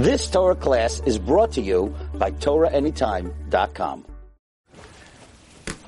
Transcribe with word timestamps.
This 0.00 0.30
Torah 0.30 0.54
class 0.54 1.02
is 1.04 1.18
brought 1.18 1.52
to 1.52 1.60
you 1.60 1.94
by 2.14 2.30
TorahAnytime.com. 2.30 4.06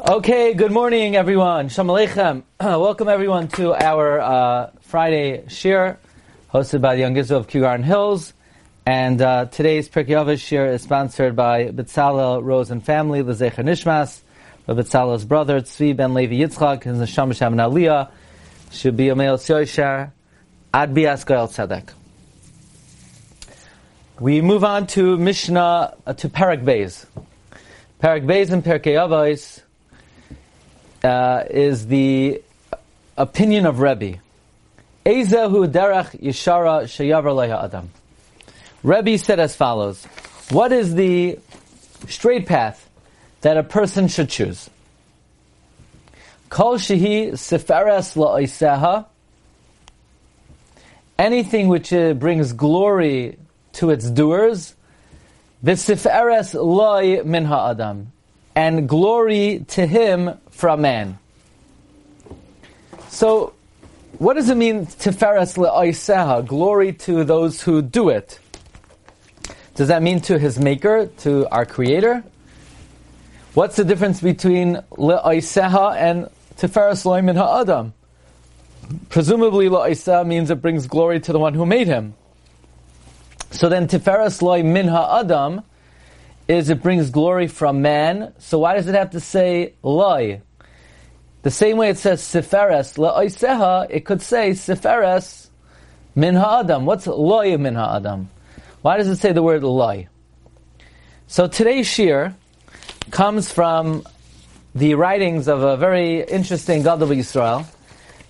Okay, 0.07 0.53
good 0.53 0.71
morning, 0.71 1.17
everyone. 1.17 1.71
Shalom 1.71 1.97
Aleichem. 1.97 2.43
Welcome, 2.61 3.09
everyone, 3.09 3.49
to 3.57 3.73
our 3.73 4.21
uh, 4.21 4.71
Friday 4.83 5.45
shiur, 5.47 5.97
hosted 6.53 6.83
by 6.83 6.95
the 6.95 7.01
Young 7.01 7.17
of 7.17 7.49
Kew 7.49 7.63
Garden 7.63 7.85
Hills. 7.85 8.35
And 8.85 9.23
uh, 9.23 9.47
today's 9.47 9.89
Pirkei 9.89 10.09
Avos 10.09 10.45
shiur 10.45 10.75
is 10.75 10.83
sponsored 10.83 11.35
by 11.35 11.69
Betzalel 11.69 12.45
Rose 12.45 12.71
and 12.71 12.85
Family, 12.85 13.23
the 13.23 13.33
Zecher 13.33 13.65
Nishmas, 13.65 14.21
of 14.67 14.77
Betzalel's 14.77 15.25
brother, 15.25 15.63
Tzvi 15.63 15.97
Ben 15.97 16.13
Levi 16.13 16.35
Yitzchak, 16.35 16.83
his 16.83 16.99
Neshama 16.99 17.35
Shem 17.35 17.55
Aliyah, 17.55 18.11
should 18.73 18.95
be 18.95 19.07
Sioishar, 19.07 20.13
Ad 20.75 20.93
Bias 20.93 21.25
Goel 21.25 21.49
Tzedek. 21.49 21.93
We 24.23 24.41
move 24.41 24.63
on 24.63 24.87
to 24.95 25.17
Mishnah, 25.17 25.97
uh, 26.07 26.13
to 26.13 26.29
Parak 26.29 26.63
Beis. 26.63 27.07
Parak 28.01 28.25
Beis 28.25 28.53
and 28.53 28.63
Pirkei 28.63 28.95
Avos 28.95 29.61
uh, 31.03 31.43
is 31.51 31.89
the 31.89 32.41
opinion 33.17 33.67
of 33.67 33.81
Rebbe. 33.81 34.21
Ezehu 35.05 35.67
derech 35.67 36.23
yeshara 36.23 36.85
sheyavar 36.85 37.35
leha 37.35 37.65
adam. 37.65 37.91
Rebbe 38.85 39.19
said 39.19 39.41
as 39.41 39.57
follows: 39.57 40.05
What 40.51 40.71
is 40.71 40.95
the 40.95 41.41
straight 42.07 42.47
path 42.47 42.89
that 43.41 43.57
a 43.57 43.65
person 43.65 44.07
should 44.07 44.29
choose? 44.29 44.71
Kol 46.49 46.77
shehi 46.77 47.33
seferes 47.33 48.15
la'oiseha. 48.15 49.05
Anything 51.19 51.67
which 51.67 51.93
uh, 51.93 52.15
brings 52.15 52.53
glory 52.53 53.39
to 53.75 53.91
its 53.91 54.11
doers, 54.11 54.75
v'seferes 55.65 56.55
loy 56.55 57.23
min 57.25 57.45
ha'adam, 57.45 58.13
and 58.55 58.89
glory 58.89 59.65
to 59.69 59.87
him 59.87 60.39
from 60.51 60.83
man. 60.83 61.19
So, 63.09 63.53
what 64.19 64.35
does 64.35 64.51
it 64.51 64.57
mean 64.57 64.87
tiferes 64.87 65.57
le'oiseha, 65.57 66.47
glory 66.47 66.93
to 66.93 67.25
those 67.25 67.63
who 67.63 67.83
do 67.83 68.09
it? 68.09 68.39
Does 69.75 69.89
that 69.89 70.03
mean 70.03 70.21
to 70.23 70.39
his 70.39 70.59
maker, 70.59 71.07
to 71.19 71.49
our 71.51 71.65
creator? 71.65 72.23
What's 73.55 73.77
the 73.77 73.85
difference 73.85 74.21
between 74.21 74.77
le'oiseha 74.93 75.97
and 75.97 76.29
tiferes 76.57 77.05
lo'imin 77.05 77.37
ha'adam? 77.37 77.95
Presumably 79.09 79.69
le'oiseha 79.69 80.27
means 80.27 80.51
it 80.51 80.61
brings 80.61 80.87
glory 80.87 81.21
to 81.21 81.33
the 81.33 81.39
one 81.39 81.55
who 81.55 81.67
made 81.67 81.87
him. 81.87 82.15
So 83.53 83.69
then 83.69 83.87
tiferes 83.87 84.41
lo'i 84.41 84.65
min 84.65 84.89
ha'adam 84.89 85.63
is 86.49 86.71
it 86.71 86.83
brings 86.83 87.11
glory 87.11 87.47
from 87.47 87.83
man. 87.83 88.33
So 88.39 88.59
why 88.59 88.75
does 88.75 88.89
it 88.89 88.95
have 88.95 89.11
to 89.11 89.21
say 89.21 89.75
loy? 89.83 90.41
The 91.43 91.51
same 91.51 91.77
way 91.77 91.91
it 91.91 91.99
says 91.99 92.23
seferes 92.23 92.97
le'oiseha, 92.97 93.89
it 93.91 94.05
could 94.05 94.23
say 94.23 94.51
seferes 94.51 95.51
min 96.15 96.35
ha'adam. 96.35 96.87
What's 96.87 97.07
loy 97.07 97.57
min 97.59 97.75
ha'adam? 97.75 98.31
Why 98.81 98.97
does 98.97 99.09
it 99.09 99.17
say 99.17 99.33
the 99.33 99.43
word 99.43 99.63
loy? 99.63 100.09
So 101.27 101.47
today's 101.47 101.87
shiur 101.87 102.35
comes 103.11 103.53
from 103.53 104.05
the 104.75 104.95
writings 104.95 105.47
of 105.47 105.63
a 105.63 105.77
very 105.77 106.23
interesting 106.23 106.83
Gadol 106.83 107.09
Yisrael. 107.09 107.67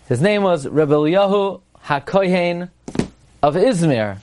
His 0.09 0.21
name 0.21 0.43
was 0.43 0.67
Rebbe 0.67 0.95
Yahu 0.95 1.63
HaKohen 1.87 2.71
of 3.43 3.55
Izmir, 3.55 4.19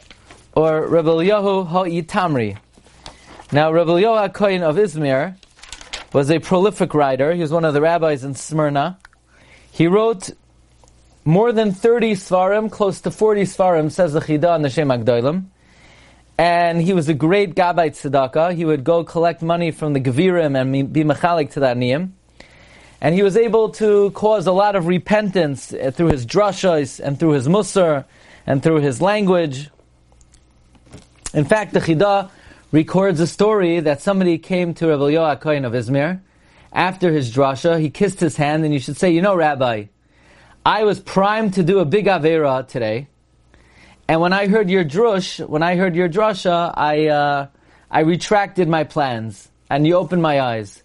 or 0.60 0.86
Rebbe 0.88 1.12
Yahu 1.12 1.70
HaItamri. 1.70 2.58
Now, 3.54 3.72
Rebbe 3.72 3.92
Yahu 3.92 4.30
HaKohen 4.30 4.62
of 4.62 4.76
Izmir 4.76 5.38
was 6.12 6.30
a 6.30 6.40
prolific 6.40 6.94
writer. 6.94 7.34
He 7.34 7.40
was 7.40 7.54
one 7.54 7.64
of 7.64 7.74
the 7.74 7.80
rabbis 7.80 8.26
in 8.26 8.36
Smyrna. 8.36 8.98
He 9.72 9.88
wrote 9.88 10.32
more 11.24 11.54
than 11.54 11.72
30 11.72 12.12
Svarim, 12.16 12.70
close 12.70 13.00
to 13.02 13.12
40 13.12 13.44
Svarim, 13.44 13.90
says 13.90 14.12
the 14.12 14.20
Chidah 14.20 14.54
and 14.54 14.66
the 14.66 14.70
Shem 14.70 14.90
Agdoilim. 14.90 15.46
And 16.38 16.82
he 16.82 16.92
was 16.92 17.08
a 17.08 17.14
great 17.14 17.56
Gabbai 17.56 17.92
Tzedakah. 17.92 18.54
He 18.54 18.66
would 18.66 18.84
go 18.84 19.06
collect 19.06 19.42
money 19.42 19.72
from 19.72 19.94
the 19.94 20.02
Gevirim 20.02 20.60
and 20.60 20.92
be 20.92 21.06
mechalik 21.06 21.52
to 21.52 21.62
that 21.62 21.78
niyim. 21.78 22.12
And 23.00 23.16
he 23.16 23.24
was 23.24 23.38
able 23.38 23.70
to 23.84 24.12
cause 24.12 24.46
a 24.46 24.52
lot 24.52 24.76
of 24.76 24.88
repentance 24.88 25.72
uh, 25.72 25.92
through 25.96 26.08
his 26.08 26.26
drashas 26.26 27.00
and 27.00 27.18
through 27.18 27.32
his 27.32 27.48
musar 27.48 28.04
and 28.46 28.62
through 28.62 28.82
his 28.82 29.02
language. 29.02 29.70
In 31.34 31.46
fact, 31.46 31.74
the 31.74 31.80
Chidah 31.80 32.32
records 32.72 33.20
a 33.20 33.28
story 33.28 33.80
that 33.82 34.02
somebody 34.02 34.40
came 34.40 34.74
to 34.76 34.88
Rabbi 34.88 35.10
Yoah 35.10 35.34
of 35.34 35.42
Izmir 35.74 36.22
after 36.74 37.12
his 37.12 37.34
drasha. 37.34 37.80
He 37.80 37.92
kissed 37.92 38.20
his 38.20 38.36
hand, 38.36 38.64
and 38.66 38.74
you 38.74 38.80
should 38.80 38.98
say, 38.98 39.12
"You 39.12 39.22
know, 39.22 39.36
Rabbi, 39.36 39.86
I 40.66 40.84
was 40.84 41.00
primed 41.00 41.54
to 41.56 41.64
do 41.64 41.80
a 41.80 41.86
big 41.86 42.08
avera 42.08 42.68
today, 42.68 43.08
and 44.08 44.22
when 44.22 44.34
I 44.34 44.48
heard 44.48 44.72
your 44.72 44.84
drush, 44.84 45.46
when 45.48 45.62
I 45.62 45.76
heard 45.76 45.96
your 45.96 46.10
drasha, 46.10 46.74
I 46.76 47.08
uh, 47.08 47.48
I 47.92 48.02
retracted 48.02 48.68
my 48.68 48.84
plans, 48.84 49.50
and 49.70 49.86
you 49.86 49.96
opened 49.96 50.24
my 50.24 50.42
eyes. 50.42 50.82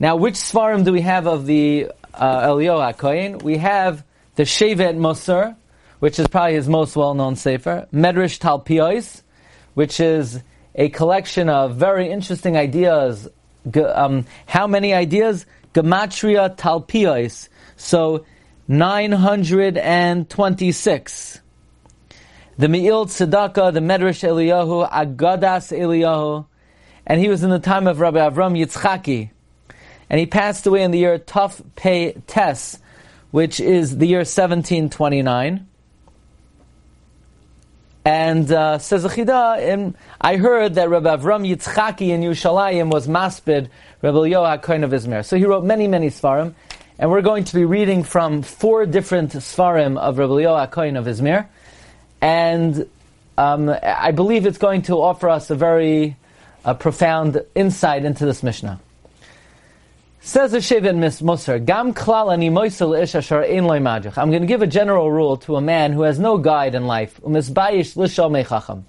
Now, 0.00 0.16
which 0.16 0.34
svarim 0.34 0.84
do 0.84 0.92
we 0.92 1.02
have 1.02 1.26
of 1.26 1.44
the 1.44 1.90
uh, 2.14 2.92
Kohen? 2.92 3.38
We 3.38 3.58
have 3.58 4.04
the 4.36 4.44
Shevet 4.44 4.96
Musar, 4.96 5.56
which 5.98 6.18
is 6.18 6.26
probably 6.28 6.54
his 6.54 6.68
most 6.68 6.96
well-known 6.96 7.36
sefer, 7.36 7.86
Medrash 7.92 8.38
Talpios, 8.38 9.22
which 9.78 10.00
is 10.00 10.42
a 10.74 10.88
collection 10.88 11.48
of 11.48 11.76
very 11.76 12.10
interesting 12.10 12.56
ideas. 12.56 13.28
Um, 13.76 14.26
how 14.44 14.66
many 14.66 14.92
ideas? 14.92 15.46
Gematria 15.72 16.56
Talpios. 16.56 17.48
So, 17.76 18.24
926. 18.66 21.40
The 22.58 22.68
Me'il 22.68 23.06
Tzedakah, 23.06 23.72
the 23.72 23.78
Medrash 23.78 24.28
Eliyahu, 24.28 24.90
Agadas 24.90 25.70
Eliyahu, 25.70 26.44
and 27.06 27.20
he 27.20 27.28
was 27.28 27.44
in 27.44 27.50
the 27.50 27.60
time 27.60 27.86
of 27.86 28.00
Rabbi 28.00 28.18
Avram 28.18 28.58
Yitzchaki. 28.58 29.30
And 30.10 30.18
he 30.18 30.26
passed 30.26 30.66
away 30.66 30.82
in 30.82 30.90
the 30.90 30.98
year 30.98 31.20
Tuf 31.20 31.62
Pei 31.76 32.14
Tes, 32.26 32.80
which 33.30 33.60
is 33.60 33.98
the 33.98 34.06
year 34.06 34.24
1729. 34.26 35.67
And 38.04 38.50
uh, 38.50 38.78
says 38.78 39.02
the 39.02 39.08
Chida, 39.08 39.94
I 40.20 40.36
heard 40.36 40.76
that 40.76 40.88
Rabbi 40.88 41.16
Avram 41.16 41.46
Yitzchaki 41.46 42.08
in 42.08 42.22
Yerushalayim 42.22 42.90
was 42.90 43.06
maspid 43.06 43.68
Rabbi 44.00 44.26
Yoah 44.26 44.58
Kohen 44.58 44.84
of 44.84 44.92
Izmir. 44.92 45.24
So 45.24 45.36
he 45.36 45.44
wrote 45.44 45.64
many, 45.64 45.88
many 45.88 46.08
Svarim. 46.08 46.54
And 46.98 47.10
we're 47.10 47.22
going 47.22 47.44
to 47.44 47.54
be 47.54 47.64
reading 47.64 48.02
from 48.02 48.42
four 48.42 48.86
different 48.86 49.32
Svarim 49.32 49.98
of 49.98 50.18
Rabbi 50.18 50.40
Yoah 50.40 50.66
Kohen 50.68 50.96
of 50.96 51.04
Izmir. 51.06 51.46
And 52.20 52.88
um, 53.36 53.68
I 53.82 54.10
believe 54.12 54.46
it's 54.46 54.58
going 54.58 54.82
to 54.82 54.94
offer 55.00 55.28
us 55.28 55.50
a 55.50 55.54
very 55.54 56.16
uh, 56.64 56.74
profound 56.74 57.40
insight 57.54 58.04
into 58.04 58.26
this 58.26 58.42
Mishnah. 58.42 58.80
Says 60.28 60.52
the 60.52 60.58
Shevet 60.58 61.22
Musar, 61.22 61.64
Gam 61.64 61.94
klal 61.94 62.28
moisel 62.52 62.90
loy 63.66 63.78
majich. 63.78 64.18
I'm 64.18 64.28
going 64.28 64.42
to 64.42 64.46
give 64.46 64.60
a 64.60 64.66
general 64.66 65.10
rule 65.10 65.38
to 65.38 65.56
a 65.56 65.62
man 65.62 65.94
who 65.94 66.02
has 66.02 66.18
no 66.18 66.36
guide 66.36 66.74
in 66.74 66.86
life. 66.86 67.18
Umisbayish 67.22 67.96
lishal. 67.96 68.82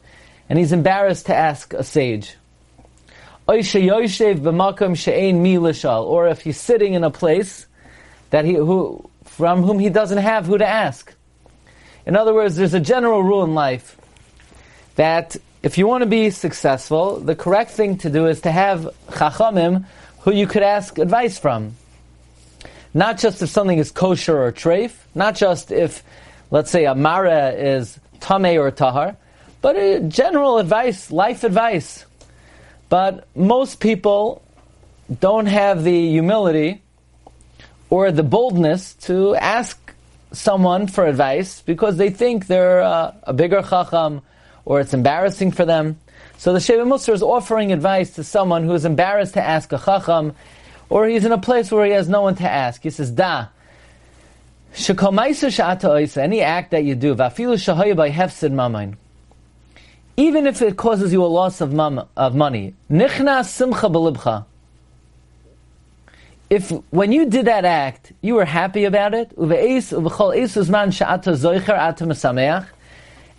And 0.50 0.60
he's 0.60 0.74
embarrassed 0.74 1.28
to 1.28 1.34
ask 1.34 1.74
a 1.74 1.82
sage. 1.82 2.36
Or 3.48 3.56
if 6.28 6.42
he's 6.42 6.60
sitting 6.60 6.94
in 6.94 7.06
a 7.06 7.10
place 7.10 7.68
that 8.32 8.44
he, 8.44 8.56
who, 8.56 9.10
from 9.24 9.64
whom 9.64 9.80
he 9.80 9.88
doesn't 9.88 10.18
have 10.18 10.46
who 10.46 10.58
to 10.58 10.68
ask. 10.68 11.14
In 12.06 12.18
other 12.18 12.34
words, 12.34 12.58
there's 12.58 12.74
a 12.74 12.82
general 12.82 13.24
rule 13.24 13.46
in 13.46 13.54
life 13.54 13.96
that 14.98 15.38
if 15.64 15.78
you 15.78 15.88
want 15.88 16.02
to 16.02 16.10
be 16.10 16.32
successful, 16.32 17.18
the 17.22 17.34
correct 17.34 17.72
thing 17.72 17.98
to 18.00 18.10
do 18.10 18.28
is 18.28 18.42
to 18.42 18.52
have 18.52 18.90
chachamim 19.08 19.86
who 20.30 20.36
you 20.36 20.46
could 20.46 20.62
ask 20.62 21.00
advice 21.00 21.40
from. 21.40 21.76
Not 22.94 23.18
just 23.18 23.42
if 23.42 23.50
something 23.50 23.80
is 23.80 23.90
kosher 23.90 24.38
or 24.38 24.52
treif, 24.52 24.92
not 25.16 25.36
just 25.36 25.72
if, 25.72 26.04
let's 26.52 26.70
say, 26.70 26.86
a 26.86 26.94
mara 26.94 27.50
is 27.50 28.00
tameh 28.20 28.60
or 28.60 28.70
tahar, 28.70 29.18
but 29.62 30.10
general 30.10 30.60
advice, 30.60 31.10
life 31.10 31.44
advice. 31.44 32.06
But 32.90 33.28
most 33.36 33.80
people 33.80 34.44
don't 35.20 35.48
have 35.48 35.84
the 35.84 36.10
humility 36.12 36.84
or 37.90 38.12
the 38.12 38.24
boldness 38.24 38.94
to 39.10 39.36
ask 39.36 39.78
someone 40.32 40.86
for 40.86 41.08
advice 41.08 41.64
because 41.64 41.98
they 41.98 42.12
think 42.12 42.46
they're 42.46 42.82
uh, 42.82 43.16
a 43.24 43.34
bigger 43.34 43.64
chacham 43.64 44.22
or 44.64 44.80
it's 44.80 44.94
embarrassing 44.94 45.52
for 45.52 45.66
them. 45.66 45.98
So 46.40 46.54
the 46.54 46.60
Shevet 46.60 46.88
Musar 46.88 47.14
is 47.14 47.22
offering 47.22 47.74
advice 47.74 48.12
to 48.12 48.24
someone 48.24 48.64
who 48.64 48.72
is 48.72 48.86
embarrassed 48.86 49.34
to 49.34 49.44
ask 49.44 49.74
a 49.74 49.78
chacham, 49.78 50.34
or 50.90 51.06
he's 51.06 51.26
in 51.26 51.34
a 51.34 51.38
place 51.38 51.70
where 51.70 51.86
he 51.86 51.92
has 51.92 52.08
no 52.08 52.22
one 52.22 52.36
to 52.36 52.50
ask. 52.50 52.82
He 52.82 52.92
says, 52.92 53.12
Da, 53.12 53.48
any 54.74 56.42
act 56.42 56.72
that 56.72 56.86
you 56.86 56.96
do, 56.96 57.14
even 60.16 60.48
if 60.48 60.62
it 60.62 60.78
causes 60.78 61.12
you 61.12 61.26
a 61.26 61.28
loss 61.28 61.60
of, 61.60 61.74
mom, 61.74 62.08
of 62.16 62.34
money. 62.36 62.74
If 66.50 66.72
when 66.90 67.12
you 67.12 67.26
did 67.26 67.48
that 67.48 67.66
act, 67.66 68.14
you 68.22 68.36
were 68.36 68.46
happy 68.46 68.86
about 68.86 69.14
it, 69.14 69.34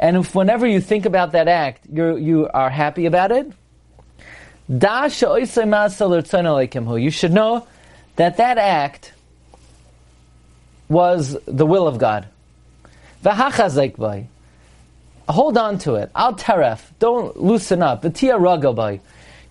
and 0.00 0.17
if 0.17 0.35
whenever 0.35 0.67
you 0.67 0.81
think 0.81 1.05
about 1.05 1.32
that 1.32 1.47
act, 1.47 1.87
you 1.93 2.17
you 2.17 2.49
are 2.49 2.70
happy 2.70 3.05
about 3.05 3.31
it, 3.32 3.52
you 6.99 7.11
should 7.11 7.32
know 7.32 7.67
that 8.17 8.38
that 8.38 8.56
act 8.56 9.12
was 10.88 11.37
the 11.47 11.67
will 11.67 11.87
of 11.87 11.99
God. 11.99 12.26
Hold 15.29 15.58
on 15.58 15.79
to 15.81 15.94
it. 15.97 16.11
Al 16.17 16.35
teref. 16.35 16.81
Don't 16.99 17.37
loosen 17.37 17.82
up. 17.82 18.03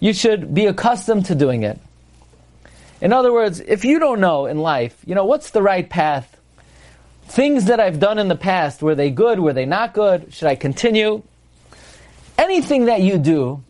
You 0.01 0.13
should 0.13 0.53
be 0.53 0.65
accustomed 0.65 1.27
to 1.27 1.35
doing 1.35 1.61
it. 1.61 1.79
In 3.01 3.13
other 3.13 3.31
words, 3.31 3.59
if 3.59 3.85
you 3.85 3.99
don't 3.99 4.19
know 4.19 4.47
in 4.47 4.57
life, 4.57 4.99
you 5.05 5.13
know, 5.13 5.25
what's 5.25 5.51
the 5.51 5.61
right 5.61 5.87
path? 5.87 6.38
Things 7.29 7.65
that 7.65 7.79
I've 7.79 7.99
done 7.99 8.17
in 8.17 8.27
the 8.27 8.35
past, 8.35 8.81
were 8.81 8.95
they 8.95 9.11
good? 9.11 9.39
Were 9.39 9.53
they 9.53 9.67
not 9.67 9.93
good? 9.93 10.33
Should 10.33 10.47
I 10.47 10.55
continue? 10.55 11.21
Anything 12.39 12.85
that 12.85 13.01
you 13.01 13.19
do 13.19 13.63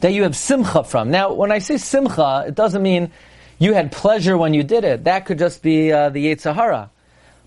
that 0.00 0.14
you 0.14 0.22
have 0.22 0.34
simcha 0.34 0.82
from. 0.82 1.10
Now, 1.10 1.34
when 1.34 1.52
I 1.52 1.58
say 1.58 1.76
simcha, 1.76 2.44
it 2.48 2.54
doesn't 2.54 2.82
mean 2.82 3.12
you 3.58 3.74
had 3.74 3.92
pleasure 3.92 4.38
when 4.38 4.54
you 4.54 4.62
did 4.62 4.82
it. 4.84 5.04
That 5.04 5.26
could 5.26 5.38
just 5.38 5.62
be 5.62 5.92
uh, 5.92 6.08
the 6.08 6.24
Yetzer 6.26 6.54
Hara. 6.54 6.90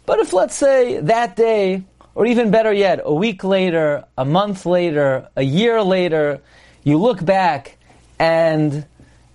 But 0.05 0.19
if, 0.19 0.33
let's 0.33 0.53
say, 0.53 0.99
that 0.99 1.35
day, 1.35 1.83
or 2.13 2.27
even 2.27 2.51
better 2.51 2.71
yet, 2.71 3.01
a 3.03 3.13
week 3.13 3.43
later, 3.43 4.05
a 4.19 4.23
month 4.23 4.67
later, 4.67 5.29
a 5.35 5.43
year 5.43 5.81
later, 5.81 6.41
you 6.83 6.99
look 6.99 7.25
back 7.25 7.77
and 8.19 8.85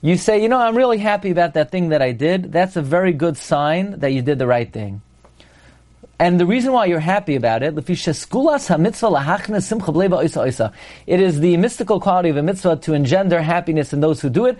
you 0.00 0.16
say, 0.16 0.40
you 0.40 0.48
know, 0.48 0.60
I'm 0.60 0.76
really 0.76 0.98
happy 0.98 1.30
about 1.30 1.54
that 1.54 1.72
thing 1.72 1.88
that 1.88 2.02
I 2.02 2.12
did, 2.12 2.52
that's 2.52 2.76
a 2.76 2.82
very 2.82 3.12
good 3.12 3.36
sign 3.36 3.98
that 3.98 4.12
you 4.12 4.22
did 4.22 4.38
the 4.38 4.46
right 4.46 4.72
thing. 4.72 5.02
And 6.22 6.38
the 6.38 6.46
reason 6.46 6.72
why 6.72 6.86
you're 6.86 7.00
happy 7.00 7.34
about 7.34 7.64
it, 7.64 7.74
it 7.74 7.90
is 11.20 11.40
the 11.40 11.56
mystical 11.56 11.98
quality 11.98 12.28
of 12.28 12.36
a 12.36 12.42
mitzvah 12.44 12.76
to 12.76 12.94
engender 12.94 13.42
happiness 13.42 13.92
in 13.92 13.98
those 13.98 14.20
who 14.20 14.30
do 14.30 14.46
it, 14.46 14.56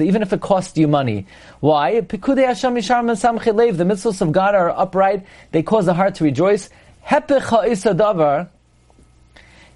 even 0.00 0.22
if 0.22 0.32
it 0.32 0.40
costs 0.40 0.76
you 0.76 0.88
money. 0.88 1.26
Why? 1.60 2.00
The 2.00 2.08
mitzvahs 2.08 4.20
of 4.20 4.32
God 4.32 4.56
are 4.56 4.70
upright, 4.70 5.24
they 5.52 5.62
cause 5.62 5.86
the 5.86 5.94
heart 5.94 6.16
to 6.16 6.24
rejoice. 6.24 6.68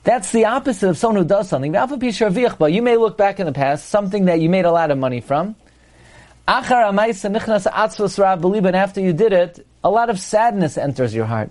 That's 0.03 0.33
the 0.33 0.47
opposite 0.47 0.89
of 0.89 0.99
someone 0.99 1.23
who 1.23 1.29
does 1.29 1.49
something. 1.49 1.73
You 1.73 2.83
may 2.83 2.97
look 2.97 3.17
back 3.17 3.39
in 3.39 3.47
the 3.47 3.53
past, 3.53 3.89
something 3.89 4.25
that 4.25 4.41
you 4.41 4.49
made 4.49 4.65
a 4.65 4.73
lot 4.73 4.91
of 4.91 4.99
money 4.99 5.21
from. 5.21 5.55
And 6.47 6.59
after 8.77 9.01
you 9.01 9.13
did 9.13 9.33
it, 9.33 9.67
a 9.83 9.91
lot 9.91 10.11
of 10.11 10.21
sadness 10.21 10.77
enters 10.77 11.15
your 11.15 11.25
heart. 11.25 11.51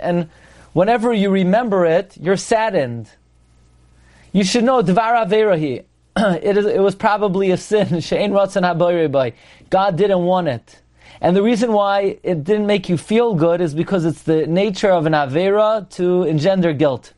And 0.00 0.28
whenever 0.72 1.12
you 1.12 1.30
remember 1.30 1.84
it, 1.86 2.16
you're 2.20 2.36
saddened. 2.36 3.10
You 4.32 4.44
should 4.44 4.64
know, 4.64 4.82
Dvar 4.82 5.26
Averahi. 5.26 5.84
It, 6.42 6.56
is, 6.56 6.66
it 6.66 6.80
was 6.80 6.94
probably 6.94 7.50
a 7.50 7.56
sin. 7.56 8.00
God 9.70 9.96
didn't 9.96 10.24
want 10.24 10.48
it. 10.48 10.80
And 11.20 11.36
the 11.36 11.42
reason 11.42 11.72
why 11.72 12.18
it 12.22 12.44
didn't 12.44 12.66
make 12.66 12.88
you 12.88 12.96
feel 12.96 13.34
good 13.34 13.60
is 13.60 13.74
because 13.74 14.04
it's 14.04 14.22
the 14.22 14.46
nature 14.46 14.90
of 14.90 15.06
an 15.06 15.12
Avera 15.14 15.88
to 15.90 16.24
engender 16.24 16.72
guilt. 16.72 17.13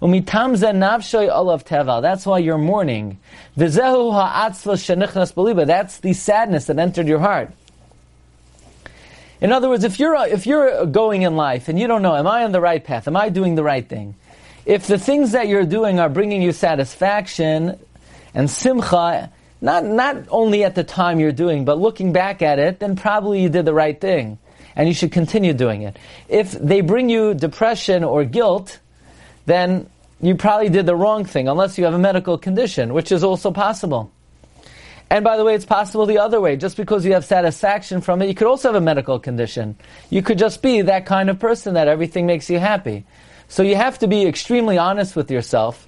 That's 0.00 2.26
why 2.26 2.38
you're 2.38 2.58
mourning. 2.58 3.18
That's 3.56 3.74
the 5.98 6.12
sadness 6.12 6.66
that 6.66 6.78
entered 6.78 7.08
your 7.08 7.18
heart. 7.18 7.50
In 9.40 9.52
other 9.52 9.68
words, 9.68 9.84
if 9.84 10.00
you're, 10.00 10.16
if 10.26 10.46
you're 10.46 10.86
going 10.86 11.22
in 11.22 11.36
life 11.36 11.68
and 11.68 11.78
you 11.78 11.86
don't 11.86 12.02
know, 12.02 12.16
am 12.16 12.26
I 12.26 12.44
on 12.44 12.52
the 12.52 12.60
right 12.60 12.82
path? 12.82 13.06
Am 13.06 13.16
I 13.16 13.28
doing 13.28 13.54
the 13.54 13.62
right 13.62 13.86
thing? 13.86 14.14
If 14.64 14.86
the 14.86 14.98
things 14.98 15.32
that 15.32 15.46
you're 15.46 15.64
doing 15.64 16.00
are 16.00 16.08
bringing 16.08 16.42
you 16.42 16.52
satisfaction 16.52 17.78
and 18.34 18.50
simcha, 18.50 19.30
not, 19.60 19.84
not 19.84 20.16
only 20.30 20.64
at 20.64 20.74
the 20.74 20.84
time 20.84 21.20
you're 21.20 21.32
doing, 21.32 21.64
but 21.64 21.78
looking 21.78 22.12
back 22.12 22.42
at 22.42 22.58
it, 22.58 22.80
then 22.80 22.96
probably 22.96 23.42
you 23.42 23.48
did 23.48 23.64
the 23.64 23.74
right 23.74 24.00
thing. 24.00 24.38
And 24.74 24.88
you 24.88 24.94
should 24.94 25.12
continue 25.12 25.54
doing 25.54 25.82
it. 25.82 25.96
If 26.28 26.52
they 26.52 26.82
bring 26.82 27.08
you 27.08 27.32
depression 27.32 28.04
or 28.04 28.24
guilt, 28.24 28.78
then 29.46 29.88
you 30.20 30.34
probably 30.34 30.68
did 30.68 30.86
the 30.86 30.96
wrong 30.96 31.24
thing, 31.24 31.48
unless 31.48 31.78
you 31.78 31.84
have 31.84 31.94
a 31.94 31.98
medical 31.98 32.38
condition, 32.38 32.92
which 32.92 33.10
is 33.10 33.24
also 33.24 33.50
possible. 33.50 34.10
And 35.08 35.24
by 35.24 35.36
the 35.36 35.44
way, 35.44 35.54
it's 35.54 35.64
possible 35.64 36.06
the 36.06 36.18
other 36.18 36.40
way. 36.40 36.56
Just 36.56 36.76
because 36.76 37.04
you 37.04 37.12
have 37.12 37.24
satisfaction 37.24 38.00
from 38.00 38.22
it, 38.22 38.28
you 38.28 38.34
could 38.34 38.48
also 38.48 38.68
have 38.68 38.74
a 38.74 38.84
medical 38.84 39.20
condition. 39.20 39.76
You 40.10 40.20
could 40.22 40.38
just 40.38 40.62
be 40.62 40.82
that 40.82 41.06
kind 41.06 41.30
of 41.30 41.38
person 41.38 41.74
that 41.74 41.86
everything 41.86 42.26
makes 42.26 42.50
you 42.50 42.58
happy. 42.58 43.04
So 43.48 43.62
you 43.62 43.76
have 43.76 44.00
to 44.00 44.08
be 44.08 44.26
extremely 44.26 44.78
honest 44.78 45.14
with 45.14 45.30
yourself. 45.30 45.86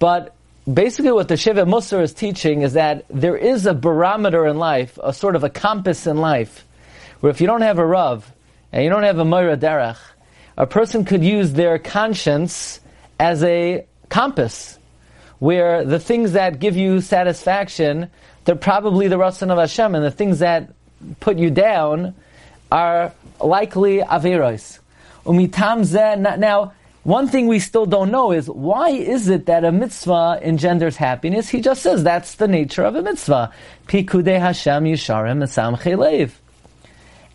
But 0.00 0.34
basically 0.72 1.12
what 1.12 1.28
the 1.28 1.34
Shevet 1.34 1.68
Musar 1.68 2.02
is 2.02 2.12
teaching 2.12 2.62
is 2.62 2.72
that 2.72 3.04
there 3.08 3.36
is 3.36 3.66
a 3.66 3.74
barometer 3.74 4.46
in 4.46 4.58
life, 4.58 4.98
a 5.02 5.12
sort 5.12 5.36
of 5.36 5.44
a 5.44 5.50
compass 5.50 6.06
in 6.08 6.16
life, 6.16 6.66
where 7.20 7.30
if 7.30 7.40
you 7.40 7.46
don't 7.46 7.62
have 7.62 7.78
a 7.78 7.86
Rav, 7.86 8.30
and 8.72 8.82
you 8.82 8.90
don't 8.90 9.04
have 9.04 9.20
a 9.20 9.24
Moira 9.24 9.56
Derech, 9.56 9.98
a 10.56 10.66
person 10.66 11.04
could 11.04 11.24
use 11.24 11.52
their 11.52 11.78
conscience 11.78 12.80
as 13.18 13.42
a 13.42 13.86
compass, 14.08 14.78
where 15.38 15.84
the 15.84 15.98
things 15.98 16.32
that 16.32 16.58
give 16.60 16.76
you 16.76 17.00
satisfaction, 17.00 18.10
they're 18.44 18.54
probably 18.56 19.08
the 19.08 19.16
Ratzon 19.16 19.50
of 19.50 19.58
Hashem, 19.58 19.94
and 19.94 20.04
the 20.04 20.10
things 20.10 20.38
that 20.38 20.72
put 21.20 21.38
you 21.38 21.50
down 21.50 22.14
are 22.70 23.12
likely 23.40 23.98
Averos. 23.98 24.78
Now, 25.26 26.72
one 27.02 27.28
thing 27.28 27.46
we 27.46 27.58
still 27.58 27.86
don't 27.86 28.10
know 28.10 28.32
is 28.32 28.48
why 28.48 28.90
is 28.90 29.28
it 29.28 29.46
that 29.46 29.64
a 29.64 29.72
mitzvah 29.72 30.38
engenders 30.42 30.96
happiness? 30.96 31.48
He 31.48 31.60
just 31.60 31.82
says 31.82 32.02
that's 32.02 32.36
the 32.36 32.48
nature 32.48 32.82
of 32.82 32.94
a 32.94 33.02
mitzvah. 33.02 33.52
Pikudei 33.88 34.38
Hashem 34.38 34.84
Yisharim 34.84 35.42
Esam 35.42 35.78
Chelev. 35.78 36.30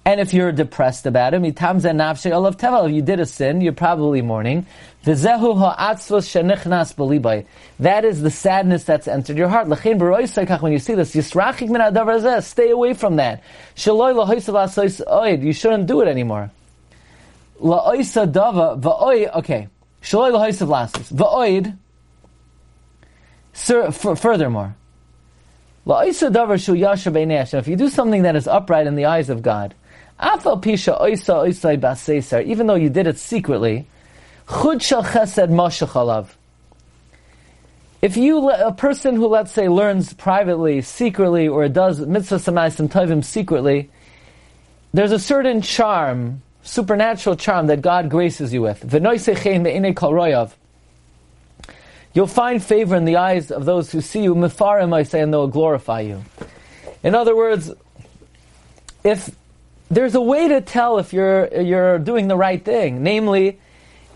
And 0.05 0.19
if 0.19 0.33
you're 0.33 0.51
depressed 0.51 1.05
about 1.05 1.33
it, 1.33 1.41
if 1.43 2.91
you 2.91 3.01
did 3.01 3.19
a 3.19 3.25
sin, 3.25 3.61
you're 3.61 3.73
probably 3.73 4.21
mourning. 4.21 4.65
That 5.03 5.15
is 8.05 8.21
the 8.21 8.31
sadness 8.31 8.83
that's 8.83 9.07
entered 9.07 9.37
your 9.37 9.49
heart. 9.49 9.67
When 9.67 10.71
you 10.71 10.79
see 10.79 10.95
this, 10.95 11.15
stay 12.45 12.69
away 12.71 12.93
from 12.93 13.15
that. 13.17 13.43
You 13.85 15.53
shouldn't 15.53 15.87
do 15.87 16.01
it 16.01 16.07
anymore. 16.07 16.51
Okay. 17.61 19.67
Furthermore, 24.15 24.75
if 25.85 27.67
you 27.67 27.75
do 27.75 27.89
something 27.89 28.21
that 28.23 28.35
is 28.35 28.47
upright 28.47 28.87
in 28.87 28.95
the 28.95 29.05
eyes 29.05 29.29
of 29.29 29.41
God, 29.41 29.75
even 30.21 30.39
though 32.67 32.75
you 32.75 32.89
did 32.89 33.07
it 33.07 33.17
secretly, 33.17 33.87
if 38.01 38.17
you, 38.17 38.49
a 38.49 38.73
person 38.73 39.15
who, 39.15 39.27
let's 39.27 39.51
say, 39.51 39.69
learns 39.69 40.13
privately, 40.13 40.81
secretly, 40.81 41.47
or 41.47 41.69
does 41.69 41.99
mitzvah 41.99 42.35
samayim 42.35 42.89
tovim 42.89 43.23
secretly, 43.23 43.89
there's 44.93 45.11
a 45.11 45.19
certain 45.19 45.61
charm 45.61 46.41
supernatural 46.63 47.35
charm 47.35 47.67
that 47.67 47.81
God 47.81 48.09
graces 48.09 48.53
you 48.53 48.61
with. 48.61 48.81
You'll 52.13 52.27
find 52.27 52.63
favor 52.63 52.95
in 52.95 53.05
the 53.05 53.17
eyes 53.17 53.51
of 53.51 53.65
those 53.65 53.91
who 53.91 54.01
see 54.01 54.23
you, 54.23 54.35
mifarim, 54.35 54.93
I 54.93 55.03
say, 55.03 55.21
and 55.21 55.31
they'll 55.31 55.47
glorify 55.47 56.01
you. 56.01 56.23
In 57.03 57.15
other 57.15 57.35
words, 57.35 57.71
if 59.03 59.29
there's 59.89 60.15
a 60.15 60.21
way 60.21 60.47
to 60.47 60.61
tell 60.61 60.99
if 60.99 61.13
you're, 61.13 61.47
you're 61.61 61.99
doing 61.99 62.27
the 62.27 62.35
right 62.35 62.63
thing, 62.63 63.03
namely, 63.03 63.59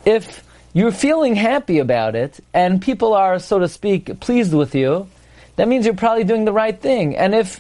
if 0.06 0.44
you're 0.74 0.92
feeling 0.92 1.36
happy 1.36 1.80
about 1.80 2.16
it, 2.16 2.40
and 2.54 2.82
people 2.82 3.14
are, 3.14 3.40
so 3.40 3.60
to 3.60 3.68
speak, 3.68 4.20
pleased 4.20 4.54
with 4.54 4.76
you, 4.76 5.08
that 5.56 5.68
means 5.68 5.86
you're 5.86 5.96
probably 5.96 6.24
doing 6.24 6.46
the 6.46 6.54
right 6.54 6.80
thing. 6.80 7.16
And 7.16 7.36
if, 7.36 7.60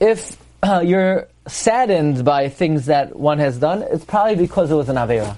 if 0.00 0.36
uh, 0.62 0.82
you're 0.84 1.28
saddened 1.46 2.24
by 2.24 2.48
things 2.48 2.86
that 2.86 3.16
one 3.16 3.38
has 3.38 3.58
done, 3.58 3.82
it's 3.82 4.04
probably 4.04 4.36
because 4.36 4.70
it 4.70 4.74
was 4.74 4.88
an 4.88 4.96
Avera. 4.96 5.36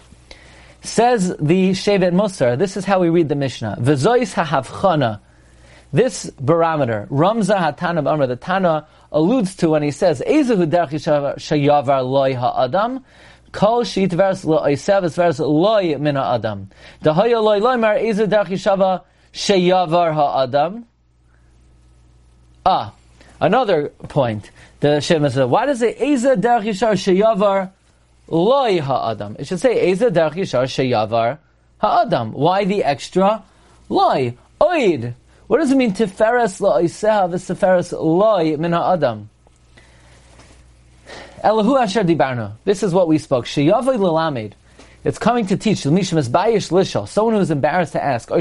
Says 0.82 1.34
the 1.40 1.70
Shevet 1.70 2.12
Musar, 2.12 2.56
this 2.56 2.76
is 2.76 2.84
how 2.84 3.00
we 3.00 3.08
read 3.08 3.28
the 3.28 3.34
Mishnah. 3.34 3.76
V'zois 3.80 4.32
ha'havchana. 4.34 5.20
This 5.92 6.30
barometer, 6.38 7.08
Ramza 7.10 7.56
Hatana 7.58 8.02
B'amr, 8.02 8.28
the 8.28 8.36
Tana 8.36 8.86
alludes 9.12 9.54
to 9.56 9.70
when 9.70 9.82
he 9.82 9.90
says, 9.90 10.22
Ezehu 10.26 10.70
derech 10.70 11.36
shayavar 11.38 12.04
loy 12.08 12.34
ha'adam, 12.34 13.04
Kol 13.56 13.84
shi 13.84 14.06
tveres 14.06 14.44
lo'isev 14.44 15.04
tveres 15.04 15.38
loy 15.40 15.96
min 15.98 16.14
ha'adam. 16.16 16.68
The 17.00 17.14
haya 17.14 17.40
loy 17.40 17.58
loy 17.58 17.76
mar 17.76 17.96
eza 17.96 18.26
derech 18.26 19.02
sheyavar 19.32 20.12
ha'adam. 20.12 20.84
Ah, 22.66 22.92
another 23.40 23.88
point. 24.08 24.50
The 24.80 25.00
Shem 25.00 25.22
says, 25.30 25.46
why 25.48 25.64
does 25.64 25.80
it 25.80 25.96
eza 26.00 26.36
derech 26.36 26.64
yishar 26.64 26.92
sheyavar 26.92 27.70
loy 28.28 28.80
ha'adam? 28.80 29.36
It 29.38 29.46
should 29.46 29.60
say 29.60 29.90
eza 29.90 30.10
derech 30.10 30.34
yishar 30.34 30.64
sheyavar 30.64 31.38
ha'adam. 31.78 32.32
Why 32.32 32.64
the 32.64 32.84
extra 32.84 33.42
loy? 33.88 34.36
Oid. 34.60 35.14
What 35.46 35.58
does 35.58 35.70
it 35.70 35.76
mean 35.76 35.92
tiferes 35.92 36.60
lo'isev 36.60 37.30
tiferes 37.34 37.92
loy 37.92 38.56
min 38.56 38.72
ha'adam? 38.72 39.30
Elahu 41.44 41.80
asher 41.80 42.02
dibarna. 42.02 42.54
This 42.64 42.82
is 42.82 42.92
what 42.92 43.06
we 43.06 43.18
spoke. 43.18 43.44
Sheyavay 43.44 43.96
lelamed. 43.96 44.54
It's 45.04 45.18
coming 45.18 45.46
to 45.46 45.56
teach. 45.56 45.86
L'mishim 45.86 46.18
is 46.18 46.28
bayish 46.28 46.70
lishal. 46.70 47.06
Someone 47.06 47.34
who 47.34 47.40
is 47.40 47.52
embarrassed 47.52 47.92
to 47.92 48.02
ask. 48.02 48.32
Or 48.32 48.40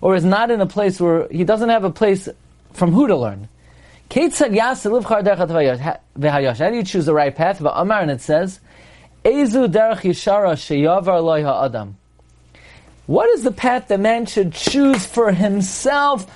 Or 0.00 0.14
is 0.14 0.24
not 0.24 0.50
in 0.50 0.60
a 0.62 0.66
place 0.66 0.98
where 0.98 1.28
he 1.28 1.44
doesn't 1.44 1.68
have 1.68 1.84
a 1.84 1.90
place 1.90 2.28
from 2.72 2.92
who 2.92 3.06
to 3.06 3.16
learn. 3.16 3.48
How 4.10 4.20
do 4.20 4.24
you 4.24 4.30
choose 6.84 7.04
the 7.04 7.12
right 7.12 7.36
path? 7.36 7.58
But 7.60 7.74
Amar 7.76 8.00
and 8.00 8.10
it 8.10 8.22
says, 8.22 8.60
Ezu 9.22 9.70
derech 9.70 10.00
yishara 10.00 10.54
sheyavar 10.54 11.22
loy 11.22 11.42
ha'adam. 11.42 11.98
What 13.08 13.30
is 13.30 13.42
the 13.42 13.52
path 13.52 13.88
that 13.88 14.00
man 14.00 14.26
should 14.26 14.52
choose 14.52 15.06
for 15.06 15.32
himself 15.32 16.26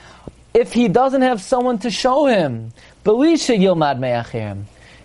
if 0.55 0.73
he 0.73 0.89
doesn't 0.89 1.21
have 1.21 1.43
someone 1.43 1.77
to 1.81 1.91
show 1.91 2.25
him? 2.25 2.73
Belisha 3.05 3.59
yilmad 3.59 3.99
me'achirim. 3.99 4.63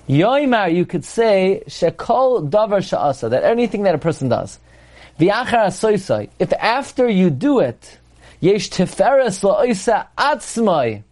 Yoimar, 0.07 0.73
you 0.73 0.85
could 0.85 1.03
say, 1.03 1.63
shekol 1.67 2.49
davar 2.49 2.79
sha'asa, 2.79 3.31
that 3.31 3.43
anything 3.43 3.83
that 3.83 3.95
a 3.95 3.97
person 3.97 4.29
does. 4.29 4.59
V'achar 5.19 5.67
asoisai, 5.67 6.29
if 6.39 6.53
after 6.53 7.09
you 7.09 7.29
do 7.29 7.59
it, 7.59 7.97
yesh 8.39 8.69
teferes 8.69 9.43
la'oisa 9.43 10.07
atzmai, 10.17 11.03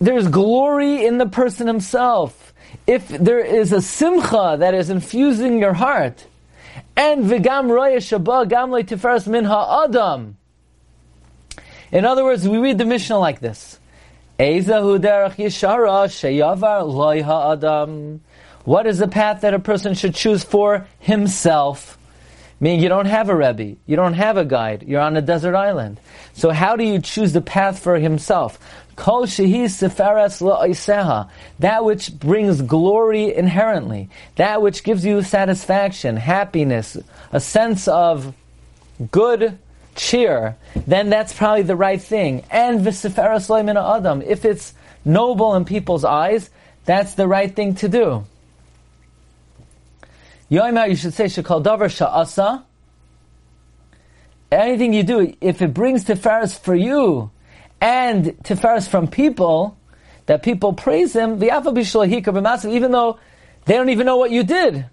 there's 0.00 0.26
glory 0.26 1.06
in 1.06 1.18
the 1.18 1.26
person 1.26 1.68
himself. 1.68 2.52
If 2.88 3.06
there 3.06 3.38
is 3.38 3.72
a 3.72 3.80
simcha 3.80 4.56
that 4.58 4.74
is 4.74 4.90
infusing 4.90 5.60
your 5.60 5.74
heart, 5.74 6.26
and 6.96 7.24
v'gam 7.24 7.70
roya 7.70 7.98
shabah 7.98 8.48
gam 8.48 8.70
le 8.70 8.82
teferes 8.84 9.26
min 9.26 9.44
ha'adam. 9.44 10.36
In 11.92 12.04
other 12.04 12.24
words, 12.24 12.48
we 12.48 12.58
read 12.58 12.78
the 12.78 12.84
Mishnah 12.84 13.18
like 13.18 13.40
this. 13.40 13.78
What 14.38 14.46
is 18.86 18.98
the 18.98 19.08
path 19.08 19.40
that 19.40 19.54
a 19.54 19.58
person 19.58 19.94
should 19.94 20.14
choose 20.14 20.44
for 20.44 20.86
himself? 20.98 21.98
Meaning 22.60 22.80
you 22.80 22.88
don't 22.88 23.06
have 23.06 23.28
a 23.28 23.34
Rebbe, 23.34 23.76
you 23.86 23.96
don't 23.96 24.14
have 24.14 24.36
a 24.36 24.44
guide, 24.44 24.84
you're 24.86 25.00
on 25.00 25.16
a 25.16 25.22
desert 25.22 25.54
island. 25.56 25.98
So 26.34 26.50
how 26.50 26.76
do 26.76 26.84
you 26.84 27.00
choose 27.00 27.32
the 27.32 27.40
path 27.40 27.78
for 27.78 27.98
himself? 27.98 28.58
Kol 29.00 29.24
that 31.58 31.84
which 31.84 32.18
brings 32.18 32.60
glory 32.60 33.34
inherently, 33.34 34.10
that 34.36 34.60
which 34.60 34.84
gives 34.84 35.06
you 35.06 35.22
satisfaction, 35.22 36.18
happiness, 36.18 36.98
a 37.32 37.40
sense 37.40 37.88
of 37.88 38.34
good 39.10 39.58
cheer, 39.94 40.58
then 40.86 41.08
that's 41.08 41.32
probably 41.32 41.62
the 41.62 41.76
right 41.76 42.00
thing. 42.00 42.44
And 42.50 42.80
v'seferas 42.80 43.48
loymina 43.48 43.98
adam, 43.98 44.20
if 44.20 44.44
it's 44.44 44.74
noble 45.02 45.54
in 45.54 45.64
people's 45.64 46.04
eyes, 46.04 46.50
that's 46.84 47.14
the 47.14 47.26
right 47.26 47.56
thing 47.56 47.76
to 47.76 47.88
do. 47.88 48.26
Yoimar, 50.50 50.90
you 50.90 50.96
should 50.96 51.14
say 51.14 51.24
shekal 51.24 51.64
davar 51.64 51.88
sha'asa. 51.88 52.64
Anything 54.52 54.92
you 54.92 55.04
do, 55.04 55.34
if 55.40 55.62
it 55.62 55.72
brings 55.72 56.04
tiferes 56.04 56.58
for 56.58 56.74
you, 56.74 57.30
and 57.80 58.26
tiferes 58.44 58.88
from 58.88 59.08
people, 59.08 59.76
that 60.26 60.42
people 60.42 60.72
praise 60.72 61.14
him, 61.14 61.38
the 61.38 61.48
even 62.70 62.92
though 62.92 63.18
they 63.64 63.74
don't 63.74 63.88
even 63.88 64.06
know 64.06 64.16
what 64.16 64.30
you 64.30 64.42
did. 64.42 64.86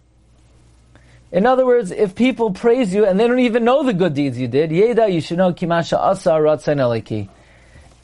In 1.32 1.46
other 1.46 1.66
words, 1.66 1.92
if 1.92 2.16
people 2.16 2.52
praise 2.52 2.94
you 2.94 3.06
and 3.06 3.20
they 3.20 3.28
don't 3.28 3.40
even 3.40 3.66
know 3.66 3.84
the 3.84 3.94
good 3.94 4.14
deeds 4.14 4.40
you 4.40 4.48
did, 4.48 4.70
yeda, 4.70 5.12
you 5.12 5.20
should 5.20 5.38
know 5.38 5.52
kimasha 5.52 5.98
asa 5.98 6.32
ratzon 6.32 6.78
eliki. 6.78 7.28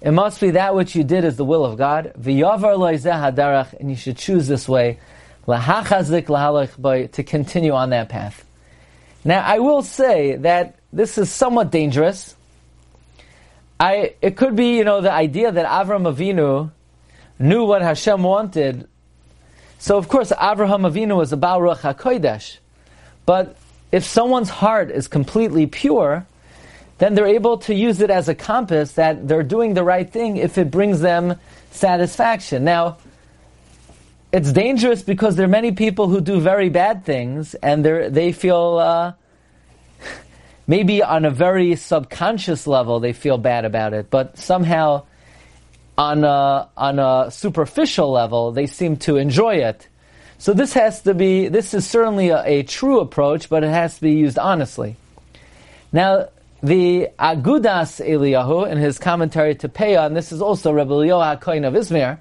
It 0.01 0.11
must 0.11 0.41
be 0.41 0.51
that 0.51 0.75
which 0.75 0.95
you 0.95 1.05
did 1.05 1.23
is 1.23 1.37
the 1.37 1.45
will 1.45 1.63
of 1.63 1.77
God. 1.77 2.11
And 2.17 3.89
you 3.89 3.95
should 3.95 4.17
choose 4.17 4.47
this 4.49 4.67
way, 4.67 4.99
to 5.47 7.23
continue 7.25 7.71
on 7.71 7.89
that 7.91 8.09
path. 8.09 8.45
Now, 9.23 9.41
I 9.45 9.59
will 9.59 9.81
say 9.81 10.35
that 10.35 10.75
this 10.91 11.17
is 11.17 11.31
somewhat 11.31 11.71
dangerous. 11.71 12.35
I, 13.83 14.15
it 14.21 14.37
could 14.37 14.55
be, 14.55 14.77
you 14.77 14.85
know, 14.85 15.01
the 15.01 15.11
idea 15.11 15.51
that 15.51 15.65
Avram 15.65 16.03
Avinu 16.09 16.71
knew 17.37 17.65
what 17.65 17.81
Hashem 17.81 18.23
wanted. 18.23 18.87
So, 19.77 19.97
of 19.97 20.07
course, 20.07 20.31
Avraham 20.31 20.89
Avinu 20.89 21.17
was 21.17 21.33
a 21.33 21.37
Baruch 21.37 21.79
HaKodesh. 21.79 22.59
But 23.25 23.57
if 23.91 24.05
someone's 24.05 24.49
heart 24.49 24.89
is 24.89 25.09
completely 25.09 25.67
pure, 25.67 26.25
then 26.99 27.13
they're 27.13 27.27
able 27.27 27.57
to 27.57 27.75
use 27.75 27.99
it 27.99 28.09
as 28.09 28.29
a 28.29 28.35
compass 28.35 28.93
that 28.93 29.27
they're 29.27 29.43
doing 29.43 29.73
the 29.73 29.83
right 29.83 30.09
thing 30.09 30.37
if 30.37 30.57
it 30.57 30.71
brings 30.71 31.01
them 31.01 31.37
satisfaction. 31.71 32.63
Now, 32.63 32.99
it's 34.31 34.53
dangerous 34.53 35.03
because 35.03 35.35
there 35.35 35.43
are 35.43 35.49
many 35.59 35.73
people 35.73 36.07
who 36.07 36.21
do 36.21 36.39
very 36.39 36.69
bad 36.69 37.03
things 37.03 37.53
and 37.55 37.83
they 37.83 38.31
feel, 38.31 38.77
uh, 38.77 39.11
maybe 40.67 41.03
on 41.03 41.25
a 41.25 41.31
very 41.31 41.75
subconscious 41.75 42.67
level, 42.67 42.99
they 42.99 43.13
feel 43.13 43.37
bad 43.37 43.65
about 43.65 43.93
it, 43.93 44.09
but 44.09 44.37
somehow 44.37 45.05
on 45.97 46.23
a, 46.23 46.69
on 46.75 46.99
a 46.99 47.31
superficial 47.31 48.11
level, 48.11 48.51
they 48.51 48.65
seem 48.65 48.97
to 48.97 49.17
enjoy 49.17 49.55
it. 49.55 49.87
So 50.37 50.53
this 50.53 50.73
has 50.73 51.01
to 51.03 51.13
be, 51.13 51.47
this 51.47 51.73
is 51.73 51.87
certainly 51.87 52.29
a, 52.29 52.43
a 52.43 52.63
true 52.63 52.99
approach, 52.99 53.49
but 53.49 53.63
it 53.63 53.69
has 53.69 53.95
to 53.95 54.01
be 54.01 54.13
used 54.13 54.37
honestly. 54.37 54.97
Now, 55.91 56.29
the 56.61 57.09
Agadas 57.19 58.03
Eliyahu, 58.03 58.71
in 58.71 58.77
his 58.77 58.97
commentary 58.97 59.55
to 59.55 59.69
Peah, 59.69 60.05
and 60.05 60.15
this 60.15 60.31
is 60.31 60.41
also 60.41 60.71
Rebbe 60.71 60.91
Eliyahu 60.91 61.39
HaKoin 61.39 61.67
of 61.67 61.73
Izmir, 61.73 62.19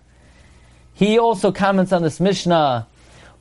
he 0.94 1.18
also 1.18 1.52
comments 1.52 1.92
on 1.92 2.02
this 2.02 2.20
Mishnah, 2.20 2.86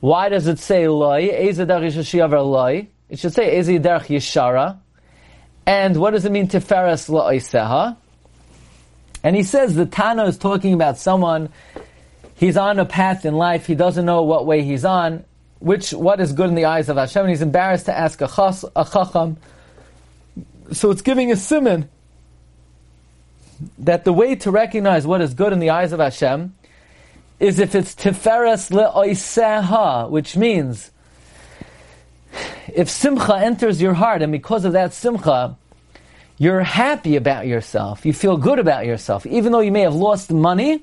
why 0.00 0.28
does 0.28 0.46
it 0.46 0.58
say 0.58 0.88
loy? 0.88 1.28
It 1.30 1.54
should 1.54 1.68
say 1.68 3.58
ezi 3.58 3.78
derech 3.78 4.06
yishara. 4.06 4.78
And 5.66 5.96
what 5.96 6.10
does 6.10 6.24
it 6.24 6.32
mean 6.32 6.48
tiferes 6.48 7.08
lo'iseha? 7.08 7.96
And 9.22 9.36
he 9.36 9.42
says 9.42 9.74
the 9.74 9.86
Tana 9.86 10.24
is 10.24 10.36
talking 10.36 10.72
about 10.74 10.98
someone 10.98 11.50
he's 12.36 12.56
on 12.56 12.78
a 12.78 12.84
path 12.84 13.24
in 13.24 13.34
life, 13.34 13.66
he 13.66 13.74
doesn't 13.74 14.04
know 14.04 14.22
what 14.22 14.46
way 14.46 14.62
he's 14.62 14.84
on, 14.84 15.24
which 15.60 15.92
what 15.92 16.20
is 16.20 16.32
good 16.32 16.48
in 16.48 16.56
the 16.56 16.64
eyes 16.64 16.88
of 16.88 16.96
Hashem, 16.96 17.22
and 17.22 17.30
he's 17.30 17.42
embarrassed 17.42 17.86
to 17.86 17.96
ask 17.96 18.20
a, 18.20 18.26
chas, 18.26 18.64
a 18.74 18.84
chacham. 18.84 19.36
So 20.72 20.90
it's 20.90 21.02
giving 21.02 21.30
a 21.30 21.36
simon 21.36 21.88
that 23.78 24.04
the 24.04 24.12
way 24.12 24.34
to 24.36 24.50
recognize 24.50 25.06
what 25.06 25.20
is 25.20 25.34
good 25.34 25.52
in 25.52 25.60
the 25.60 25.70
eyes 25.70 25.92
of 25.92 26.00
Hashem 26.00 26.54
is 27.38 27.58
if 27.58 27.74
it's 27.74 27.94
tiferes 27.94 28.70
le'oiseha, 28.70 30.08
which 30.10 30.36
means 30.36 30.91
if 32.72 32.88
simcha 32.88 33.36
enters 33.36 33.80
your 33.80 33.94
heart, 33.94 34.22
and 34.22 34.32
because 34.32 34.64
of 34.64 34.72
that 34.72 34.92
simcha, 34.92 35.56
you're 36.38 36.62
happy 36.62 37.16
about 37.16 37.46
yourself, 37.46 38.04
you 38.04 38.12
feel 38.12 38.36
good 38.36 38.58
about 38.58 38.86
yourself, 38.86 39.26
even 39.26 39.52
though 39.52 39.60
you 39.60 39.72
may 39.72 39.82
have 39.82 39.94
lost 39.94 40.30
money, 40.30 40.82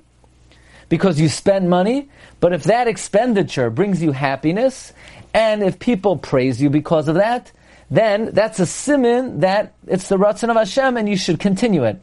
because 0.90 1.20
you 1.20 1.30
spend 1.30 1.70
money, 1.70 2.10
but 2.40 2.54
if 2.54 2.64
that 2.64 2.88
expenditure 2.88 3.70
brings 3.70 4.02
you 4.02 4.12
happiness, 4.12 4.94
and 5.34 5.62
if 5.64 5.80
people 5.80 6.18
praise 6.18 6.62
you 6.62 6.70
because 6.70 7.08
of 7.08 7.16
that, 7.16 7.52
then 7.92 8.32
that's 8.34 8.60
a 8.60 8.66
simin 8.66 9.40
that 9.40 9.74
it's 9.88 10.10
the 10.10 10.18
Ratzon 10.18 10.50
of 10.50 10.56
Hashem 10.56 10.98
and 10.98 11.10
you 11.10 11.18
should 11.18 11.40
continue 11.40 11.84
it. 11.84 12.02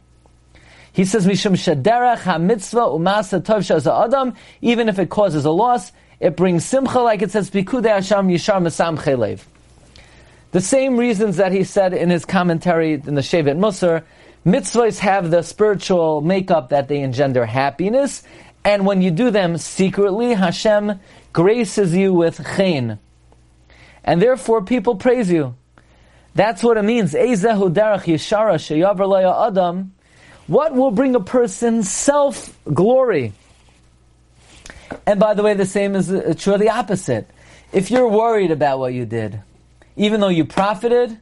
He 0.91 1.05
says, 1.05 1.27
Mishum 1.27 1.53
Shaderach 1.53 2.19
HaMitzvah 2.19 2.97
Umasa 2.97 3.41
Tov 3.41 4.05
Adam, 4.05 4.33
even 4.61 4.89
if 4.89 4.99
it 4.99 5.09
causes 5.09 5.45
a 5.45 5.51
loss, 5.51 5.91
it 6.19 6.35
brings 6.35 6.65
simcha, 6.65 6.99
like 6.99 7.21
it 7.21 7.31
says, 7.31 7.49
Bikude 7.49 7.87
Hashem 7.87 8.27
Yishar 8.27 8.61
Mesam 8.61 8.97
Chelev. 8.97 9.41
The 10.51 10.61
same 10.61 10.97
reasons 10.97 11.37
that 11.37 11.51
he 11.51 11.63
said 11.63 11.93
in 11.93 12.09
his 12.09 12.25
commentary 12.25 12.93
in 12.93 13.15
the 13.15 13.21
Shevet 13.21 13.57
Musar, 13.57 14.03
mitzvahs 14.45 14.99
have 14.99 15.29
the 15.29 15.43
spiritual 15.43 16.21
makeup 16.21 16.69
that 16.69 16.87
they 16.87 17.01
engender 17.01 17.45
happiness, 17.45 18.23
and 18.63 18.85
when 18.85 19.01
you 19.01 19.11
do 19.11 19.29
them 19.29 19.57
secretly, 19.57 20.33
Hashem 20.33 20.99
graces 21.33 21.95
you 21.95 22.13
with 22.13 22.43
chen. 22.55 22.99
And 24.03 24.21
therefore 24.21 24.63
people 24.63 24.95
praise 24.95 25.29
you. 25.29 25.55
That's 26.33 26.63
what 26.63 26.77
it 26.77 26.83
means. 26.83 27.13
Ezehu 27.13 27.73
derech 27.73 28.03
sheyavar 28.03 29.47
adam. 29.47 29.93
What 30.47 30.73
will 30.73 30.91
bring 30.91 31.15
a 31.15 31.19
person 31.19 31.83
self 31.83 32.57
glory? 32.73 33.33
And 35.05 35.19
by 35.19 35.33
the 35.33 35.43
way, 35.43 35.53
the 35.53 35.65
same 35.65 35.95
is 35.95 36.11
uh, 36.11 36.33
true 36.37 36.53
of 36.53 36.59
the 36.59 36.69
opposite. 36.69 37.29
if 37.73 37.91
you're 37.91 38.07
worried 38.07 38.51
about 38.51 38.79
what 38.79 38.93
you 38.93 39.05
did, 39.05 39.41
even 39.95 40.19
though 40.19 40.29
you 40.29 40.45
profited, 40.45 41.19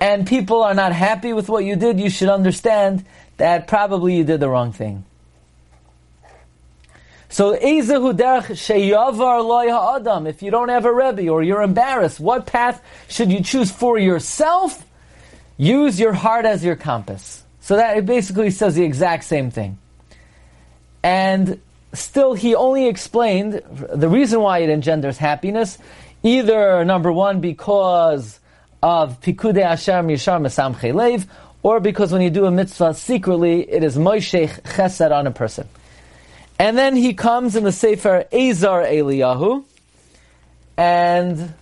and 0.00 0.26
people 0.26 0.62
are 0.62 0.74
not 0.74 0.92
happy 0.92 1.32
with 1.32 1.48
what 1.48 1.64
you 1.64 1.76
did, 1.76 1.98
you 2.00 2.10
should 2.10 2.28
understand 2.28 3.04
that 3.36 3.66
probably 3.66 4.16
you 4.16 4.24
did 4.24 4.40
the 4.40 4.48
wrong 4.48 4.72
thing. 4.72 5.04
So. 7.30 7.52
If 7.52 7.62
you 10.42 10.50
don't 10.50 10.68
have 10.68 10.84
a 10.84 10.94
rebbe 10.94 11.28
or 11.28 11.42
you're 11.42 11.62
embarrassed, 11.62 12.20
what 12.20 12.46
path 12.46 12.82
should 13.08 13.30
you 13.30 13.42
choose 13.42 13.70
for 13.70 13.98
yourself? 13.98 14.84
Use 15.58 16.00
your 16.00 16.12
heart 16.12 16.46
as 16.46 16.64
your 16.64 16.76
compass. 16.76 17.42
So 17.60 17.76
that 17.76 17.98
it 17.98 18.06
basically 18.06 18.50
says 18.50 18.76
the 18.76 18.84
exact 18.84 19.24
same 19.24 19.50
thing. 19.50 19.78
And 21.02 21.60
still, 21.92 22.34
he 22.34 22.54
only 22.54 22.86
explained 22.88 23.62
the 23.70 24.08
reason 24.08 24.40
why 24.40 24.58
it 24.58 24.70
engenders 24.70 25.18
happiness. 25.18 25.78
Either 26.22 26.84
number 26.84 27.12
one, 27.12 27.40
because 27.40 28.40
of 28.82 29.20
Pikude 29.20 29.60
Asher 29.62 29.92
Yishar 29.92 30.40
Mesam 30.40 30.74
Chelev, 30.74 31.26
or 31.62 31.80
because 31.80 32.12
when 32.12 32.22
you 32.22 32.30
do 32.30 32.46
a 32.46 32.50
mitzvah 32.50 32.94
secretly, 32.94 33.68
it 33.68 33.82
is 33.82 33.96
Moishech 33.96 34.62
Chesed 34.62 35.10
on 35.10 35.26
a 35.26 35.30
person. 35.30 35.68
And 36.58 36.76
then 36.76 36.96
he 36.96 37.14
comes 37.14 37.56
in 37.56 37.64
the 37.64 37.72
Sefer 37.72 38.26
Azar 38.32 38.82
Eliyahu, 38.84 39.64
and 40.76 41.54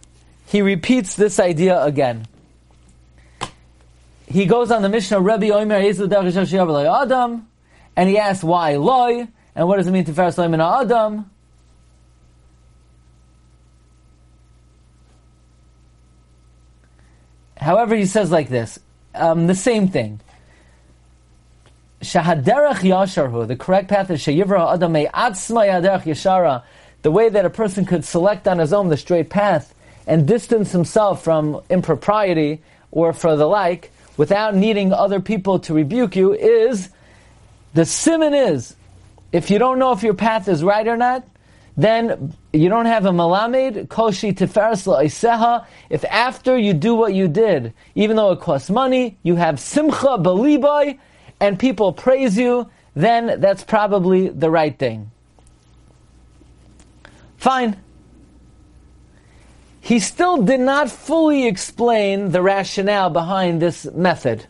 he 0.47 0.62
repeats 0.62 1.16
this 1.16 1.38
idea 1.38 1.83
again. 1.83 2.26
He 4.26 4.47
goes 4.47 4.71
on 4.71 4.83
the 4.83 4.88
Mishnah, 4.88 5.21
Rebbe 5.21 5.54
Omer 5.54 5.76
Adam, 5.76 7.49
and 7.95 8.09
he 8.09 8.18
asks 8.18 8.45
why 8.45 8.76
loy, 8.76 9.28
and 9.57 9.67
what 9.67 9.79
does 9.79 9.87
it 9.87 9.91
mean 9.91 10.05
to 10.05 10.13
Faras 10.13 10.37
Loy 10.37 10.55
Adam? 10.55 11.31
However, 17.57 17.97
he 17.97 18.05
says 18.05 18.31
like 18.31 18.51
this, 18.51 18.79
um, 19.15 19.47
the 19.47 19.55
same 19.55 19.89
thing. 19.89 20.21
Shahaderach 22.03 22.81
Yasharhu, 22.81 23.49
the 23.49 23.57
correct 23.57 23.89
path 23.89 24.11
is 24.11 24.21
Shayivra 24.21 24.79
Adame 24.79 25.11
Atzma 25.11 25.67
Yaderach 25.67 26.03
Yashara, 26.03 26.63
the 27.01 27.11
way 27.11 27.31
that 27.31 27.47
a 27.47 27.51
person 27.51 27.87
could 27.87 28.05
select 28.05 28.47
on 28.47 28.59
his 28.59 28.75
own 28.75 28.89
the 28.89 28.97
straight 28.99 29.31
path 29.31 29.75
and 30.07 30.29
distance 30.29 30.71
himself 30.71 31.25
from 31.25 31.63
impropriety 31.71 32.61
or 32.91 33.15
for 33.15 33.37
the 33.37 33.47
like 33.47 33.91
without 34.19 34.55
needing 34.55 34.93
other 34.93 35.19
people 35.19 35.59
to 35.61 35.73
rebuke 35.73 36.15
you 36.15 36.35
is 36.35 36.91
the 37.75 37.85
simon 37.85 38.33
is 38.35 38.77
if 39.33 39.50
you 39.50 39.59
don't 39.59 39.78
know 39.78 39.92
if 39.92 40.02
your 40.02 40.14
path 40.14 40.49
is 40.49 40.62
right 40.62 40.87
or 40.87 40.97
not, 40.97 41.26
then 41.76 42.35
you 42.52 42.68
don't 42.68 42.87
have 42.87 43.04
a 43.04 43.11
malamed, 43.11 43.88
koshi 43.88 44.33
tiferes 44.33 44.87
la'isseha. 44.87 45.66
If 45.90 46.04
after 46.06 46.56
you 46.56 46.73
do 46.73 46.95
what 46.95 47.12
you 47.12 47.28
did, 47.28 47.75
even 47.95 48.16
though 48.16 48.33
it 48.33 48.40
costs 48.40 48.71
money, 48.71 49.18
you 49.23 49.37
have 49.37 49.61
simcha 49.61 50.18
beliboy, 50.18 50.99
and 51.38 51.59
people 51.59 51.92
praise 51.92 52.38
you, 52.38 52.71
then 52.95 53.40
that's 53.40 53.62
probably 53.62 54.28
the 54.30 54.50
right 54.50 54.76
thing. 54.78 55.11
Fine. 57.37 57.76
He 59.80 59.99
still 60.00 60.42
did 60.42 60.61
not 60.61 60.90
fully 60.90 61.47
explain 61.47 62.30
the 62.30 62.40
rationale 62.40 63.11
behind 63.11 63.61
this 63.61 63.85
method. 63.85 64.47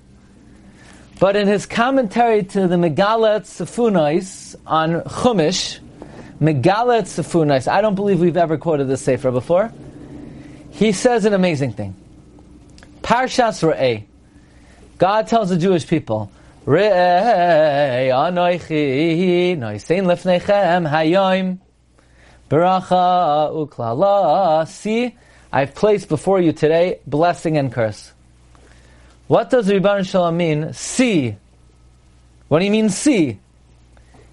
But 1.18 1.34
in 1.34 1.48
his 1.48 1.64
commentary 1.64 2.42
to 2.42 2.68
the 2.68 2.76
Megalat 2.76 3.46
Sefunais 3.46 4.54
on 4.66 5.00
Chumash, 5.00 5.78
Megalat 6.40 7.04
Sefunais, 7.04 7.66
I 7.66 7.80
don't 7.80 7.94
believe 7.94 8.20
we've 8.20 8.36
ever 8.36 8.58
quoted 8.58 8.88
this 8.88 9.00
Sefer 9.00 9.30
before, 9.30 9.72
he 10.70 10.92
says 10.92 11.24
an 11.24 11.32
amazing 11.32 11.72
thing. 11.72 11.94
Parshas 13.00 13.62
Re'eh. 13.62 14.04
God 14.98 15.26
tells 15.26 15.48
the 15.48 15.56
Jewish 15.56 15.86
people, 15.86 16.30
Re'eh 16.66 18.10
anoichi 18.10 19.56
noisein 19.56 20.04
lefnechem 20.04 20.90
hayoim 20.90 21.58
beracha 22.50 23.52
uklala. 23.54 24.68
See, 24.68 25.16
I've 25.50 25.74
placed 25.74 26.10
before 26.10 26.42
you 26.42 26.52
today 26.52 27.00
blessing 27.06 27.56
and 27.56 27.72
curse. 27.72 28.12
What 29.28 29.50
does 29.50 29.68
Ribban 29.68 30.08
Shalom 30.08 30.36
mean? 30.36 30.72
See. 30.72 31.36
What 32.48 32.60
do 32.60 32.64
you 32.64 32.70
mean 32.70 32.90
see? 32.90 33.40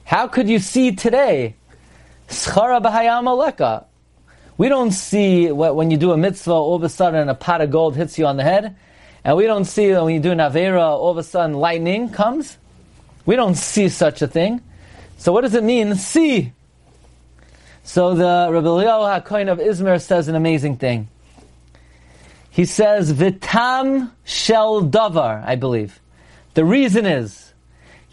How 0.04 0.28
could 0.28 0.48
you 0.48 0.60
see 0.60 0.92
today? 0.92 1.56
Schara 2.28 2.80
b'hayam. 2.80 3.86
We 4.56 4.70
don't 4.70 4.92
see 4.92 5.52
when 5.52 5.90
you 5.90 5.98
do 5.98 6.12
a 6.12 6.18
mitzvah, 6.18 6.52
all 6.52 6.76
of 6.76 6.84
a 6.84 6.90
sudden 6.90 7.28
a 7.28 7.34
pot 7.34 7.62
of 7.62 7.72
gold 7.72 7.96
hits 7.96 8.20
you 8.20 8.28
on 8.28 8.38
the 8.38 8.44
head. 8.44 8.76
And 9.24 9.36
we 9.36 9.46
don't 9.46 9.66
see 9.66 9.92
when 9.94 10.14
you 10.14 10.20
do 10.20 10.32
an 10.32 10.38
Avera, 10.38 10.82
all 10.82 11.10
of 11.10 11.18
a 11.18 11.24
sudden 11.24 11.56
lightning 11.56 12.10
comes. 12.10 12.58
We 13.26 13.36
don't 13.36 13.56
see 13.56 13.90
such 13.90 14.22
a 14.22 14.28
thing. 14.28 14.62
So 15.18 15.32
what 15.32 15.42
does 15.42 15.56
it 15.56 15.64
mean, 15.64 15.96
see? 15.96 16.54
So 17.84 18.14
the 18.14 18.50
Rabbi 18.52 18.68
Eliyahu 18.68 19.24
HaKohen 19.24 19.52
of 19.52 19.58
Izmir 19.58 20.00
says 20.00 20.28
an 20.28 20.36
amazing 20.36 20.78
thing. 20.78 21.08
He 22.54 22.66
says, 22.66 23.12
Vitam 23.12 24.12
shel 24.24 24.84
davar, 24.84 25.44
I 25.44 25.56
believe. 25.56 26.00
The 26.54 26.64
reason 26.64 27.08
is, 27.08 27.52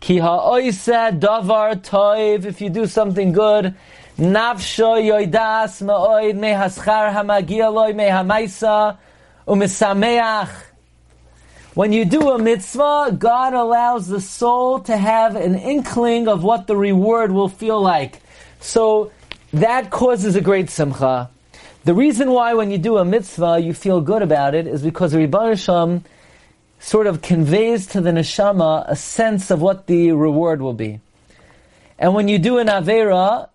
Ki 0.01 0.17
ha'oisa 0.17 1.13
davar 1.13 1.75
toiv, 1.83 2.47
if 2.47 2.63
you 2.63 2.71
do 2.71 2.87
something 2.87 3.33
good, 3.33 3.75
nafsho 4.17 4.97
yoidas 4.97 5.83
ma'oid 5.85 6.39
mehaschar 6.39 7.13
hamagia 7.13 7.71
loy 7.71 7.93
mehamaisa 7.93 8.97
umisameach. 9.47 10.49
When 11.75 11.93
you 11.93 12.07
do 12.07 12.31
a 12.31 12.39
mitzvah, 12.39 13.15
God 13.19 13.53
allows 13.53 14.09
the 14.09 14.23
soul 14.23 14.81
to 14.81 14.97
have 14.97 15.37
an 15.37 15.55
inkling 15.55 16.29
of 16.29 16.43
what 16.43 16.67
the 16.67 16.77
reward 16.77 17.31
will 17.31 17.51
feel 17.51 17.81
like. 17.83 18.23
So 18.61 19.13
that 19.53 19.91
causes 19.91 20.35
a 20.35 20.41
great 20.41 20.71
simcha. 20.71 21.29
The 21.83 21.95
reason 21.95 22.31
why 22.31 22.53
when 22.53 22.71
you 22.71 22.77
do 22.77 22.99
a 22.99 23.05
mitzvah 23.07 23.59
you 23.61 23.73
feel 23.73 24.03
good 24.03 24.21
about 24.21 24.55
it 24.55 24.67
is 24.67 24.83
because 24.83 25.13
the 25.13 25.19
Rebbe 25.19 25.57
sort 26.79 27.07
of 27.07 27.23
conveys 27.23 27.87
to 27.89 28.03
the 28.03 28.11
neshama 28.11 28.85
a 28.87 28.97
sense 28.97 29.51
of 29.51 29.63
what 29.63 29.87
the 29.87 30.13
reward 30.13 30.61
will 30.61 30.75
be. 30.75 31.01
And 31.99 32.15
when 32.15 32.29
you 32.29 32.39
do 32.39 32.59
an 32.59 32.67
avera, 32.67 33.49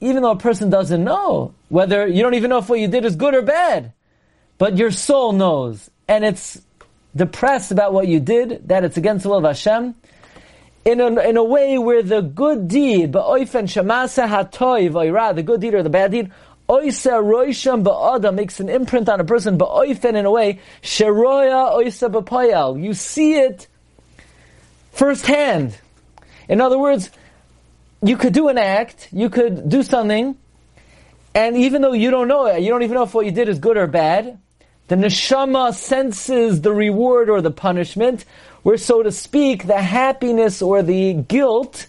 even 0.00 0.22
though 0.22 0.30
a 0.30 0.36
person 0.36 0.70
doesn't 0.70 1.02
know 1.02 1.54
whether 1.68 2.06
you 2.06 2.22
don't 2.22 2.34
even 2.34 2.50
know 2.50 2.58
if 2.58 2.68
what 2.68 2.78
you 2.78 2.86
did 2.86 3.04
is 3.04 3.16
good 3.16 3.34
or 3.34 3.42
bad, 3.42 3.92
but 4.58 4.76
your 4.76 4.92
soul 4.92 5.32
knows, 5.32 5.90
and 6.06 6.24
it's 6.24 6.60
depressed 7.16 7.72
about 7.72 7.92
what 7.92 8.06
you 8.06 8.20
did, 8.20 8.68
that 8.68 8.84
it's 8.84 8.96
against 8.96 9.24
the 9.24 9.28
will 9.28 9.38
of 9.38 9.44
Hashem, 9.44 9.96
in 10.84 11.00
a, 11.00 11.20
in 11.20 11.36
a 11.36 11.44
way 11.44 11.78
where 11.78 12.02
the 12.02 12.20
good 12.20 12.66
deed, 12.68 13.12
the 13.12 13.20
good 15.44 15.60
deed 15.60 15.74
or 15.74 15.82
the 15.82 15.90
bad 15.90 16.10
deed, 16.10 16.32
Oisa 16.68 17.22
roisham 17.22 17.82
ba'ada 17.82 18.32
makes 18.34 18.60
an 18.60 18.68
imprint 18.68 19.08
on 19.08 19.20
a 19.20 19.24
person 19.24 19.58
ba'oifen 19.58 20.14
in 20.14 20.24
a 20.24 20.30
way, 20.30 20.60
sheroya 20.82 21.74
oisa 21.74 22.10
ba'payal. 22.10 22.82
You 22.82 22.94
see 22.94 23.34
it 23.34 23.66
firsthand. 24.92 25.78
In 26.48 26.60
other 26.60 26.78
words, 26.78 27.10
you 28.02 28.16
could 28.16 28.32
do 28.32 28.48
an 28.48 28.58
act, 28.58 29.08
you 29.12 29.28
could 29.28 29.68
do 29.68 29.82
something, 29.82 30.36
and 31.34 31.56
even 31.56 31.82
though 31.82 31.92
you 31.92 32.10
don't 32.10 32.28
know 32.28 32.46
it, 32.46 32.62
you 32.62 32.70
don't 32.70 32.82
even 32.82 32.94
know 32.94 33.04
if 33.04 33.14
what 33.14 33.26
you 33.26 33.32
did 33.32 33.48
is 33.48 33.58
good 33.58 33.76
or 33.76 33.86
bad, 33.86 34.38
the 34.88 34.96
neshama 34.96 35.72
senses 35.72 36.60
the 36.60 36.72
reward 36.72 37.30
or 37.30 37.40
the 37.40 37.50
punishment, 37.50 38.24
where 38.62 38.76
so 38.76 39.02
to 39.02 39.10
speak, 39.10 39.66
the 39.66 39.80
happiness 39.80 40.60
or 40.62 40.82
the 40.82 41.14
guilt 41.14 41.86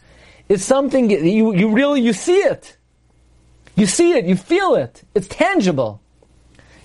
is 0.50 0.64
something 0.64 1.10
you, 1.10 1.54
you 1.54 1.72
really, 1.72 2.02
you 2.02 2.14
see 2.14 2.38
it. 2.38 2.78
You 3.76 3.86
see 3.86 4.14
it, 4.14 4.26
you 4.26 4.36
feel 4.36 4.76
it, 4.76 5.04
it's 5.16 5.28
tangible. 5.28 6.02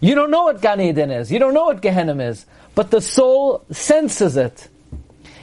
You 0.01 0.15
don't 0.15 0.31
know 0.31 0.45
what 0.45 0.63
Gan 0.63 0.81
Eden 0.81 1.11
is, 1.11 1.31
you 1.31 1.39
don't 1.39 1.55
know 1.55 1.65
what 1.65 1.83
Gehenna 1.83 2.17
is, 2.23 2.47
but 2.75 2.91
the 2.91 3.01
soul 3.01 3.65
senses 3.71 4.37
it. 4.37 4.69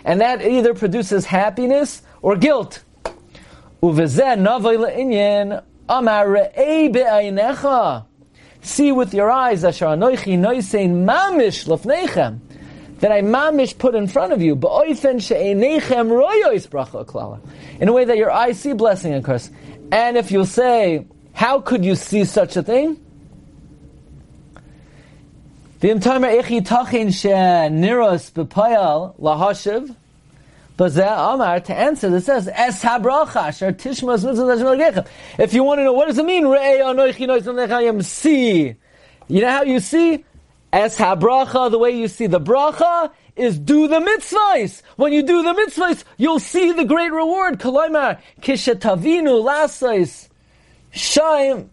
And 0.03 0.21
that 0.21 0.41
either 0.41 0.73
produces 0.73 1.25
happiness 1.25 2.01
or 2.21 2.35
guilt. 2.35 2.83
See 8.61 8.91
with 8.91 9.13
your 9.13 9.29
eyes, 9.29 9.61
that 9.61 9.75
I 13.11 13.21
mamish 13.21 13.77
put 13.77 13.93
in 13.93 14.07
front 14.07 14.33
of 14.33 14.41
you, 14.41 14.55
in 17.79 17.87
a 17.87 17.93
way 17.93 18.05
that 18.05 18.17
your 18.17 18.31
eyes 18.31 18.59
see 18.59 18.73
blessing 18.73 19.13
and 19.13 19.23
curse. 19.23 19.51
And 19.91 20.17
if 20.17 20.31
you 20.31 20.45
say, 20.45 21.05
how 21.35 21.61
could 21.61 21.85
you 21.85 21.95
see 21.95 22.23
such 22.23 22.57
a 22.57 22.63
thing? 22.63 22.99
lahashiv. 29.19 29.95
Amar 30.77 31.59
to 31.61 31.75
answer 31.75 32.09
this 32.09 32.25
says 32.25 32.49
Es 32.51 32.83
Tishmas 32.83 35.07
If 35.37 35.53
you 35.53 35.63
want 35.63 35.79
to 35.79 35.83
know 35.83 35.93
what 35.93 36.07
does 36.07 36.17
it 36.17 36.25
mean, 36.25 36.45
Anoichi 36.45 38.03
See 38.03 38.75
You 39.27 39.41
know 39.41 39.49
how 39.49 39.63
you 39.63 39.79
see? 39.79 40.25
As 40.73 40.97
habracha, 40.97 41.71
the 41.71 41.77
way 41.77 41.91
you 41.91 42.09
see 42.09 42.27
the 42.27 42.41
bracha 42.41 43.11
is 43.35 43.57
do 43.57 43.87
the 43.87 43.99
mitzvahs. 43.99 44.81
When 44.97 45.13
you 45.13 45.23
do 45.23 45.43
the 45.43 45.53
mitzvahs, 45.53 46.03
you'll 46.17 46.39
see 46.39 46.73
the 46.73 46.83
great 46.83 47.13
reward. 47.13 47.59
Kalaimar, 47.59 48.19
kishetavinu 48.41 49.45
lasais, 49.45 50.27
shaim, 50.95 51.67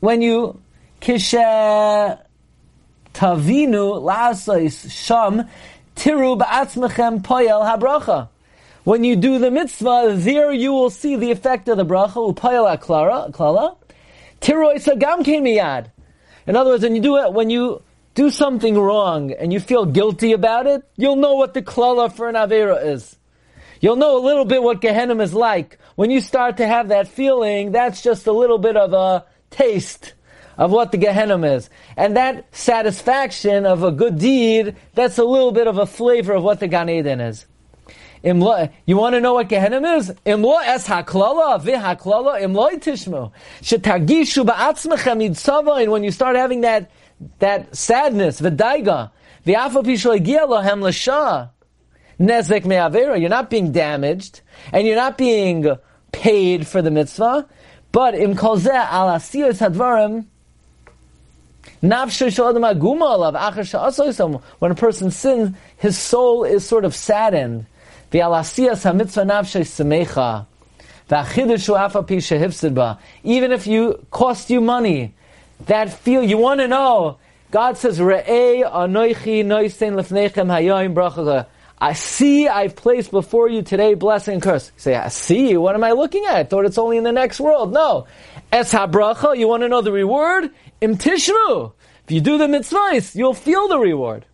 when 0.00 0.22
you, 0.22 0.60
kishetavinu 1.00 2.16
lasais, 3.12 4.90
sham, 4.90 5.48
tiru 5.96 6.38
ba'atzmechem 6.38 7.22
poyel 7.22 7.62
habracha. 7.68 8.28
When 8.84 9.04
you 9.04 9.16
do 9.16 9.38
the 9.38 9.50
mitzvah, 9.50 10.14
there 10.16 10.52
you 10.52 10.72
will 10.72 10.90
see 10.90 11.16
the 11.16 11.30
effect 11.30 11.68
of 11.68 11.76
the 11.76 11.84
bracha, 11.84 12.34
upayel 12.34 12.80
klala, 12.80 13.76
tiru 14.40 14.74
isagam 14.74 15.22
miyad. 15.24 15.90
In 16.46 16.56
other 16.56 16.70
words, 16.70 16.82
when 16.82 16.96
you 16.96 17.02
do 17.02 17.16
it, 17.18 17.32
when 17.32 17.50
you 17.50 17.82
do 18.14 18.30
something 18.30 18.76
wrong 18.76 19.32
and 19.32 19.52
you 19.52 19.60
feel 19.60 19.86
guilty 19.86 20.32
about 20.32 20.66
it, 20.66 20.82
you'll 20.96 21.16
know 21.16 21.34
what 21.34 21.54
the 21.54 21.62
klala 21.62 22.12
for 22.12 22.28
an 22.28 22.34
avera 22.34 22.84
is. 22.84 23.16
You'll 23.82 23.96
know 23.96 24.16
a 24.16 24.24
little 24.24 24.44
bit 24.44 24.62
what 24.62 24.80
Gehenna 24.80 25.16
is 25.16 25.34
like. 25.34 25.76
When 25.96 26.10
you 26.12 26.20
start 26.20 26.56
to 26.58 26.66
have 26.66 26.88
that 26.88 27.08
feeling, 27.08 27.72
that's 27.72 28.00
just 28.00 28.28
a 28.28 28.32
little 28.32 28.58
bit 28.58 28.76
of 28.76 28.92
a 28.92 29.26
taste 29.50 30.14
of 30.56 30.70
what 30.70 30.92
the 30.92 30.98
Gehenna 30.98 31.36
is. 31.42 31.68
And 31.96 32.16
that 32.16 32.46
satisfaction 32.54 33.66
of 33.66 33.82
a 33.82 33.90
good 33.90 34.20
deed, 34.20 34.76
that's 34.94 35.18
a 35.18 35.24
little 35.24 35.50
bit 35.50 35.66
of 35.66 35.78
a 35.78 35.86
flavor 35.86 36.32
of 36.34 36.44
what 36.44 36.60
the 36.60 36.68
Gan 36.68 36.88
Eden 36.88 37.20
is. 37.20 37.44
You 38.22 38.36
want 38.36 38.70
to 38.86 39.20
know 39.20 39.34
what 39.34 39.48
Gehenna 39.48 39.96
is? 39.96 40.12
Imlo 40.24 40.62
es 40.64 40.86
haklala, 40.86 41.60
vi 41.60 41.72
haklala, 41.72 42.40
imlo 42.40 42.70
tishmu. 42.80 43.32
Shetagishu 43.62 44.46
ba'atzmechem 44.46 45.28
yitzava, 45.28 45.82
and 45.82 45.90
when 45.90 46.04
you 46.04 46.12
start 46.12 46.36
having 46.36 46.60
that 46.60 46.88
that 47.40 47.74
sadness, 47.74 48.40
v'daiga, 48.40 49.10
v'afa 49.44 49.82
pishoigia 49.82 50.46
lohem 50.46 50.82
l'shah, 50.82 51.50
nezek 52.20 52.64
me'avera, 52.64 53.20
you're 53.20 53.28
not 53.28 53.50
being 53.50 53.72
damaged, 53.72 54.40
and 54.72 54.86
you're 54.86 54.96
not 54.96 55.18
being 55.18 55.76
paid 56.12 56.66
for 56.66 56.82
the 56.82 56.90
mitzvah, 56.90 57.46
but 57.90 58.14
im 58.14 58.34
kolzeh 58.34 58.70
al 58.72 59.08
asiyos 59.08 59.58
hadvarim, 59.58 60.26
when 61.82 61.92
a 64.70 64.74
person 64.76 65.10
sins, 65.10 65.56
his 65.78 65.98
soul 65.98 66.44
is 66.44 66.64
sort 66.64 66.84
of 66.84 66.94
saddened. 66.94 67.66
Even 68.12 68.30
if 73.52 73.66
you 73.66 74.06
cost 74.10 74.50
you 74.50 74.60
money, 74.60 75.14
that 75.66 75.92
feel 75.92 76.22
you 76.22 76.38
want 76.38 76.60
to 76.60 76.68
know. 76.68 77.18
God 77.50 77.76
says, 77.76 78.00
I 81.82 81.94
see 81.94 82.46
I've 82.46 82.76
placed 82.76 83.10
before 83.10 83.48
you 83.48 83.62
today 83.62 83.94
blessing 83.94 84.34
and 84.34 84.42
curse. 84.42 84.70
You 84.76 84.80
say, 84.80 84.94
I 84.94 85.08
see. 85.08 85.56
What 85.56 85.74
am 85.74 85.82
I 85.82 85.90
looking 85.90 86.24
at? 86.26 86.36
I 86.36 86.44
thought 86.44 86.64
it's 86.64 86.78
only 86.78 86.96
in 86.96 87.02
the 87.02 87.10
next 87.10 87.40
world. 87.40 87.72
No. 87.72 88.06
Es 88.52 88.72
habracha. 88.72 89.36
You 89.36 89.48
want 89.48 89.64
to 89.64 89.68
know 89.68 89.80
the 89.80 89.90
reward? 89.90 90.50
Im 90.80 90.96
tishmu. 90.96 91.72
If 92.04 92.12
you 92.12 92.20
do 92.20 92.38
the 92.38 92.46
mitzvahs, 92.46 93.16
you'll 93.16 93.34
feel 93.34 93.66
the 93.66 93.80
reward. 93.80 94.24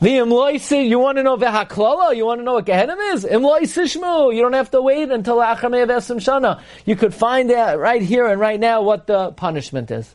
The 0.00 0.16
imloisi, 0.16 0.88
you 0.88 0.98
want 0.98 1.18
to 1.18 1.22
know 1.22 1.36
vehaklala? 1.36 2.16
You 2.16 2.26
want 2.26 2.40
to 2.40 2.44
know 2.44 2.54
what 2.54 2.66
Gehenna 2.66 2.96
is? 3.12 3.24
Imloisishmu. 3.24 4.34
You 4.34 4.42
don't 4.42 4.54
have 4.54 4.72
to 4.72 4.82
wait 4.82 5.12
until 5.12 5.36
Achamei 5.36 5.86
Vesim 5.86 6.16
Shana. 6.16 6.60
You 6.84 6.96
could 6.96 7.14
find 7.14 7.52
out 7.52 7.78
right 7.78 8.02
here 8.02 8.26
and 8.26 8.40
right 8.40 8.58
now 8.58 8.82
what 8.82 9.06
the 9.06 9.30
punishment 9.30 9.92
is. 9.92 10.12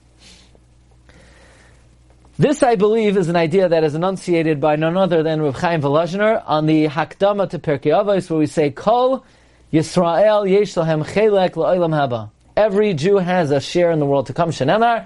This, 2.40 2.64
I 2.64 2.76
believe, 2.76 3.18
is 3.18 3.28
an 3.28 3.36
idea 3.36 3.68
that 3.68 3.84
is 3.84 3.96
enunciated 3.96 4.62
by 4.62 4.78
none 4.78 4.96
other 4.96 5.24
than 5.24 5.42
Rav 5.42 5.56
Chaim 5.56 5.82
Volozhiner 5.82 6.42
on 6.48 6.68
the 6.68 6.88
Hakdama 6.88 7.50
to 7.50 7.60
Pirkei 7.60 7.92
Avos, 7.92 8.30
where 8.30 8.40
we 8.40 8.46
say, 8.46 8.72
Kol 8.72 9.26
Yisrael 9.74 10.50
yesh 10.50 10.74
chelek 10.74 11.56
la'olam 11.56 11.92
haba. 11.92 12.30
Every 12.56 12.94
Jew 12.94 13.18
has 13.18 13.52
a 13.52 13.60
share 13.60 13.92
in 13.92 14.00
the 14.00 14.06
world 14.06 14.28
to 14.28 14.34
come. 14.34 14.52
Shenemar, 14.52 15.06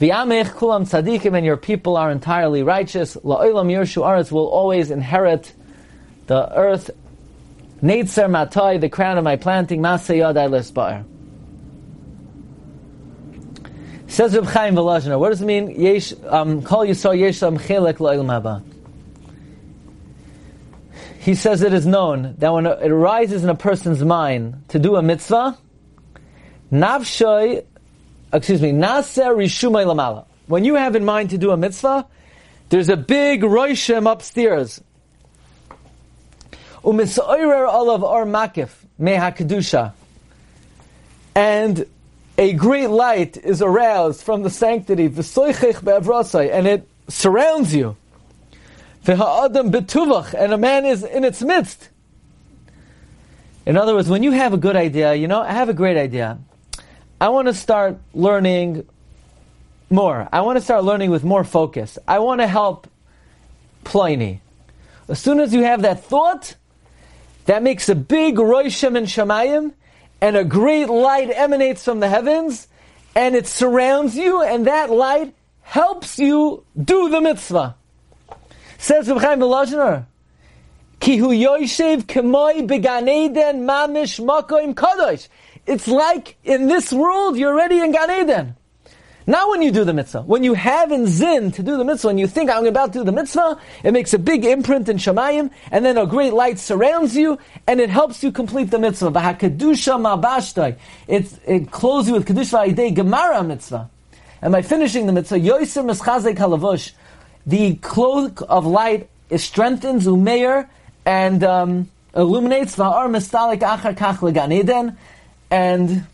v'yamech 0.00 0.50
kulam 0.50 0.82
tzadikim, 0.88 1.36
and 1.36 1.44
your 1.44 1.56
people 1.56 1.96
are 1.96 2.12
entirely 2.12 2.62
righteous. 2.62 3.16
La'olam 3.16 3.66
yershu 3.66 4.04
aretz 4.04 4.30
will 4.30 4.46
always 4.46 4.92
inherit 4.92 5.52
the 6.28 6.48
earth. 6.56 6.92
Neitzer 7.82 8.30
matai, 8.30 8.78
the 8.78 8.88
crown 8.88 9.18
of 9.18 9.24
my 9.24 9.34
planting, 9.34 9.80
masayad 9.80 10.36
I 10.36 11.02
Says 14.12 14.36
Reb 14.36 14.44
Chaim 14.44 14.74
Volozhiner, 14.74 15.18
what 15.18 15.30
does 15.30 15.40
it 15.40 15.46
mean? 15.46 15.70
Yesh, 15.70 16.12
um, 16.26 16.60
Kol 16.60 16.84
Yisrael 16.84 17.18
Yeshlam 17.18 17.58
Chelek 17.58 17.96
Haba. 17.96 18.62
He 21.20 21.34
says 21.34 21.62
it 21.62 21.72
is 21.72 21.86
known 21.86 22.34
that 22.36 22.52
when 22.52 22.66
it 22.66 22.90
arises 22.90 23.42
in 23.42 23.48
a 23.48 23.54
person's 23.54 24.04
mind 24.04 24.64
to 24.68 24.78
do 24.78 24.96
a 24.96 25.02
mitzvah, 25.02 25.56
Navshoy, 26.70 27.64
excuse 28.34 28.60
me, 28.60 28.72
Naser 28.72 29.34
Rishumay 29.34 29.86
Lamala. 29.86 30.26
When 30.46 30.66
you 30.66 30.74
have 30.74 30.94
in 30.94 31.06
mind 31.06 31.30
to 31.30 31.38
do 31.38 31.50
a 31.50 31.56
mitzvah, 31.56 32.06
there's 32.68 32.90
a 32.90 32.98
big 32.98 33.40
roishem 33.40 34.06
upstairs. 34.12 34.82
Umisoirer 36.84 37.66
olav 37.72 38.02
or 38.02 38.26
makif 38.26 38.72
meha 39.00 39.34
kedusha, 39.34 39.94
and 41.34 41.86
a 42.38 42.52
great 42.54 42.88
light 42.88 43.36
is 43.36 43.62
aroused 43.62 44.22
from 44.22 44.42
the 44.42 44.50
sanctity, 44.50 45.06
and 45.06 46.66
it 46.66 46.88
surrounds 47.08 47.74
you. 47.74 47.96
And 49.06 49.20
a 50.52 50.58
man 50.58 50.86
is 50.86 51.02
in 51.02 51.24
its 51.24 51.42
midst. 51.42 51.88
In 53.64 53.76
other 53.76 53.94
words, 53.94 54.08
when 54.08 54.22
you 54.22 54.32
have 54.32 54.52
a 54.52 54.56
good 54.56 54.76
idea, 54.76 55.14
you 55.14 55.28
know, 55.28 55.40
I 55.40 55.52
have 55.52 55.68
a 55.68 55.74
great 55.74 55.96
idea. 55.96 56.38
I 57.20 57.28
want 57.28 57.48
to 57.48 57.54
start 57.54 57.98
learning 58.12 58.86
more. 59.88 60.28
I 60.32 60.40
want 60.40 60.56
to 60.56 60.60
start 60.62 60.82
learning 60.84 61.10
with 61.10 61.22
more 61.22 61.44
focus. 61.44 61.98
I 62.08 62.18
want 62.18 62.40
to 62.40 62.46
help 62.46 62.88
Ploni. 63.84 64.40
As 65.08 65.20
soon 65.20 65.38
as 65.38 65.52
you 65.52 65.62
have 65.62 65.82
that 65.82 66.04
thought, 66.04 66.56
that 67.46 67.62
makes 67.62 67.88
a 67.88 67.94
big 67.94 68.36
roishem 68.36 68.96
and 68.96 69.06
shamayim, 69.06 69.74
and 70.22 70.36
a 70.36 70.44
great 70.44 70.88
light 70.88 71.30
emanates 71.34 71.84
from 71.84 71.98
the 71.98 72.08
heavens, 72.08 72.68
and 73.16 73.34
it 73.34 73.48
surrounds 73.48 74.16
you, 74.16 74.40
and 74.40 74.68
that 74.68 74.88
light 74.88 75.34
helps 75.62 76.16
you 76.16 76.64
do 76.80 77.08
the 77.08 77.20
mitzvah. 77.20 77.74
Says 78.78 79.08
Reb 79.08 79.18
Chaim 79.20 79.40
Volozhiner, 79.40 80.06
Ki 81.00 81.16
hu 81.16 81.30
yoshev 81.30 82.04
k'moi 82.04 82.68
beganeden 82.68 83.64
mamish 83.66 84.24
makoim 84.24 84.74
kadosh. 84.74 85.26
It's 85.66 85.88
like 85.88 86.36
in 86.44 86.68
this 86.68 86.92
world 86.92 87.36
you're 87.36 87.52
already 87.52 87.80
in 87.80 87.90
Gan 87.90 88.10
Eden. 88.22 88.56
Not 89.26 89.48
when 89.50 89.62
you 89.62 89.70
do 89.70 89.84
the 89.84 89.92
mitzvah. 89.92 90.22
When 90.22 90.42
you 90.42 90.54
have 90.54 90.90
in 90.90 91.06
zin 91.06 91.52
to 91.52 91.62
do 91.62 91.76
the 91.76 91.84
mitzvah, 91.84 92.08
and 92.08 92.18
you 92.18 92.26
think 92.26 92.50
I'm 92.50 92.66
about 92.66 92.92
to 92.94 93.00
do 93.00 93.04
the 93.04 93.12
mitzvah, 93.12 93.58
it 93.84 93.92
makes 93.92 94.12
a 94.14 94.18
big 94.18 94.44
imprint 94.44 94.88
in 94.88 94.96
Shemayim, 94.96 95.50
and 95.70 95.84
then 95.84 95.96
a 95.96 96.06
great 96.06 96.32
light 96.32 96.58
surrounds 96.58 97.16
you, 97.16 97.38
and 97.66 97.80
it 97.80 97.90
helps 97.90 98.22
you 98.22 98.32
complete 98.32 98.70
the 98.70 98.78
mitzvah. 98.78 99.10
Mabashtai. 99.12 100.76
It, 101.06 101.32
it 101.46 101.60
you 101.60 102.12
with 102.12 102.26
kedusha 102.26 102.74
idei 102.74 102.94
gemara 102.94 103.42
mitzvah. 103.42 103.88
And 104.40 104.52
by 104.52 104.62
finishing 104.62 105.06
the 105.06 105.12
mitzvah, 105.12 105.38
yoiser 105.38 105.84
mischazek 105.84 106.36
halavush, 106.36 106.92
the 107.46 107.76
cloak 107.76 108.42
of 108.48 108.66
light 108.66 109.08
is 109.30 109.42
strengthens 109.42 110.06
umeir 110.06 110.68
and 111.04 111.42
um, 111.44 111.90
illuminates 112.14 112.76
va'ar 112.76 113.08
mistalik 113.08 113.60
achar 113.60 113.94
kach 113.96 114.18
legan 114.18 114.96
and 115.50 116.06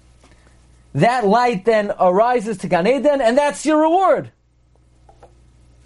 that 0.95 1.27
light 1.27 1.65
then 1.65 1.93
arises 1.99 2.59
to 2.59 2.69
Gan 2.69 2.87
Eden, 2.87 3.21
and 3.21 3.37
that's 3.37 3.65
your 3.67 3.81
reward. 3.81 4.33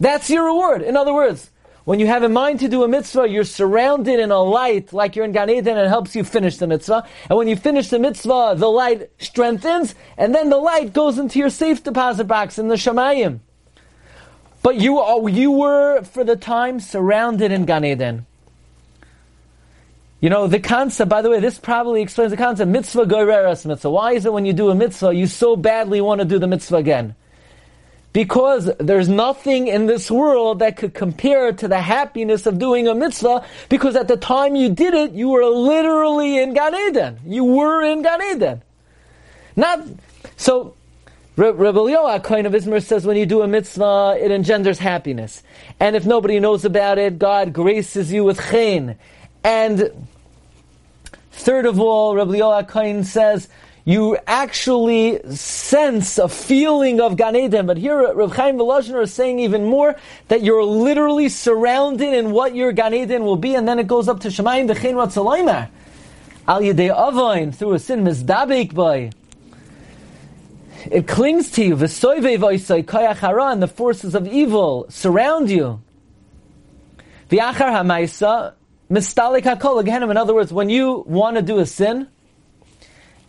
That's 0.01 0.31
your 0.31 0.47
reward. 0.47 0.83
In 0.83 0.97
other 0.97 1.15
words, 1.15 1.51
when 1.85 1.99
you 1.99 2.07
have 2.07 2.23
in 2.23 2.33
mind 2.33 2.61
to 2.61 2.69
do 2.69 2.85
a 2.85 2.89
mitzvah, 2.89 3.29
you're 3.29 3.45
surrounded 3.45 4.21
in 4.21 4.31
a 4.31 4.41
light 4.41 4.93
like 4.93 5.17
you're 5.17 5.25
in 5.25 5.33
Gan 5.33 5.51
Eden 5.51 5.77
and 5.77 5.87
it 5.87 5.89
helps 5.89 6.15
you 6.15 6.23
finish 6.23 6.57
the 6.57 6.67
mitzvah. 6.67 7.07
And 7.29 7.37
when 7.37 7.49
you 7.49 7.57
finish 7.57 7.89
the 7.89 7.99
mitzvah, 7.99 8.55
the 8.57 8.69
light 8.69 9.11
strengthens, 9.19 9.97
and 10.17 10.33
then 10.35 10.49
the 10.49 10.59
light 10.59 10.93
goes 10.93 11.19
into 11.19 11.41
your 11.41 11.51
safe 11.51 11.83
deposit 11.83 12.25
box 12.25 12.59
in 12.59 12.69
the 12.69 12.77
Shemayim. 12.77 13.41
But 14.63 14.77
you, 14.77 15.01
are, 15.01 15.29
you 15.29 15.51
were, 15.51 16.03
for 16.03 16.23
the 16.23 16.37
time, 16.37 16.79
surrounded 16.79 17.51
in 17.51 17.65
Gan 17.65 17.85
Eden. 17.85 18.27
You 20.23 20.31
know, 20.31 20.47
the 20.47 20.61
concept, 20.61 21.09
by 21.09 21.21
the 21.21 21.29
way, 21.29 21.41
this 21.41 21.59
probably 21.59 22.01
explains 22.01 22.31
the 22.31 22.37
concept, 22.37 22.71
mitzvah 22.71 23.07
goireres 23.07 23.67
mitzvah. 23.67 23.91
Why 23.91 24.13
is 24.13 24.25
it 24.25 24.33
when 24.33 24.47
you 24.47 24.53
do 24.53 24.71
a 24.71 24.75
mitzvah, 24.75 25.13
you 25.13 25.27
so 25.27 25.57
badly 25.57 26.01
want 26.01 26.21
to 26.21 26.25
do 26.25 26.39
the 26.39 26.47
mitzvah 26.47 26.77
again? 26.77 27.17
Because 28.13 28.71
there's 28.79 29.09
nothing 29.09 29.67
in 29.67 29.87
this 29.87 30.13
world 30.13 30.61
that 30.61 30.77
could 30.77 30.95
compare 30.95 31.53
to 31.53 31.67
the 31.67 31.81
happiness 31.81 32.47
of 32.47 32.61
doing 32.61 32.87
a 32.87 32.95
mitzvah, 32.95 33.45
because 33.69 33.97
at 33.97 34.07
the 34.07 34.17
time 34.17 34.55
you 34.55 34.69
did 34.69 34.95
it, 34.95 35.11
you 35.11 35.31
were 35.31 35.45
literally 35.45 36.39
in 36.39 36.55
Gan 36.55 36.73
Eden. 36.73 37.19
You 37.27 37.45
were 37.45 37.83
in 37.83 38.03
Gan 38.03 38.23
Eden. 38.23 38.63
Not, 39.57 39.85
so, 40.37 40.77
Rebbe 41.35 41.91
Yoah, 41.91 42.21
kind 42.21 42.47
of 42.47 42.53
Izmir 42.53 42.81
says 42.81 43.05
when 43.05 43.17
you 43.17 43.27
do 43.27 43.43
a 43.43 43.49
mitzvah, 43.49 44.17
it 44.21 44.31
engenders 44.31 44.79
happiness. 44.79 45.43
And 45.81 45.97
if 45.97 46.07
nobody 46.07 46.39
knows 46.39 46.65
about 46.65 46.99
it, 46.99 47.19
God 47.19 47.53
graces 47.53 48.13
you 48.13 48.23
with 48.23 48.39
chen. 48.39 48.97
And 49.43 49.91
third 51.33 51.67
of 51.67 51.81
all, 51.81 52.15
Rabbi 52.15 52.37
Yoah 52.37 52.65
Kain 52.65 53.05
says, 53.05 53.49
you 53.85 54.17
actually 54.27 55.19
sense 55.35 56.19
a 56.19 56.29
feeling 56.29 57.01
of 57.01 57.17
Gan 57.17 57.35
Eden. 57.35 57.67
But 57.67 57.79
here, 57.79 58.15
Reb 58.15 58.33
Chaim 58.33 58.57
Volozhiner 58.57 59.03
is 59.03 59.13
saying 59.13 59.41
even 59.41 59.65
more 59.65 59.97
that 60.29 60.43
you're 60.43 60.63
literally 60.63 61.29
surrounded 61.29 62.15
in 62.15 62.31
what 62.31 62.55
your 62.55 62.71
Gan 62.73 62.95
Eden 62.95 63.25
will 63.25 63.37
be, 63.37 63.57
and 63.57 63.67
then 63.67 63.81
it 63.81 63.89
goes 63.89 64.09
up 64.09 64.21
to 64.21 64.29
Shemayim 64.29 64.73
V'chein 64.73 64.95
Ratzaloimer. 64.95 65.69
Al 66.47 66.61
Yedei 66.61 66.95
Avoin, 66.95 67.55
through 67.55 67.73
a 67.73 67.79
sin 67.79 68.05
Mizdabek 68.05 68.75
by. 68.75 69.11
It 70.91 71.09
clings 71.09 71.51
to 71.53 71.65
you. 71.65 71.77
V'soive 71.77 72.39
v'oisoi 72.39 72.85
koyach 72.85 73.17
hara, 73.17 73.47
and 73.47 73.63
the 73.63 73.69
forces 73.69 74.15
of 74.15 74.29
evil 74.29 74.87
surround 74.91 75.51
you. 75.51 75.81
V'achar 77.31 77.73
ha'maisa, 77.73 78.55
mistalik 78.93 79.45
ha'kol, 79.45 80.11
in 80.11 80.17
other 80.17 80.35
words, 80.35 80.53
when 80.53 80.69
you 80.69 81.05
want 81.07 81.37
to 81.37 81.43
do 81.43 81.59
a 81.59 81.67
sin, 81.67 82.07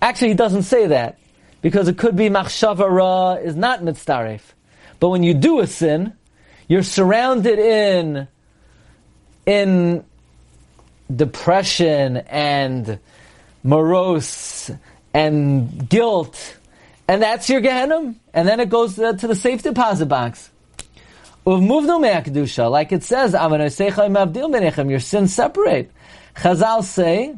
Actually, 0.04 0.28
he 0.28 0.34
doesn't 0.34 0.64
say 0.64 0.88
that 0.88 1.18
because 1.62 1.88
it 1.88 1.98
could 1.98 2.18
be 2.18 2.28
machshava 2.28 2.92
ra 2.92 3.36
is 3.36 3.56
not 3.56 3.80
mitzdaref. 3.80 4.42
But 5.00 5.08
when 5.08 5.24
you 5.24 5.34
do 5.34 5.62
a 5.62 5.68
sin, 5.68 6.12
you're 6.68 6.84
surrounded 6.84 7.58
in 7.58 8.28
in 9.46 10.04
depression 11.14 12.18
and 12.18 13.00
morose 13.64 14.72
and 15.14 15.88
guilt, 15.88 16.58
and 17.08 17.22
that's 17.22 17.50
your 17.50 17.62
Gehenna. 17.62 18.14
And 18.34 18.46
then 18.46 18.60
it 18.60 18.68
goes 18.68 19.00
uh, 19.00 19.14
to 19.14 19.28
the 19.28 19.36
safe 19.36 19.64
deposit 19.64 20.08
box. 20.08 20.50
Like 21.46 22.92
it 22.92 23.04
says, 23.04 23.34
your 23.34 25.00
sins 25.00 25.34
separate. 25.34 25.92
Chazal 26.36 26.84
say 26.84 27.36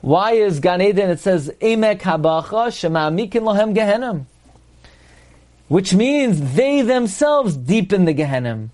why 0.00 0.32
is 0.32 0.60
Gan 0.60 0.80
Eden, 0.80 1.10
it 1.10 1.20
says, 1.20 1.50
Emek 1.60 2.00
habacha 2.00 2.68
shema'amikin 2.68 3.42
lohem 3.42 3.74
gehenim. 3.74 4.26
Which 5.66 5.92
means 5.92 6.54
they 6.54 6.82
themselves 6.82 7.56
deepen 7.56 8.04
the 8.04 8.14
gehenim. 8.14 8.70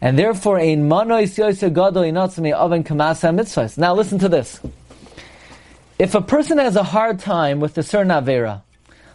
And 0.00 0.18
therefore, 0.18 0.58
ein 0.58 0.88
manois 0.88 1.36
yoser 1.36 1.72
gadol 1.72 2.02
inotzmi 2.02 2.52
oven 2.52 2.82
kamasa 2.82 3.34
mitzvahs. 3.34 3.78
Now 3.78 3.94
listen 3.94 4.18
to 4.20 4.28
this. 4.28 4.60
If 5.98 6.14
a 6.14 6.20
person 6.20 6.58
has 6.58 6.76
a 6.76 6.82
hard 6.82 7.20
time 7.20 7.60
with 7.60 7.78
a 7.78 7.82
certain 7.82 8.10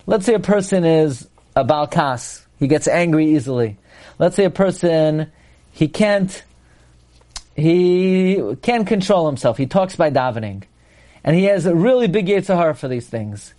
let's 0.07 0.25
say 0.25 0.33
a 0.33 0.39
person 0.39 0.83
is 0.83 1.27
a 1.55 1.63
balkas, 1.63 2.45
he 2.62 2.67
gets 2.67 2.88
angry 2.88 3.36
easily. 3.36 3.76
Let's 4.19 4.36
say 4.36 4.45
a 4.45 4.52
person, 4.52 5.32
he 5.71 5.88
can't 5.88 6.43
he 7.56 8.56
can't 8.62 8.86
control 8.88 9.26
himself. 9.26 9.58
He 9.58 9.65
talks 9.65 9.95
by 9.95 10.12
davening. 10.12 10.63
And 11.24 11.36
he 11.36 11.45
has 11.45 11.65
a 11.65 11.76
really 11.76 12.08
big 12.08 12.28
Yitzhahar 12.28 12.78
for 12.78 12.88
these 12.88 13.08
things. 13.08 13.56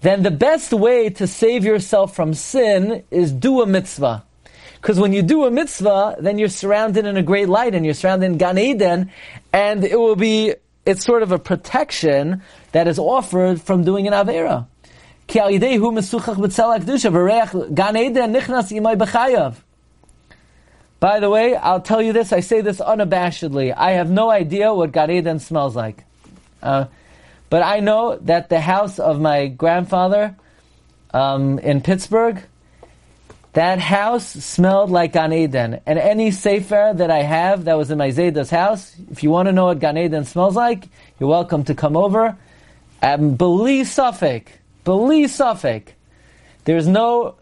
Then 0.00 0.24
the 0.24 0.32
best 0.32 0.72
way 0.72 1.10
to 1.10 1.28
save 1.28 1.64
yourself 1.64 2.16
from 2.16 2.34
sin 2.34 3.04
is 3.12 3.30
do 3.30 3.62
a 3.62 3.66
mitzvah. 3.66 4.24
Because 4.74 4.98
when 4.98 5.12
you 5.12 5.22
do 5.22 5.44
a 5.44 5.50
mitzvah, 5.50 6.16
then 6.18 6.36
you're 6.38 6.48
surrounded 6.48 7.06
in 7.06 7.16
a 7.16 7.22
great 7.22 7.48
light 7.48 7.74
and 7.76 7.84
you're 7.84 7.94
surrounded 7.94 8.26
in 8.26 8.36
Gan 8.36 8.58
Eden, 8.58 9.12
and 9.52 9.84
it 9.84 9.98
will 9.98 10.16
be, 10.16 10.54
it's 10.84 11.04
sort 11.04 11.22
of 11.22 11.30
a 11.30 11.38
protection 11.38 12.42
that 12.72 12.88
is 12.88 12.98
offered 12.98 13.62
from 13.62 13.84
doing 13.84 14.08
an 14.08 14.12
Avera. 14.12 14.66
Gan 15.28 15.52
Eden 15.52 15.80
nichnas 18.32 18.70
imay 18.72 18.96
b'chayav. 18.96 19.54
By 21.00 21.20
the 21.20 21.28
way, 21.28 21.54
I'll 21.54 21.82
tell 21.82 22.00
you 22.00 22.12
this, 22.12 22.32
I 22.32 22.40
say 22.40 22.62
this 22.62 22.80
unabashedly. 22.80 23.74
I 23.76 23.92
have 23.92 24.10
no 24.10 24.30
idea 24.30 24.72
what 24.72 24.92
Gan 24.92 25.10
Eden 25.10 25.38
smells 25.38 25.76
like. 25.76 26.04
Uh, 26.62 26.86
but 27.50 27.62
I 27.62 27.80
know 27.80 28.16
that 28.22 28.48
the 28.48 28.60
house 28.60 28.98
of 28.98 29.20
my 29.20 29.48
grandfather 29.48 30.34
um, 31.12 31.58
in 31.58 31.82
Pittsburgh, 31.82 32.42
that 33.52 33.78
house 33.78 34.26
smelled 34.26 34.90
like 34.90 35.12
Gan 35.12 35.32
Eden. 35.32 35.80
And 35.84 35.98
any 35.98 36.30
sefer 36.30 36.92
that 36.94 37.10
I 37.10 37.22
have 37.22 37.66
that 37.66 37.76
was 37.76 37.90
in 37.90 37.98
my 37.98 38.08
Zayda's 38.08 38.50
house, 38.50 38.96
if 39.10 39.22
you 39.22 39.30
want 39.30 39.46
to 39.46 39.52
know 39.52 39.66
what 39.66 39.78
Gan 39.78 39.98
Eden 39.98 40.24
smells 40.24 40.56
like, 40.56 40.88
you're 41.20 41.28
welcome 41.28 41.64
to 41.64 41.74
come 41.74 41.96
over. 41.96 42.36
Um, 43.02 43.34
believe 43.34 43.88
Suffolk. 43.88 44.50
Believe 44.84 45.30
Suffolk. 45.30 45.94
There's 46.64 46.86
no 46.86 47.36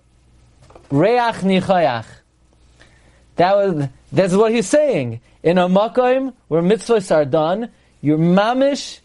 Reach 0.90 1.42
Nichayach. 1.42 2.06
That 3.36 3.56
was, 3.56 3.88
that's 4.12 4.34
what 4.34 4.52
he's 4.52 4.68
saying. 4.68 5.20
In 5.42 5.58
a 5.58 5.68
makom 5.68 6.34
where 6.48 6.62
mitzvahs 6.62 7.14
are 7.14 7.24
done, 7.24 7.70
you're 8.00 8.18
mamish. 8.18 9.00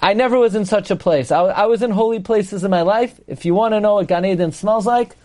I 0.00 0.14
never 0.14 0.38
was 0.38 0.54
in 0.54 0.64
such 0.64 0.90
a 0.90 0.96
place. 0.96 1.30
I, 1.30 1.40
I 1.40 1.66
was 1.66 1.82
in 1.82 1.90
holy 1.90 2.20
places 2.20 2.64
in 2.64 2.70
my 2.70 2.82
life. 2.82 3.18
If 3.26 3.44
you 3.44 3.54
want 3.54 3.74
to 3.74 3.80
know 3.80 3.94
what 3.94 4.06
Gan 4.06 4.24
Eden 4.24 4.52
smells 4.52 4.86
like, 4.86 5.16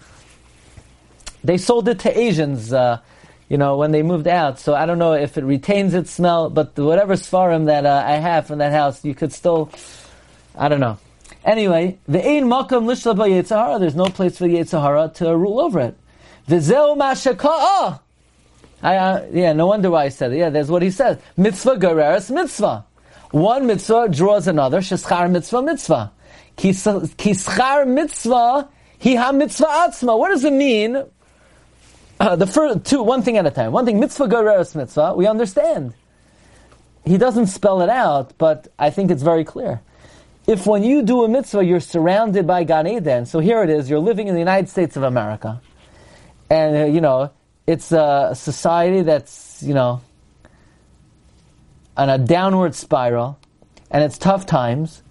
they 1.43 1.57
sold 1.57 1.87
it 1.87 1.99
to 1.99 2.19
Asians, 2.19 2.73
uh, 2.73 2.99
you 3.49 3.57
know, 3.57 3.77
when 3.77 3.91
they 3.91 4.01
moved 4.01 4.27
out. 4.27 4.59
So 4.59 4.73
I 4.73 4.85
don't 4.85 4.99
know 4.99 5.13
if 5.13 5.37
it 5.37 5.43
retains 5.43 5.93
its 5.93 6.11
smell, 6.11 6.49
but 6.49 6.77
whatever 6.77 7.13
svarim 7.13 7.65
that 7.65 7.85
uh, 7.85 8.03
I 8.05 8.13
have 8.13 8.47
from 8.47 8.59
that 8.59 8.71
house, 8.71 9.03
you 9.03 9.13
could 9.13 9.33
still, 9.33 9.69
I 10.55 10.67
don't 10.67 10.79
know. 10.79 10.97
Anyway, 11.43 11.97
the 12.07 12.19
ein 12.19 12.45
makam 12.45 12.85
lishla 12.85 13.15
Yetzirah, 13.15 13.79
there's 13.79 13.95
no 13.95 14.05
place 14.05 14.37
for 14.37 14.47
the 14.47 14.55
Yetzirah 14.55 15.13
to 15.15 15.35
rule 15.35 15.59
over 15.59 15.79
it. 15.79 15.97
V'zeu 16.47 16.97
mashaka'ah. 16.97 17.99
I, 18.83 18.95
uh, 18.95 19.25
yeah, 19.31 19.53
no 19.53 19.67
wonder 19.67 19.91
why 19.91 20.05
I 20.05 20.09
said 20.09 20.33
it. 20.33 20.37
Yeah, 20.37 20.49
that's 20.49 20.69
what 20.69 20.81
he 20.81 20.91
says. 20.91 21.17
Mitzvah 21.37 21.75
gereres 21.75 22.31
mitzvah. 22.31 22.85
One 23.31 23.67
mitzvah 23.67 24.09
draws 24.09 24.47
another. 24.47 24.79
Sheschar 24.79 25.29
mitzvah 25.29 25.61
mitzvah. 25.61 26.11
Kischar 26.57 27.87
mitzvah 27.87 28.69
hi 29.03 29.15
ha 29.15 29.31
mitzvah 29.31 29.65
atzma. 29.65 30.17
What 30.17 30.29
does 30.29 30.43
it 30.43 30.53
mean? 30.53 31.03
Uh, 32.19 32.35
the 32.35 32.47
first 32.47 32.85
two, 32.85 33.01
one 33.01 33.21
thing 33.23 33.37
at 33.37 33.45
a 33.45 33.51
time. 33.51 33.71
One 33.71 33.85
thing, 33.85 33.99
mitzvah 33.99 34.27
gereres 34.27 34.75
mitzvah. 34.75 35.13
We 35.15 35.27
understand. 35.27 35.93
He 37.05 37.17
doesn't 37.17 37.47
spell 37.47 37.81
it 37.81 37.89
out, 37.89 38.33
but 38.37 38.67
I 38.77 38.91
think 38.91 39.09
it's 39.09 39.23
very 39.23 39.43
clear. 39.43 39.81
If 40.47 40.65
when 40.65 40.83
you 40.83 41.03
do 41.03 41.23
a 41.23 41.27
mitzvah, 41.27 41.63
you're 41.63 41.79
surrounded 41.79 42.47
by 42.47 42.63
Gan 42.63 42.87
Eden. 42.87 43.25
So 43.25 43.39
here 43.39 43.63
it 43.63 43.69
is. 43.69 43.89
You're 43.89 43.99
living 43.99 44.27
in 44.27 44.33
the 44.33 44.39
United 44.39 44.69
States 44.69 44.97
of 44.97 45.03
America, 45.03 45.61
and 46.49 46.75
uh, 46.75 46.85
you 46.85 47.01
know 47.01 47.31
it's 47.67 47.91
a 47.91 48.31
society 48.33 49.01
that's, 49.01 49.61
you 49.63 49.73
know, 49.73 50.01
on 51.95 52.09
a 52.09 52.17
downward 52.17 52.75
spiral, 52.75 53.39
and 53.89 54.03
it's 54.03 54.17
tough 54.17 54.45
times, 54.45 55.03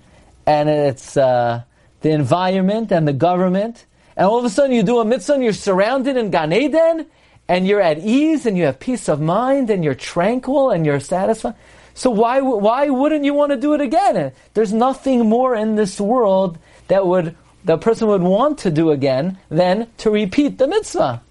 and 0.46 0.68
it's 0.68 1.16
uh, 1.16 1.62
the 2.00 2.10
environment 2.10 2.90
and 2.90 3.06
the 3.06 3.12
government, 3.12 3.86
and 4.16 4.26
all 4.26 4.38
of 4.38 4.44
a 4.44 4.50
sudden 4.50 4.72
you 4.72 4.82
do 4.82 4.98
a 4.98 5.04
mitzvah 5.04 5.34
and 5.34 5.44
you're 5.44 5.52
surrounded 5.52 6.16
in 6.16 6.30
Gan 6.30 6.52
Eden, 6.52 7.06
and 7.50 7.66
you're 7.66 7.80
at 7.80 7.98
ease, 7.98 8.46
and 8.46 8.56
you 8.56 8.62
have 8.66 8.78
peace 8.78 9.08
of 9.08 9.20
mind, 9.20 9.70
and 9.70 9.82
you're 9.82 9.92
tranquil, 9.92 10.70
and 10.70 10.86
you're 10.86 11.00
satisfied. 11.00 11.56
So 11.94 12.08
why, 12.08 12.40
why 12.40 12.88
wouldn't 12.88 13.24
you 13.24 13.34
want 13.34 13.50
to 13.50 13.56
do 13.56 13.74
it 13.74 13.80
again? 13.80 14.30
There's 14.54 14.72
nothing 14.72 15.28
more 15.28 15.56
in 15.56 15.74
this 15.74 16.00
world 16.00 16.58
that 16.86 17.04
would, 17.04 17.34
the 17.64 17.76
person 17.76 18.06
would 18.06 18.22
want 18.22 18.58
to 18.60 18.70
do 18.70 18.92
again 18.92 19.36
than 19.48 19.88
to 19.98 20.10
repeat 20.10 20.58
the 20.58 20.68
mitzvah. 20.68 21.22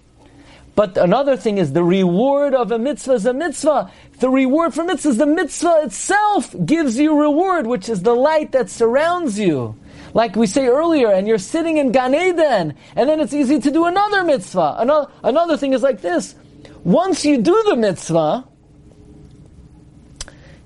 But 0.75 0.97
another 0.97 1.37
thing 1.37 1.57
is 1.57 1.71
the 1.71 1.85
reward 1.85 2.53
of 2.53 2.73
a 2.73 2.77
mitzvah 2.77 3.13
is 3.13 3.25
a 3.25 3.33
mitzvah. 3.33 3.89
The 4.19 4.29
reward 4.29 4.73
for 4.73 4.83
mitzvah 4.83 5.09
is 5.09 5.17
the 5.17 5.25
mitzvah 5.25 5.83
itself 5.85 6.53
gives 6.65 6.99
you 6.99 7.17
reward, 7.17 7.65
which 7.65 7.87
is 7.87 8.01
the 8.01 8.13
light 8.13 8.51
that 8.51 8.69
surrounds 8.69 9.39
you. 9.39 9.77
Like 10.13 10.35
we 10.35 10.47
say 10.47 10.67
earlier, 10.67 11.11
and 11.11 11.27
you're 11.27 11.37
sitting 11.37 11.77
in 11.77 11.91
Gan 11.91 12.15
Eden, 12.15 12.75
and 12.95 13.09
then 13.09 13.19
it's 13.19 13.33
easy 13.33 13.59
to 13.59 13.71
do 13.71 13.85
another 13.85 14.23
mitzvah. 14.23 14.75
Another, 14.79 15.11
another 15.23 15.57
thing 15.57 15.73
is 15.73 15.83
like 15.83 16.01
this. 16.01 16.35
Once 16.83 17.25
you 17.25 17.41
do 17.41 17.63
the 17.67 17.75
mitzvah, 17.75 18.47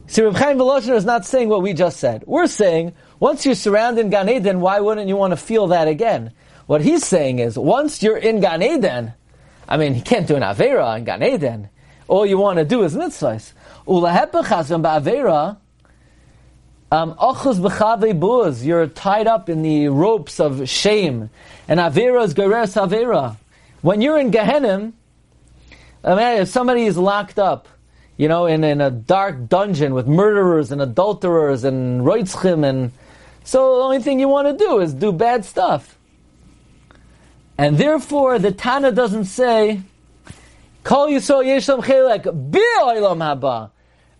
see, 0.07 0.21
Reb 0.21 0.35
Chaim 0.35 0.57
Volozhiner 0.57 0.95
is 0.95 1.05
not 1.05 1.25
saying 1.25 1.49
what 1.49 1.61
we 1.61 1.73
just 1.73 1.97
said. 1.97 2.23
We're 2.27 2.47
saying, 2.47 2.93
once 3.19 3.45
you're 3.45 3.55
surrounded 3.55 4.01
in 4.01 4.09
Gan 4.09 4.29
Eden, 4.29 4.61
why 4.61 4.79
wouldn't 4.79 5.07
you 5.07 5.15
want 5.15 5.31
to 5.31 5.37
feel 5.37 5.67
that 5.67 5.87
again? 5.87 6.33
What 6.65 6.81
he's 6.81 7.05
saying 7.05 7.39
is, 7.39 7.57
once 7.57 8.01
you're 8.01 8.17
in 8.17 8.39
Gan 8.39 8.61
Eden, 8.61 9.13
I 9.67 9.77
mean, 9.77 9.93
he 9.93 10.01
can't 10.01 10.27
do 10.27 10.35
an 10.35 10.43
Avera 10.43 10.97
in 10.97 11.03
Gan 11.03 11.23
Eden. 11.23 11.69
All 12.07 12.25
you 12.25 12.37
want 12.37 12.59
to 12.59 12.65
do 12.65 12.83
is 12.83 12.95
mitzvahs. 12.95 13.53
Ulahepechazim 13.87 14.81
ba'Avera, 14.81 15.49
um, 15.49 15.57
Um, 16.93 17.15
ochus 17.15 17.59
b'chavei 17.59 18.19
buz, 18.19 18.63
you're 18.63 18.85
tied 18.85 19.25
up 19.25 19.49
in 19.49 19.63
the 19.63 19.87
ropes 19.87 20.39
of 20.39 20.69
shame. 20.69 21.31
And 21.67 21.79
Avera 21.79 22.23
is 22.23 22.35
geres 22.35 22.75
Avera. 22.75 23.35
When 23.81 23.99
you're 23.99 24.19
in 24.19 24.29
Gehenim, 24.29 24.93
I 26.03 26.09
mean, 26.13 26.41
if 26.43 26.49
somebody 26.49 26.83
is 26.83 26.95
locked 26.95 27.39
up, 27.39 27.67
you 28.15 28.27
know, 28.27 28.45
in, 28.45 28.63
in 28.63 28.79
a 28.79 28.91
dark 28.91 29.49
dungeon 29.49 29.95
with 29.95 30.05
murderers 30.05 30.71
and 30.71 30.83
adulterers 30.83 31.63
and 31.63 32.01
roitzchim 32.01 32.63
and 32.63 32.91
So 33.43 33.77
the 33.77 33.81
only 33.81 33.99
thing 33.99 34.19
you 34.19 34.27
want 34.27 34.55
to 34.55 34.63
do 34.63 34.79
is 34.79 34.93
do 34.93 35.11
bad 35.11 35.45
stuff. 35.45 35.97
And 37.57 37.79
therefore, 37.79 38.37
the 38.37 38.51
Tana 38.51 38.91
doesn't 38.91 39.25
say, 39.25 39.81
Kol 40.83 41.07
Yisrael 41.07 41.43
Yeshlam 41.43 41.83
Chelek 41.83 42.51
Bi 42.51 42.59
Olam 42.81 43.17
Haba, 43.17 43.71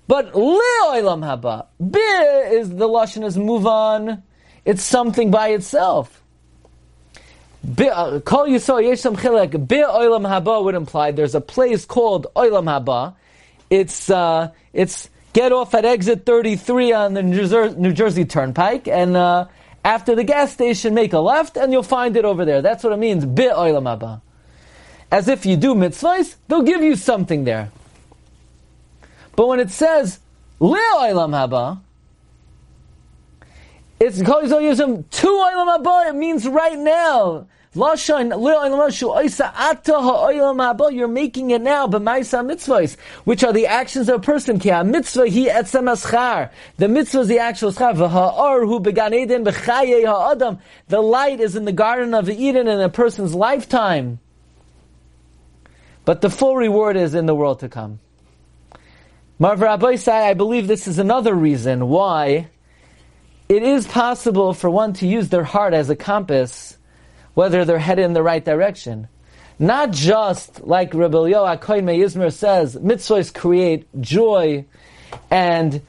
but 0.07 0.35
Li 0.35 0.59
Olam 0.83 1.21
Haba. 1.21 1.67
Bi 1.79 1.99
is 2.51 2.69
the 2.69 2.87
lashon 2.87 3.23
is 3.23 3.37
move 3.37 3.65
on. 3.65 4.23
It's 4.65 4.83
something 4.83 5.31
by 5.31 5.49
itself. 5.49 6.21
Call 7.75 8.47
you 8.47 8.57
Yisrael 8.57 8.83
Yeshlam 8.83 9.15
Chelek 9.15 9.67
Bi 9.67 9.77
Olam 9.77 10.27
Haba 10.27 10.63
would 10.63 10.75
imply 10.75 11.11
there's 11.11 11.35
a 11.35 11.41
place 11.41 11.85
called 11.85 12.27
Olam 12.35 12.65
Haba. 12.65 13.15
It's 13.69 14.09
uh, 14.09 14.51
it's 14.73 15.09
get 15.31 15.51
off 15.51 15.73
at 15.73 15.85
exit 15.85 16.25
33 16.25 16.91
on 16.93 17.13
the 17.13 17.23
New 17.23 17.47
Jersey, 17.47 17.75
New 17.79 17.93
Jersey 17.93 18.25
Turnpike 18.25 18.87
and. 18.87 19.17
Uh, 19.17 19.47
after 19.85 20.15
the 20.15 20.23
gas 20.23 20.53
station, 20.53 20.93
make 20.93 21.13
a 21.13 21.19
left, 21.19 21.57
and 21.57 21.71
you'll 21.73 21.83
find 21.83 22.15
it 22.15 22.25
over 22.25 22.45
there. 22.45 22.61
That's 22.61 22.83
what 22.83 22.93
it 22.93 22.99
means, 22.99 23.25
bi 23.25 23.43
oilam 23.43 23.83
haba. 23.83 24.21
As 25.11 25.27
if 25.27 25.45
you 25.45 25.57
do 25.57 25.75
mitzvahs, 25.75 26.35
they'll 26.47 26.63
give 26.63 26.81
you 26.81 26.95
something 26.95 27.43
there. 27.43 27.69
But 29.35 29.47
when 29.47 29.59
it 29.59 29.71
says 29.71 30.19
li 30.59 30.79
oilam 30.95 31.31
haba, 31.31 31.79
it's 33.99 34.17
to 34.17 34.23
oilam 34.23 35.83
haba. 35.83 36.09
It 36.09 36.15
means 36.15 36.47
right 36.47 36.77
now. 36.77 37.47
You're 37.75 37.87
making 41.07 41.49
it 41.49 41.61
now, 41.63 41.87
but 41.87 42.03
b'maisa 42.03 42.45
mitzvahs, 42.45 42.97
which 43.23 43.43
are 43.43 43.51
the 43.51 43.65
actions 43.65 44.09
of 44.09 44.17
a 44.17 44.19
person. 44.23 44.61
Mitzvah 44.91 45.25
he 45.25 45.47
etzem 45.47 45.91
aschar. 45.91 46.51
The 46.77 46.87
mitzvah 46.87 47.21
is 47.21 47.27
the 47.29 47.39
actual 47.39 47.71
schar. 47.71 47.95
V'ha'or 47.95 48.67
hu 48.67 48.79
began. 48.79 49.09
The 50.87 51.01
light 51.01 51.39
is 51.39 51.55
in 51.55 51.65
the 51.65 51.71
garden 51.71 52.13
of 52.13 52.29
Eden 52.29 52.67
in 52.67 52.79
a 52.79 52.89
person's 52.89 53.33
lifetime. 53.33 54.19
But 56.05 56.21
the 56.21 56.29
full 56.29 56.55
reward 56.55 56.95
is 56.95 57.15
in 57.15 57.25
the 57.25 57.33
world 57.33 57.61
to 57.61 57.69
come. 57.69 57.99
Marv 59.43 59.61
I 60.07 60.33
believe 60.35 60.69
this 60.69 60.87
is 60.87 60.99
another 60.99 61.33
reason 61.33 61.89
why 61.89 62.47
it 63.49 63.61
is 63.61 63.85
possible 63.85 64.53
for 64.53 64.69
one 64.69 64.93
to 64.93 65.05
use 65.05 65.27
their 65.27 65.43
heart 65.43 65.73
as 65.73 65.89
a 65.89 65.97
compass 65.97 66.77
whether 67.33 67.65
they're 67.65 67.77
headed 67.77 68.05
in 68.05 68.13
the 68.13 68.23
right 68.23 68.45
direction. 68.45 69.09
Not 69.59 69.91
just 69.91 70.63
like 70.63 70.93
Rabbi 70.93 71.27
Yoah 71.27 71.57
Yizmer 71.57 72.31
says, 72.31 72.77
mitzvahs 72.77 73.33
create 73.33 73.85
joy 73.99 74.63
and 75.29 75.81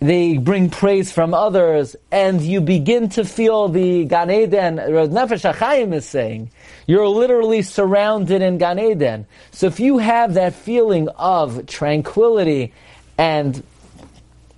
they 0.00 0.36
bring 0.36 0.68
praise 0.68 1.10
from 1.10 1.32
others, 1.32 1.96
and 2.12 2.40
you 2.42 2.60
begin 2.60 3.08
to 3.08 3.24
feel 3.24 3.68
the 3.68 4.04
Gan 4.04 4.30
Eden, 4.30 4.76
Nefesh 4.76 5.50
HaChaim 5.50 5.94
is 5.94 6.04
saying, 6.04 6.50
you're 6.86 7.08
literally 7.08 7.62
surrounded 7.62 8.42
in 8.42 8.58
Gan 8.58 8.78
Eden. 8.78 9.26
So 9.50 9.66
if 9.66 9.80
you 9.80 9.96
have 9.96 10.34
that 10.34 10.54
feeling 10.54 11.08
of 11.08 11.66
tranquility 11.66 12.74
and 13.18 13.62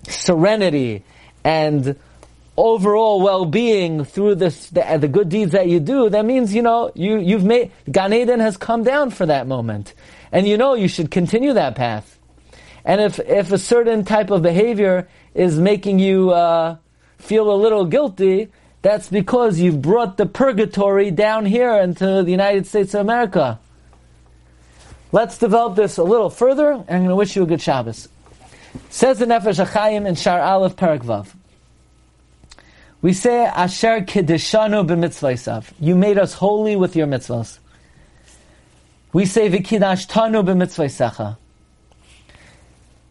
serenity 0.07 1.03
and 1.43 1.97
overall 2.57 3.23
well-being 3.23 4.05
through 4.05 4.35
this, 4.35 4.69
the, 4.69 4.99
the, 5.01 5.09
good 5.09 5.31
deeds 5.31 5.53
that 5.53 5.67
you 5.67 5.81
do, 5.81 6.11
that 6.11 6.27
means, 6.27 6.55
you 6.55 6.61
know, 6.61 6.93
you, 6.95 7.19
you've 7.19 7.45
made, 7.45 7.73
Gan 7.91 8.13
Eden 8.13 8.41
has 8.41 8.59
come 8.59 8.85
down 8.85 9.11
for 9.11 9.25
that 9.27 9.47
moment. 9.47 9.95
And 10.31 10.47
you 10.47 10.59
know 10.59 10.75
you 10.75 10.87
should 10.87 11.11
continue 11.11 11.55
that 11.55 11.75
path. 11.75 12.19
And 12.85 13.01
if, 13.01 13.19
if 13.19 13.51
a 13.51 13.59
certain 13.59 14.05
type 14.05 14.31
of 14.31 14.43
behavior 14.43 15.09
is 15.35 15.59
making 15.59 15.99
you 15.99 16.31
uh, 16.31 16.77
feel 17.19 17.51
a 17.51 17.57
little 17.57 17.87
guilty, 17.87 18.49
that's 18.83 19.09
because 19.09 19.59
you've 19.59 19.81
brought 19.81 20.17
the 20.17 20.27
purgatory 20.27 21.11
down 21.11 21.47
here 21.47 21.75
into 21.75 22.23
the 22.23 22.31
United 22.31 22.67
States 22.67 22.95
of 22.95 23.01
America. 23.01 23.59
Let's 25.13 25.39
develop 25.39 25.77
this 25.77 25.97
a 25.97 26.05
little 26.05 26.31
further, 26.31 26.73
and 26.73 26.89
I'm 26.89 26.99
going 26.99 27.09
to 27.09 27.17
wish 27.17 27.37
you 27.37 27.43
a 27.43 27.47
good 27.47 27.61
Shabbos. 27.61 28.09
Says 28.89 29.19
the 29.19 29.27
Nefesh 29.27 29.65
HaChaim 29.65 30.07
in 30.07 30.15
Shar 30.15 30.41
Aleph 30.41 30.77
Parak 30.77 31.01
Vav. 31.01 31.35
We 33.03 33.13
say, 33.13 33.45
Asher 33.45 34.01
Kedeshanu 34.03 34.87
b'mitzvaysav. 34.87 35.73
You 35.81 35.95
made 35.97 36.19
us 36.19 36.35
holy 36.35 36.77
with 36.77 36.95
your 36.95 37.07
mitzvahs. 37.07 37.59
We 39.13 39.27
say, 39.27 39.49
V'kidash 39.49 40.07
tanu 40.07 40.45
b'mitzvaysacha. 40.45 41.37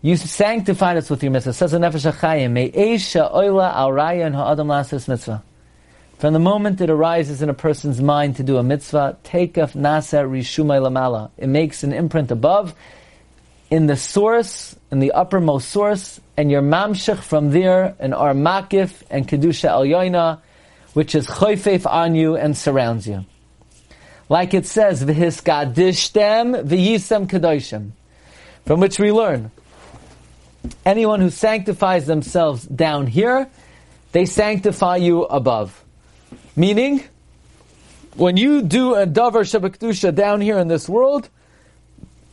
You 0.02 0.16
sanctified 0.16 0.96
us 0.98 1.10
with 1.10 1.24
your 1.24 1.32
mitzvah. 1.32 1.54
Says 1.54 1.72
the 1.72 1.80
Nefesh 1.80 2.12
HaChaim, 2.12 2.52
Me'esha 2.52 3.34
oila 3.34 3.74
al 3.74 3.90
raya 3.90 4.28
and 4.28 4.36
ha'adam 4.36 4.68
lasis 4.68 5.08
mitzvah. 5.08 5.44
From 6.20 6.34
the 6.34 6.40
moment 6.40 6.82
it 6.82 6.90
arises 6.90 7.42
in 7.42 7.50
a 7.50 7.54
person's 7.54 8.02
mind 8.02 8.36
to 8.36 8.44
do 8.44 8.58
a 8.58 8.64
mitzvah, 8.64 9.18
take 9.24 9.58
of 9.58 9.74
nasa 9.74 10.30
rishumay 10.30 10.82
lamala. 10.82 11.32
It 11.38 11.48
makes 11.48 11.82
an 11.84 11.94
imprint 11.94 12.30
above, 12.30 12.76
in 13.70 13.86
the 13.86 13.96
source, 13.96 14.76
in 14.92 15.00
the 15.00 15.12
uppermost 15.12 15.70
source, 15.70 16.20
and 16.36 16.50
your 16.50 16.62
mamshech 16.62 17.20
from 17.20 17.52
there, 17.52 17.96
and 18.00 18.14
our 18.14 18.34
makif 18.34 19.04
and 19.10 19.28
kedusha 19.28 19.70
al 19.70 20.42
which 20.94 21.14
is 21.14 21.28
choyfef 21.28 21.86
on 21.86 22.16
you 22.16 22.36
and 22.36 22.58
surrounds 22.58 23.08
you. 23.08 23.26
Like 24.28 24.54
it 24.54 24.66
says, 24.66 25.04
v'hiskadishtem 25.04 26.64
v'yisem 26.64 27.28
kedoshim, 27.28 27.92
from 28.66 28.80
which 28.80 29.00
we 29.00 29.12
learn, 29.12 29.52
anyone 30.86 31.22
who 31.22 31.30
sanctifies 31.30 32.06
themselves 32.06 32.64
down 32.64 33.08
here, 33.08 33.50
they 34.12 34.26
sanctify 34.26 34.98
you 34.98 35.24
above. 35.24 35.84
Meaning, 36.56 37.04
when 38.16 38.38
you 38.38 38.62
do 38.62 38.96
a 38.96 39.06
davar 39.06 39.46
shabakdusha 39.46 40.14
down 40.14 40.42
here 40.42 40.58
in 40.58 40.68
this 40.68 40.90
world, 40.90 41.30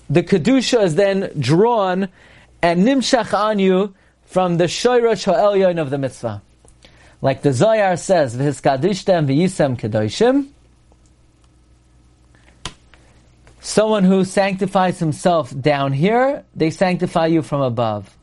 the 0.09 0.23
kedusha 0.23 0.83
is 0.83 0.95
then 0.95 1.31
drawn 1.39 2.09
and 2.63 2.85
nimshach 2.85 3.61
you 3.61 3.95
from 4.25 4.57
the 4.57 4.65
shoyrosh 4.65 5.25
ha'elyon 5.25 5.81
of 5.81 5.91
the 5.91 5.99
mitzvah. 5.99 6.43
Like 7.23 7.43
the 7.43 7.53
Zohar 7.53 7.97
says, 7.97 8.37
v'hiskadishtem 8.37 9.27
v'yisem 9.27 9.79
kedoshim. 9.79 10.49
Someone 13.61 14.05
who 14.05 14.25
sanctifies 14.25 15.01
himself 15.01 15.53
down 15.61 15.93
here, 15.93 16.45
they 16.55 16.71
sanctify 16.71 17.27
you 17.27 17.43
from 17.43 17.63
above. 17.63 18.17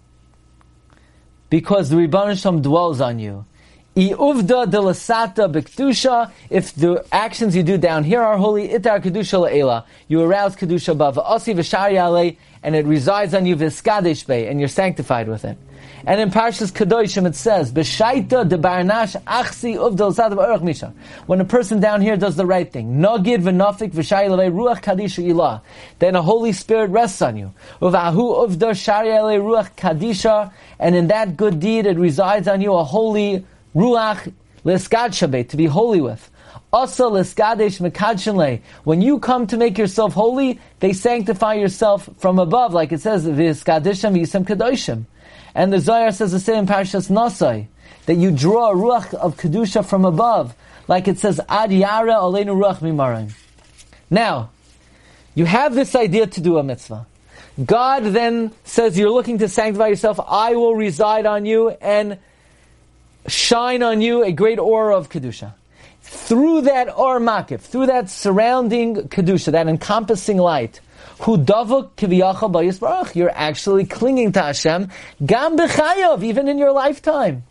Because 1.50 1.90
the 1.90 2.36
Shalom 2.38 2.62
dwells 2.62 3.02
on 3.02 3.20
you. 3.20 3.46
Iuvda 3.96 4.70
de 4.70 4.78
lasata. 4.78 6.32
If 6.50 6.74
the 6.74 7.06
actions 7.12 7.56
you 7.56 7.62
do 7.62 7.78
down 7.78 8.04
here 8.04 8.22
are 8.22 8.38
holy, 8.38 8.70
itar 8.70 9.00
kedusha 9.00 9.48
le'ela. 9.48 9.86
You 10.08 10.22
arouse 10.22 10.56
kedusha 10.56 10.94
above. 10.94 11.20
Asi 11.20 11.54
v'shari 11.54 12.38
and 12.64 12.76
it 12.76 12.86
resides 12.86 13.36
on 13.36 13.46
you 13.46 13.56
v'skadesh 13.56 14.26
be, 14.26 14.48
and 14.48 14.60
you're 14.60 14.68
sanctified 14.70 15.28
with 15.28 15.46
it. 15.46 15.58
And 16.06 16.20
in 16.20 16.32
Parshas 16.32 16.72
Kedoshim 16.72 17.28
it 17.28 17.36
says, 17.36 17.72
"B'shaita 17.72 18.50
de 18.50 18.58
barnash 18.58 19.22
achsi 19.26 19.76
uvda 19.76 20.12
lasata 20.12 20.34
b'orach 20.34 20.64
misha." 20.64 20.94
When 21.28 21.40
a 21.40 21.46
person 21.46 21.80
down 21.80 22.02
here 22.02 22.18
does 22.18 22.36
the 22.36 22.46
right 22.48 22.70
thing, 22.72 22.96
nogid 23.00 23.44
v'nafik 23.44 23.92
v'shari 23.92 24.28
ruach 24.52 24.82
kadisha 24.82 25.24
ilah, 25.24 25.62
then 26.00 26.16
a 26.16 26.22
Holy 26.22 26.52
Spirit 26.52 26.90
rests 26.90 27.22
on 27.22 27.38
you. 27.38 27.54
Uvahu 27.80 28.48
uvda 28.48 28.76
shari 28.76 29.38
ruach 29.38 29.76
kadisha, 29.78 30.52
and 30.80 30.96
in 30.96 31.08
that 31.08 31.38
good 31.38 31.60
deed 31.60 31.86
it 31.86 31.98
resides 31.98 32.48
on 32.48 32.60
you 32.60 32.74
a 32.74 32.84
holy 32.84 33.46
Ruach 33.76 34.32
leskad 34.66 35.48
to 35.50 35.58
be 35.58 35.66
holy 35.66 36.02
with. 36.02 36.30
Asa 36.72 37.04
leskadesh 37.04 37.80
mekadshinle. 37.80 38.62
When 38.84 39.02
you 39.02 39.20
come 39.20 39.46
to 39.48 39.58
make 39.58 39.78
yourself 39.78 40.14
holy, 40.14 40.60
they 40.80 40.94
sanctify 40.94 41.56
yourself 41.56 42.10
from 42.18 42.40
above, 42.40 42.74
like 42.74 42.92
it 42.92 43.02
says, 43.02 43.26
v'skadisham 43.26 44.20
yisem 44.20 44.44
kadoshim. 44.46 45.06
And 45.54 45.72
the 45.72 45.80
Zohar 45.80 46.12
says 46.12 46.32
the 46.32 46.40
same 46.40 46.60
in 46.60 46.66
Parshas 46.68 47.12
Nasai, 47.12 47.68
that 48.08 48.16
you 48.16 48.32
draw 48.32 48.72
a 48.72 48.76
ruach 48.76 49.14
of 49.14 49.38
kedusha 49.38 49.86
from 49.86 50.04
above, 50.04 50.56
like 50.88 51.08
it 51.08 51.20
says, 51.20 51.40
ad 51.48 51.72
yara 51.72 52.14
aleinu 52.14 52.56
ruach 52.60 52.80
mimarim. 52.80 53.32
Now, 54.10 54.50
you 55.36 55.46
have 55.46 55.76
this 55.76 55.96
idea 55.96 56.26
to 56.28 56.42
do 56.42 56.58
a 56.58 56.64
mitzvah. 56.64 57.06
God 57.64 58.04
then 58.06 58.52
says, 58.64 58.98
you're 58.98 59.12
looking 59.12 59.38
to 59.38 59.48
sanctify 59.48 59.90
yourself, 59.90 60.20
I 60.28 60.56
will 60.56 60.74
reside 60.76 61.28
on 61.28 61.46
you, 61.46 61.70
and 61.70 62.18
shine 63.28 63.84
on 63.84 64.02
you 64.02 64.24
a 64.24 64.32
great 64.32 64.60
aura 64.60 64.98
of 64.98 65.10
Kedusha. 65.10 65.54
Through 66.02 66.62
that 66.62 66.96
or 66.96 67.20
makif, 67.20 67.62
through 67.62 67.88
that 67.88 68.10
surrounding 68.10 68.96
Kedusha, 68.96 69.52
that 69.52 69.68
encompassing 69.68 70.38
light, 70.38 70.80
you're 73.16 73.32
actually 73.32 73.86
clinging 73.86 74.32
to 74.34 74.42
Hashem, 74.42 74.90
gam 75.26 75.58
b'chayav, 75.58 76.24
even 76.24 76.48
in 76.48 76.58
your 76.58 76.72
lifetime. 76.72 77.44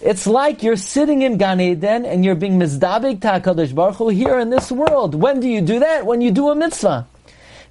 It's 0.00 0.26
like 0.26 0.62
you're 0.62 0.76
sitting 0.76 1.22
in 1.22 1.36
Gan 1.38 1.60
Eden 1.60 2.04
and 2.04 2.24
you're 2.24 2.34
being 2.34 2.58
mizdabik 2.58 3.20
to 3.20 3.28
HaKadosh 3.28 3.72
Baruch 3.74 3.96
Hu 3.96 4.08
here 4.08 4.38
in 4.38 4.50
this 4.50 4.72
world. 4.72 5.14
When 5.14 5.38
do 5.38 5.48
you 5.48 5.60
do 5.60 5.78
that? 5.78 6.04
When 6.06 6.20
you 6.20 6.32
do 6.32 6.48
a 6.50 6.56
mitzvah. 6.56 7.06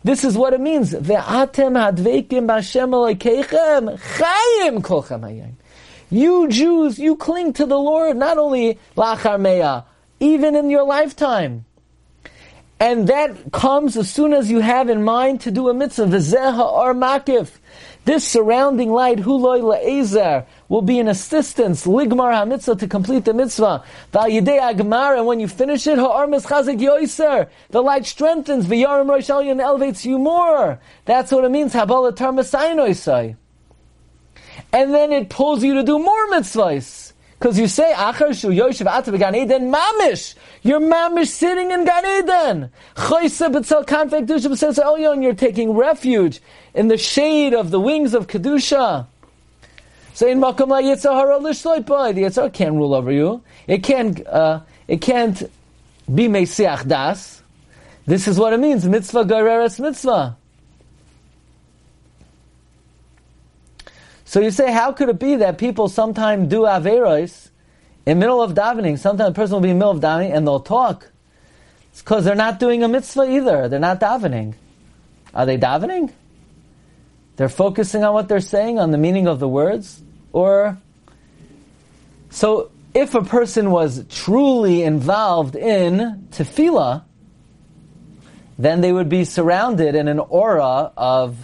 This 0.03 0.23
is 0.23 0.37
what 0.37 0.53
it 0.53 0.61
means. 0.61 0.93
Ve'atem 0.93 1.75
hadveikim 1.75 2.47
b'Hashem 2.47 2.91
chayim 3.97 4.81
kolchem 4.81 5.21
hayim. 5.21 5.51
You 6.11 6.49
Jews, 6.49 6.99
you 6.99 7.15
cling 7.15 7.53
to 7.53 7.65
the 7.65 7.79
Lord, 7.79 8.17
not 8.17 8.37
only 8.37 8.77
lachar 8.97 9.39
meah, 9.39 9.85
even 10.19 10.57
in 10.57 10.69
your 10.69 10.83
lifetime. 10.83 11.63
And 12.81 13.07
that 13.07 13.51
comes 13.53 13.95
as 13.95 14.09
soon 14.09 14.33
as 14.33 14.51
you 14.51 14.59
have 14.59 14.89
in 14.89 15.03
mind 15.03 15.39
to 15.41 15.51
do 15.51 15.69
a 15.69 15.73
mitzvah. 15.73 16.07
V'zeha 16.07 16.59
or 16.59 16.93
makif. 16.93 17.51
This 18.03 18.27
surrounding 18.27 18.91
light, 18.91 19.19
huloi 19.19 19.61
la'ezer, 19.61 20.47
will 20.67 20.81
be 20.81 20.99
an 20.99 21.07
assistance, 21.07 21.85
ligmar 21.85 22.33
ha-mitzvah, 22.33 22.75
to 22.77 22.87
complete 22.87 23.23
the 23.23 23.35
mitzvah. 23.35 23.83
Val 24.11 24.23
yidei 24.23 24.59
agmar, 24.59 25.15
and 25.15 25.27
when 25.27 25.39
you 25.39 25.47
finish 25.47 25.85
it, 25.85 25.99
ha'ar 25.99 26.25
mischazik 26.25 26.79
yoiser. 26.79 27.47
The 27.69 27.81
light 27.81 28.05
strengthens, 28.05 28.65
v'yarim 28.65 29.07
rosh 29.07 29.29
and 29.29 29.61
elevates 29.61 30.03
you 30.03 30.17
more. 30.17 30.79
That's 31.05 31.31
what 31.31 31.45
it 31.45 31.51
means, 31.51 31.73
habala 31.73 32.15
tar 32.15 32.31
And 34.73 34.93
then 34.93 35.11
it 35.11 35.29
pulls 35.29 35.63
you 35.63 35.73
to 35.75 35.83
do 35.83 35.99
more 35.99 36.27
mitzvahs. 36.29 37.11
Because 37.37 37.57
you 37.57 37.67
say, 37.67 37.91
Achar 37.95 38.39
shu 38.39 38.49
yoshev 38.49 38.85
ata 38.85 39.17
Gan 39.17 39.33
Eden 39.33 39.71
mamish. 39.71 40.35
You're 40.61 40.79
mamish 40.79 41.29
sitting 41.29 41.71
in 41.71 41.85
Gan 41.85 42.05
Eden. 42.05 42.71
Choyse 42.95 43.51
b'tzel 43.51 43.83
kanfek 43.85 44.27
dusha 44.27 44.47
b'sesa 44.47 44.83
elyon. 44.83 45.23
You're 45.23 45.33
taking 45.33 45.71
refuge 45.71 46.39
in 46.75 46.87
the 46.87 46.97
shade 46.97 47.55
of 47.55 47.71
the 47.71 47.79
wings 47.79 48.13
of 48.13 48.27
Kedusha. 48.27 49.07
So 50.13 50.27
in 50.27 50.39
makom 50.39 50.67
la 50.67 50.81
yetzer 50.81 51.11
hara 51.11 51.39
l'shloipai. 51.39 52.13
The 52.13 52.21
yetzer 52.21 52.35
hara 52.35 52.49
can't 52.51 52.75
rule 52.75 52.93
over 52.93 53.11
you. 53.11 53.41
It 53.65 53.83
can't, 53.83 54.25
uh, 54.27 54.59
it 54.87 55.01
can't 55.01 55.41
be 56.13 56.27
mesiach 56.27 56.87
das. 56.87 57.41
This 58.05 58.27
is 58.27 58.37
what 58.37 58.53
it 58.53 58.59
means. 58.59 58.87
Mitzvah 58.87 59.23
gareres 59.23 59.79
mitzvah. 59.79 60.37
So 64.31 64.39
you 64.39 64.49
say, 64.49 64.71
how 64.71 64.93
could 64.93 65.09
it 65.09 65.19
be 65.19 65.35
that 65.35 65.57
people 65.57 65.89
sometimes 65.89 66.47
do 66.47 66.61
averos 66.61 67.49
in 68.05 68.17
middle 68.17 68.41
of 68.41 68.53
davening? 68.53 68.97
Sometimes 68.97 69.31
a 69.31 69.33
person 69.33 69.55
will 69.55 69.61
be 69.61 69.71
in 69.71 69.77
middle 69.77 69.91
of 69.91 69.99
davening 69.99 70.33
and 70.33 70.47
they'll 70.47 70.61
talk. 70.61 71.11
It's 71.91 72.01
because 72.01 72.23
they're 72.23 72.33
not 72.33 72.57
doing 72.57 72.81
a 72.81 72.87
mitzvah 72.87 73.29
either. 73.29 73.67
They're 73.67 73.77
not 73.77 73.99
davening. 73.99 74.53
Are 75.33 75.45
they 75.45 75.57
davening? 75.57 76.13
They're 77.35 77.49
focusing 77.49 78.05
on 78.05 78.13
what 78.13 78.29
they're 78.29 78.39
saying, 78.39 78.79
on 78.79 78.91
the 78.91 78.97
meaning 78.97 79.27
of 79.27 79.41
the 79.41 79.49
words? 79.49 80.01
Or, 80.31 80.77
so 82.29 82.71
if 82.93 83.15
a 83.15 83.23
person 83.23 83.69
was 83.69 84.05
truly 84.07 84.83
involved 84.83 85.57
in 85.57 86.29
tefillah, 86.31 87.03
then 88.57 88.79
they 88.79 88.93
would 88.93 89.09
be 89.09 89.25
surrounded 89.25 89.93
in 89.93 90.07
an 90.07 90.19
aura 90.19 90.93
of 90.95 91.35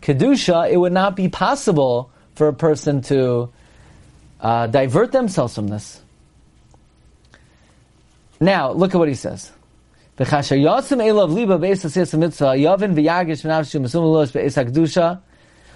kedusha. 0.00 0.70
It 0.70 0.78
would 0.78 0.94
not 0.94 1.14
be 1.14 1.28
possible 1.28 2.08
for 2.34 2.48
a 2.48 2.52
person 2.52 3.02
to 3.02 3.50
uh, 4.40 4.66
divert 4.66 5.12
themselves 5.12 5.54
from 5.54 5.68
this. 5.68 6.00
Now, 8.40 8.72
look 8.72 8.94
at 8.94 8.98
what 8.98 9.08
he 9.08 9.14
says. 9.14 9.52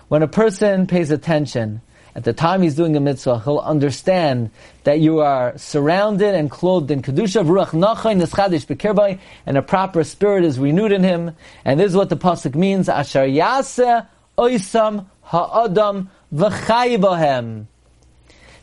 When 0.09 0.22
a 0.22 0.28
person 0.28 0.86
pays 0.86 1.11
attention, 1.11 1.80
at 2.16 2.24
the 2.24 2.32
time 2.32 2.62
he's 2.62 2.74
doing 2.74 2.96
a 2.96 3.00
mitzvah, 3.00 3.40
he'll 3.40 3.59
understand 3.59 4.50
that 4.84 5.00
you 5.00 5.20
are 5.20 5.57
surrounded 5.59 6.34
and 6.34 6.50
clothed 6.50 6.90
in 6.90 7.02
kedusha, 7.02 9.18
and 9.46 9.57
a 9.57 9.62
proper 9.62 10.02
spirit 10.02 10.44
is 10.44 10.59
renewed 10.59 10.92
in 10.92 11.04
him. 11.04 11.36
And 11.64 11.78
this 11.78 11.90
is 11.90 11.96
what 11.96 12.09
the 12.09 12.16
pasuk 12.16 12.54
means: 12.54 12.88
Asher 12.88 13.26
yaseh 13.26 14.07
oisam 14.38 15.04
ha'adam 15.22 16.11
v'chai 16.33 17.66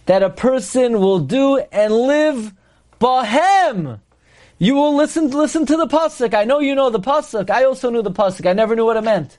That 0.05 0.23
a 0.23 0.29
person 0.29 0.99
will 0.99 1.19
do 1.19 1.57
and 1.71 1.93
live 1.93 2.53
bahem. 2.99 3.99
You 4.59 4.75
will 4.75 4.95
listen, 4.95 5.29
listen 5.29 5.65
to 5.65 5.77
the 5.77 5.87
pasuk. 5.87 6.33
I 6.33 6.45
know 6.45 6.59
you 6.59 6.75
know 6.75 6.89
the 6.89 6.99
pasuk. 6.99 7.49
I 7.49 7.65
also 7.65 7.89
knew 7.89 8.01
the 8.01 8.11
pasuk. 8.11 8.49
I 8.49 8.53
never 8.53 8.75
knew 8.75 8.85
what 8.85 8.97
it 8.97 9.03
meant. 9.03 9.37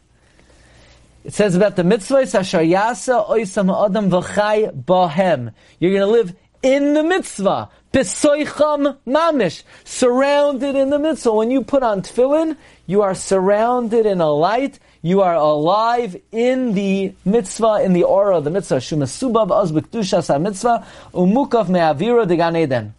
It 1.25 1.33
says 1.33 1.55
about 1.55 1.77
the 1.77 1.83
mitzvahs, 1.83 2.39
Asher 2.39 2.59
Yasa 2.59 3.27
Oisam 3.27 3.87
Adam 3.87 4.11
V'chai 4.11 4.85
Bahem. 4.85 5.55
You're 5.79 5.93
going 5.93 6.03
to 6.03 6.07
live 6.07 6.37
in 6.63 6.93
the 6.93 7.03
mitzvah. 7.03 7.71
Besoicham 7.95 8.99
Mamish. 9.07 9.63
Surrounded 9.85 10.77
in 10.77 10.91
the 10.91 10.99
mitzvah. 10.99 11.33
When 11.33 11.51
you 11.51 11.63
put 11.63 11.83
on 11.83 12.03
tefillin, 12.03 12.59
you 12.87 13.01
are 13.01 13.15
surrounded 13.15 14.05
in 14.05 14.21
a 14.21 14.31
light 14.31 14.79
you 15.05 15.21
are 15.21 15.35
alive 15.35 16.17
in 16.33 16.73
the 16.73 17.13
mitzvah, 17.27 17.83
in 17.85 17.93
the 17.93 18.05
aura 18.05 18.39
of 18.39 18.45
the 18.45 18.51
mitzvah. 18.51 18.77
Shumasubab 18.77 19.51
az 19.51 19.71
b'kdushas 19.71 20.41
mitzvah 20.41 20.87
umukaf 21.13 21.69
me'avira 21.69 22.27
de 22.27 22.37
Gan 22.37 22.57
Eden. 22.57 22.95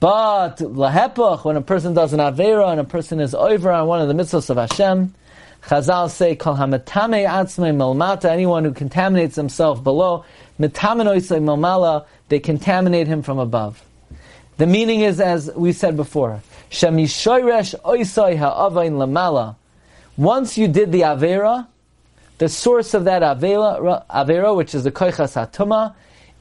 But 0.00 0.56
lahepach, 0.56 1.44
when 1.44 1.58
a 1.58 1.60
person 1.60 1.92
does 1.92 2.14
an 2.14 2.20
avera 2.20 2.70
and 2.70 2.80
a 2.80 2.84
person 2.84 3.20
is 3.20 3.34
over 3.34 3.70
on 3.70 3.88
one 3.88 4.00
of 4.00 4.08
the 4.08 4.14
mitzvahs 4.14 4.48
of 4.48 4.56
Hashem, 4.56 5.14
Chazal 5.64 6.08
say, 6.08 6.34
Kol 6.34 6.56
hametame 6.56 7.28
atzmei 7.28 7.76
melmata, 7.76 8.30
anyone 8.30 8.64
who 8.64 8.72
contaminates 8.72 9.36
himself 9.36 9.84
below, 9.84 10.24
metamenoisei 10.58 11.42
melmala, 11.42 12.06
they 12.30 12.40
contaminate 12.40 13.06
him 13.06 13.20
from 13.20 13.38
above. 13.38 13.84
The 14.56 14.66
meaning 14.66 15.02
is, 15.02 15.20
as 15.20 15.52
we 15.54 15.74
said 15.74 15.94
before, 15.94 16.40
Shemishoiresh 16.70 17.78
oisai 17.82 18.38
ha'avain 18.38 18.94
lamala, 18.94 19.56
once 20.20 20.58
you 20.58 20.68
did 20.68 20.92
the 20.92 21.00
Avera, 21.00 21.66
the 22.36 22.48
source 22.48 22.92
of 22.92 23.04
that 23.04 23.22
Avera, 23.22 24.04
Avera 24.10 24.54
which 24.54 24.74
is 24.74 24.84
the 24.84 24.92
Koichas 24.92 25.94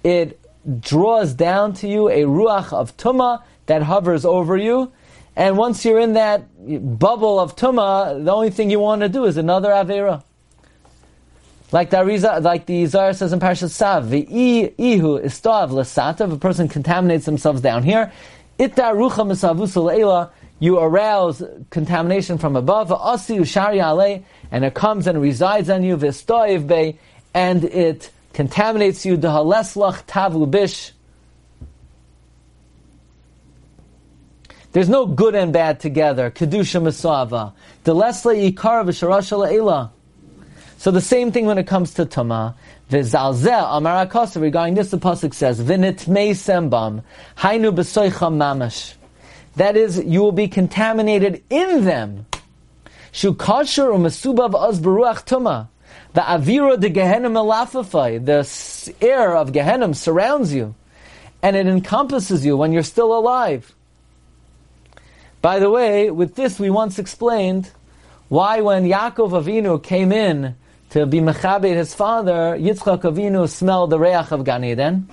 it 0.03 0.37
draws 0.81 1.33
down 1.33 1.71
to 1.71 1.87
you 1.87 2.09
a 2.09 2.23
Ruach 2.23 2.73
of 2.73 2.97
Tuma 2.97 3.41
that 3.67 3.83
hovers 3.83 4.25
over 4.25 4.57
you. 4.57 4.91
And 5.37 5.57
once 5.57 5.85
you're 5.85 5.99
in 5.99 6.13
that 6.13 6.99
bubble 6.99 7.39
of 7.39 7.55
Tuma, 7.55 8.21
the 8.21 8.33
only 8.33 8.49
thing 8.49 8.69
you 8.69 8.81
want 8.81 9.01
to 9.01 9.07
do 9.07 9.23
is 9.23 9.37
another 9.37 9.69
Avera. 9.69 10.23
Like 11.71 11.89
the 11.89 11.97
Ariza, 11.97 12.41
like 12.41 12.65
the 12.65 12.85
Zohar 12.85 13.13
says 13.13 13.31
in 13.31 13.39
Parashat 13.39 13.69
Sav, 13.69 14.13
ihu 14.13 15.21
istav 15.21 15.69
lasata, 15.69 16.27
if 16.27 16.33
a 16.33 16.37
person 16.37 16.67
contaminates 16.67 17.23
themselves 17.23 17.61
down 17.61 17.83
here, 17.83 18.11
itta 18.59 18.91
rucha 18.91 19.25
misavusul 19.25 20.29
you 20.59 20.77
arouse 20.77 21.41
contamination 21.69 22.37
from 22.37 22.55
above, 22.55 22.91
and 24.51 24.65
it 24.65 24.73
comes 24.73 25.07
and 25.07 25.21
resides 25.21 25.69
on 25.69 25.83
you, 25.83 25.93
and 27.33 27.63
it 27.63 28.11
contaminates 28.33 29.05
you, 29.05 29.17
There's 34.71 34.89
no 34.89 35.07
good 35.07 35.33
and 35.33 35.51
bad 35.51 35.79
together. 35.79 36.29
Kedusha 36.29 36.81
Masava. 36.81 37.53
Delesla 37.83 38.51
Ikar 38.53 38.85
V'Sharasha 38.85 39.89
So 40.77 40.91
the 40.91 41.01
same 41.01 41.31
thing 41.31 41.47
when 41.47 41.57
it 41.57 41.65
comes 41.65 41.95
to 41.95 42.05
Tama. 42.05 42.55
V'zalzeh 42.91 43.49
Amarakosa 43.49 44.39
regarding 44.39 44.75
this 44.75 44.91
the 44.91 44.97
pasuk 44.97 45.33
says 45.33 45.59
mei 46.07 46.31
sembam 46.31 47.03
hainu 47.37 47.73
b'soicham 47.73 48.37
mamash. 48.37 48.93
That 49.59 49.75
is, 49.75 50.01
you 50.05 50.21
will 50.21 50.31
be 50.31 50.47
contaminated 50.47 51.43
in 51.49 51.83
them. 51.83 52.27
Shukasher 53.11 53.91
umasubav 53.91 54.53
az 54.53 54.79
beruach 54.79 55.25
tuma. 55.25 55.67
The 56.13 56.21
avira 56.21 56.79
de 56.79 56.89
Gehenim 56.89 57.33
elafafai, 57.33 58.25
the 58.25 59.05
air 59.05 59.35
of 59.35 59.51
Gehenim 59.51 59.93
surrounds 59.93 60.53
you, 60.53 60.75
and 61.43 61.57
it 61.57 61.67
encompasses 61.67 62.45
you 62.45 62.55
when 62.55 62.71
you're 62.71 62.83
still 62.83 63.13
alive. 63.13 63.75
By 65.41 65.59
the 65.59 65.69
way, 65.69 66.09
with 66.09 66.35
this 66.35 66.57
we 66.57 66.69
once 66.69 66.97
explained 66.97 67.69
why 68.29 68.61
when 68.61 68.85
Yaakov 68.85 69.43
Avinu 69.43 69.83
came 69.83 70.13
in 70.13 70.55
to 70.91 71.05
be 71.05 71.19
mechabed 71.19 71.75
his 71.75 71.93
father, 71.93 72.57
Yitzchak 72.57 73.01
Avinu 73.01 73.49
smelled 73.49 73.89
the 73.89 73.99
reach 73.99 74.31
of 74.31 74.45
Gan 74.45 74.63
Eden. 74.63 75.09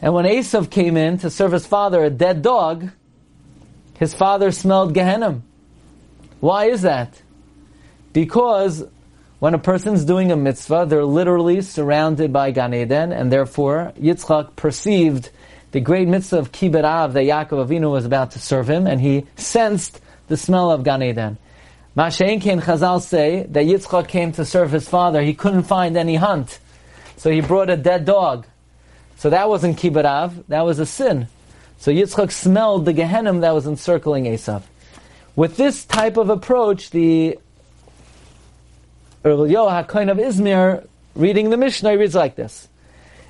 And 0.00 0.14
when 0.14 0.24
Esav 0.24 0.70
came 0.70 0.96
in 0.96 1.18
to 1.18 1.30
serve 1.30 1.52
his 1.52 1.66
father 1.66 2.04
a 2.04 2.10
dead 2.10 2.42
dog, 2.42 2.90
his 3.98 4.14
father 4.14 4.52
smelled 4.52 4.94
Gehenna. 4.94 5.42
Why 6.40 6.66
is 6.66 6.82
that? 6.82 7.20
Because 8.12 8.84
when 9.40 9.54
a 9.54 9.58
person's 9.58 10.04
doing 10.04 10.30
a 10.30 10.36
mitzvah, 10.36 10.86
they're 10.88 11.04
literally 11.04 11.62
surrounded 11.62 12.32
by 12.32 12.52
Gan 12.52 12.74
Eden, 12.74 13.12
and 13.12 13.30
therefore 13.30 13.92
Yitzchak 13.98 14.56
perceived 14.56 15.30
the 15.72 15.80
great 15.80 16.08
mitzvah 16.08 16.38
of 16.38 16.52
Kibbud 16.52 16.84
Av 16.84 17.12
that 17.12 17.24
Yaakov 17.24 17.66
Avinu 17.66 17.90
was 17.90 18.04
about 18.04 18.32
to 18.32 18.38
serve 18.38 18.68
him, 18.70 18.86
and 18.86 19.00
he 19.00 19.26
sensed 19.36 20.00
the 20.28 20.36
smell 20.36 20.70
of 20.70 20.84
Gan 20.84 21.02
Eden. 21.02 21.38
Mashain 21.96 22.40
Chazal 22.40 23.00
say 23.02 23.46
that 23.50 23.66
Yitzchak 23.66 24.08
came 24.08 24.32
to 24.32 24.44
serve 24.44 24.70
his 24.70 24.88
father. 24.88 25.22
He 25.22 25.34
couldn't 25.34 25.64
find 25.64 25.96
any 25.96 26.14
hunt, 26.14 26.60
so 27.16 27.30
he 27.30 27.40
brought 27.40 27.70
a 27.70 27.76
dead 27.76 28.04
dog. 28.04 28.46
So 29.18 29.30
that 29.30 29.48
wasn't 29.48 29.76
kibbud 29.76 30.04
av, 30.04 30.46
that 30.46 30.64
was 30.64 30.78
a 30.78 30.86
sin. 30.86 31.26
So 31.76 31.90
Yitzchak 31.90 32.30
smelled 32.30 32.84
the 32.84 32.94
Gehenim 32.94 33.40
that 33.40 33.52
was 33.52 33.66
encircling 33.66 34.24
Esav. 34.24 34.62
With 35.34 35.56
this 35.56 35.84
type 35.84 36.16
of 36.16 36.30
approach, 36.30 36.90
the 36.90 37.36
Yoah 39.24 39.84
HaKoin 39.84 40.08
of 40.08 40.18
Izmir, 40.18 40.86
reading 41.16 41.50
the 41.50 41.56
Mishnah, 41.56 41.98
reads 41.98 42.14
like 42.14 42.36
this. 42.36 42.68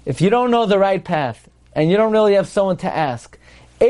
if 0.05 0.21
you 0.21 0.29
don't 0.29 0.51
know 0.51 0.67
the 0.67 0.79
right 0.79 1.03
path, 1.03 1.49
and 1.73 1.91
you 1.91 1.97
don't 1.97 2.13
really 2.13 2.35
have 2.35 2.49
someone 2.49 2.77
to 2.79 2.95
ask, 2.95 3.38
how 3.81 3.87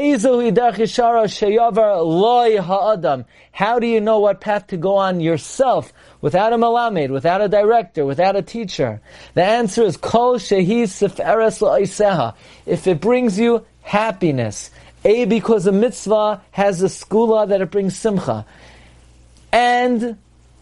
do 3.78 3.86
you 3.86 4.00
know 4.00 4.18
what 4.18 4.40
path 4.42 4.66
to 4.66 4.76
go 4.76 4.96
on 4.96 5.20
yourself 5.20 5.92
without 6.20 6.52
a 6.52 6.56
malamed, 6.58 7.08
without 7.08 7.40
a 7.40 7.48
director, 7.48 8.04
without 8.04 8.36
a 8.36 8.42
teacher? 8.42 9.00
The 9.32 9.44
answer 9.44 9.84
is 9.84 9.96
kol 9.96 10.34
shehi 10.34 10.82
seferes 10.82 12.34
If 12.66 12.86
it 12.86 13.00
brings 13.00 13.38
you 13.38 13.64
happiness, 13.80 14.70
a 15.06 15.24
because 15.24 15.66
a 15.66 15.72
mitzvah 15.72 16.42
has 16.50 16.82
a 16.82 16.86
skula 16.88 17.48
that 17.48 17.62
it 17.62 17.70
brings 17.70 17.96
simcha, 17.96 18.44
and 19.52 20.18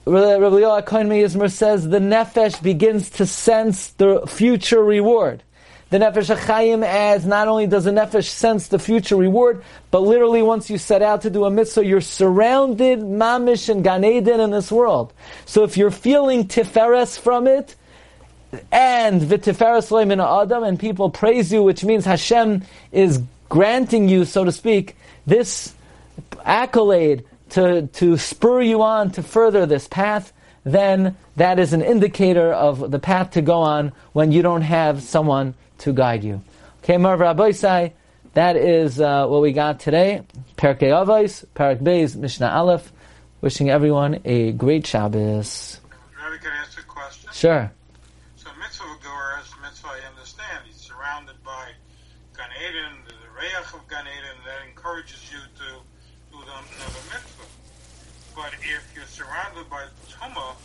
Rabbi 0.07 0.61
Yoel 0.61 0.87
Kohen 0.87 1.49
says 1.49 1.89
the 1.89 1.99
nefesh 1.99 2.62
begins 2.62 3.11
to 3.11 3.27
sense 3.27 3.89
the 3.89 4.24
future 4.29 4.85
reward. 4.85 5.43
The 5.89 5.99
Nefesh 5.99 6.34
HaChaim 6.34 6.84
adds, 6.84 7.26
not 7.26 7.47
only 7.47 7.68
does 7.68 7.84
the 7.84 7.93
Nefesh 7.93 8.28
sense 8.28 8.66
the 8.66 8.78
future 8.78 9.14
reward, 9.14 9.62
but 9.93 10.01
literally 10.01 10.43
once 10.43 10.68
you 10.68 10.78
set 10.78 11.01
out 11.01 11.22
to 11.22 11.30
do 11.30 11.45
a 11.45 11.51
mitzvah, 11.51 11.87
you're 11.87 12.01
surrounded, 12.01 12.99
mamish 12.99 13.68
and 13.68 13.84
Gan 13.84 14.05
Eden 14.05 14.41
in 14.41 14.51
this 14.51 14.72
world. 14.72 15.12
So 15.45 15.62
if 15.62 15.76
you're 15.76 15.93
feeling 15.93 16.49
tiferes 16.49 17.16
from 17.16 17.47
it, 17.47 17.76
and 18.72 19.20
v'tiferes 19.20 20.07
min 20.09 20.20
adam, 20.20 20.64
and 20.64 20.78
people 20.80 21.11
praise 21.11 21.53
you, 21.53 21.62
which 21.62 21.84
means 21.84 22.05
Hashem 22.05 22.64
is 22.91 23.22
granting 23.49 24.09
you, 24.09 24.24
so 24.24 24.43
to 24.43 24.51
speak, 24.51 24.97
this 25.24 25.72
accolade 26.45 27.24
to, 27.51 27.87
to 27.87 28.18
spur 28.18 28.61
you 28.61 28.82
on 28.82 29.12
to 29.12 29.22
further 29.22 29.66
this 29.66 29.87
path, 29.87 30.32
then 30.64 31.16
that 31.37 31.61
is 31.61 31.72
an 31.72 31.82
indicator 31.82 32.53
of 32.53 32.91
the 32.91 32.99
path 32.99 33.30
to 33.32 33.43
go 33.43 33.59
on 33.59 33.93
when 34.14 34.32
you 34.32 34.43
don't 34.43 34.62
have 34.62 35.01
someone 35.01 35.55
to 35.79 35.93
guide 35.93 36.24
you. 36.24 36.43
Okay, 36.83 36.97
Marv 36.99 37.20
Rabbeisai, 37.20 37.93
that 38.35 38.57
is 38.57 39.01
uh, 39.01 39.27
what 39.27 39.43
we 39.43 39.53
got 39.53 39.81
today. 39.81 40.22
Pirkei 40.57 40.91
Avos, 40.91 41.45
Parak 41.55 41.81
Beis, 41.81 42.16
Mishnah 42.16 42.49
Aleph. 42.49 42.93
Wishing 43.43 43.68
everyone 43.70 44.20
a 44.24 44.53
great 44.53 44.87
Shabbos. 44.87 45.81
Rabbi, 46.16 46.37
can 46.39 46.53
I 46.53 46.57
ask 46.57 46.81
a 46.81 46.83
question? 46.83 47.31
Sure. 47.33 47.70
So 48.37 48.49
mitzvah 48.59 48.85
goer 49.05 49.41
is 49.43 49.53
mitzvah 49.62 49.89
I 49.89 50.09
understand. 50.09 50.64
He's 50.66 50.77
surrounded 50.77 51.37
by 51.45 51.70
Gan 52.37 52.49
Eden, 52.59 53.05
the 53.07 53.12
Reach 53.37 53.74
of 53.74 53.87
Gan 53.89 54.05
Eden, 54.07 54.37
that 54.47 54.66
encourages 54.68 55.31
you 55.31 55.39
to 55.39 55.68
do 56.33 56.39
the, 56.45 56.53
another 56.53 57.05
mitzvah. 57.12 57.45
But 58.35 58.55
if 58.55 58.85
you're 58.95 59.05
surrounded 59.05 59.68
by 59.68 59.85
Tumah, 60.09 60.57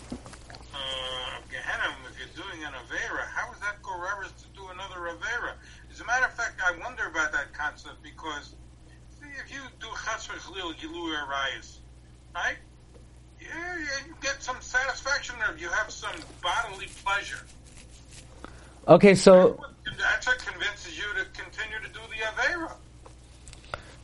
uh, 0.73 1.39
Gehenna, 1.49 1.95
if 2.09 2.17
you're 2.19 2.43
doing 2.45 2.63
an 2.65 2.73
Avera, 2.73 3.27
how 3.35 3.51
is 3.53 3.59
that 3.59 3.81
Goreres 3.81 4.35
to 4.41 4.47
do 4.55 4.67
another 4.69 5.09
Avera? 5.15 5.53
As 5.91 5.99
a 6.01 6.05
matter 6.05 6.25
of 6.25 6.33
fact, 6.33 6.61
I 6.65 6.77
wonder 6.79 7.07
about 7.07 7.31
that 7.33 7.53
concept 7.53 8.01
because 8.03 8.55
see, 9.19 9.27
if 9.43 9.51
you 9.51 9.59
do 9.79 9.87
Chasr 9.87 10.33
Chalil 10.45 10.73
Gilu 10.73 11.15
Arayas, 11.15 11.77
right? 12.35 12.57
Yeah, 13.39 13.77
you 14.07 14.13
get 14.21 14.41
some 14.43 14.57
satisfaction 14.61 15.35
or 15.47 15.57
you 15.57 15.67
have 15.69 15.89
some 15.91 16.15
bodily 16.41 16.87
pleasure. 17.03 17.43
Okay, 18.87 19.15
so 19.15 19.59
That's 19.97 20.27
what 20.27 20.37
convinces 20.39 20.97
you 20.97 21.05
to 21.15 21.25
continue 21.39 21.77
to 21.81 21.87
do 21.93 21.99
the 22.09 22.23
Avera. 22.25 22.71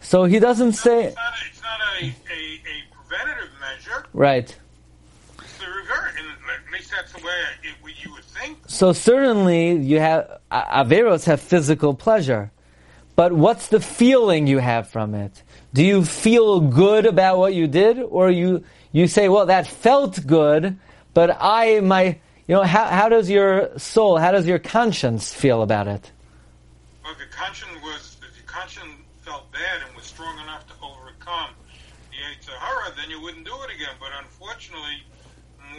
so 0.01 0.23
he 0.25 0.39
doesn't 0.39 0.73
say 0.73 1.05
It's 1.05 1.15
not 1.15 1.33
a, 1.33 1.45
it's 1.49 1.61
not 1.61 1.79
a, 2.01 2.05
a, 2.05 2.39
a 2.73 3.05
preventative 3.07 3.51
measure. 3.59 4.05
right. 4.13 4.55
It's 5.39 5.57
the 5.59 5.65
reverse. 5.67 6.13
And 6.17 6.27
at 6.27 6.73
least 6.73 6.86
that's 6.97 7.13
the 7.13 7.25
way 7.25 7.33
it, 7.63 8.03
you 8.03 8.11
would 8.11 8.23
think. 8.23 8.57
So 8.65 8.91
certainly 8.91 9.77
you 9.77 9.99
have 9.99 10.39
averos 10.51 11.25
have 11.25 11.39
physical 11.39 11.93
pleasure, 11.93 12.51
but 13.15 13.33
what's 13.33 13.67
the 13.67 13.79
feeling 13.79 14.47
you 14.47 14.57
have 14.57 14.89
from 14.89 15.13
it? 15.13 15.43
Do 15.73 15.83
you 15.85 16.03
feel 16.03 16.59
good 16.59 17.05
about 17.05 17.37
what 17.37 17.53
you 17.53 17.67
did, 17.67 17.99
or 17.99 18.31
you 18.31 18.63
you 18.91 19.07
say, 19.07 19.29
well, 19.29 19.45
that 19.45 19.67
felt 19.67 20.25
good, 20.25 20.77
but 21.13 21.37
I 21.39 21.81
my 21.81 22.17
you 22.47 22.55
know 22.55 22.63
how 22.63 22.85
how 22.85 23.09
does 23.09 23.29
your 23.29 23.77
soul, 23.77 24.17
how 24.17 24.31
does 24.31 24.47
your 24.47 24.59
conscience 24.59 25.31
feel 25.33 25.61
about 25.61 25.87
it? 25.87 26.11
Well, 27.03 27.13
if 27.13 27.19
the 27.19 27.25
conscience 27.35 27.77
was, 27.83 28.17
if 28.27 28.35
the 28.41 28.47
conscience 28.51 28.95
felt 29.21 29.51
bad 29.51 29.85
and 29.85 29.95
was 29.95 30.05
strong 30.05 30.39
enough 30.39 30.65
to 30.67 30.73
overcome 30.81 31.51
the 32.09 32.17
Yetzer 32.17 32.57
Hara, 32.57 32.95
then 32.95 33.11
you 33.11 33.21
wouldn't 33.21 33.45
do 33.45 33.53
it 33.63 33.75
again. 33.75 33.95
But 33.99 34.09
unfortunately, 34.17 35.03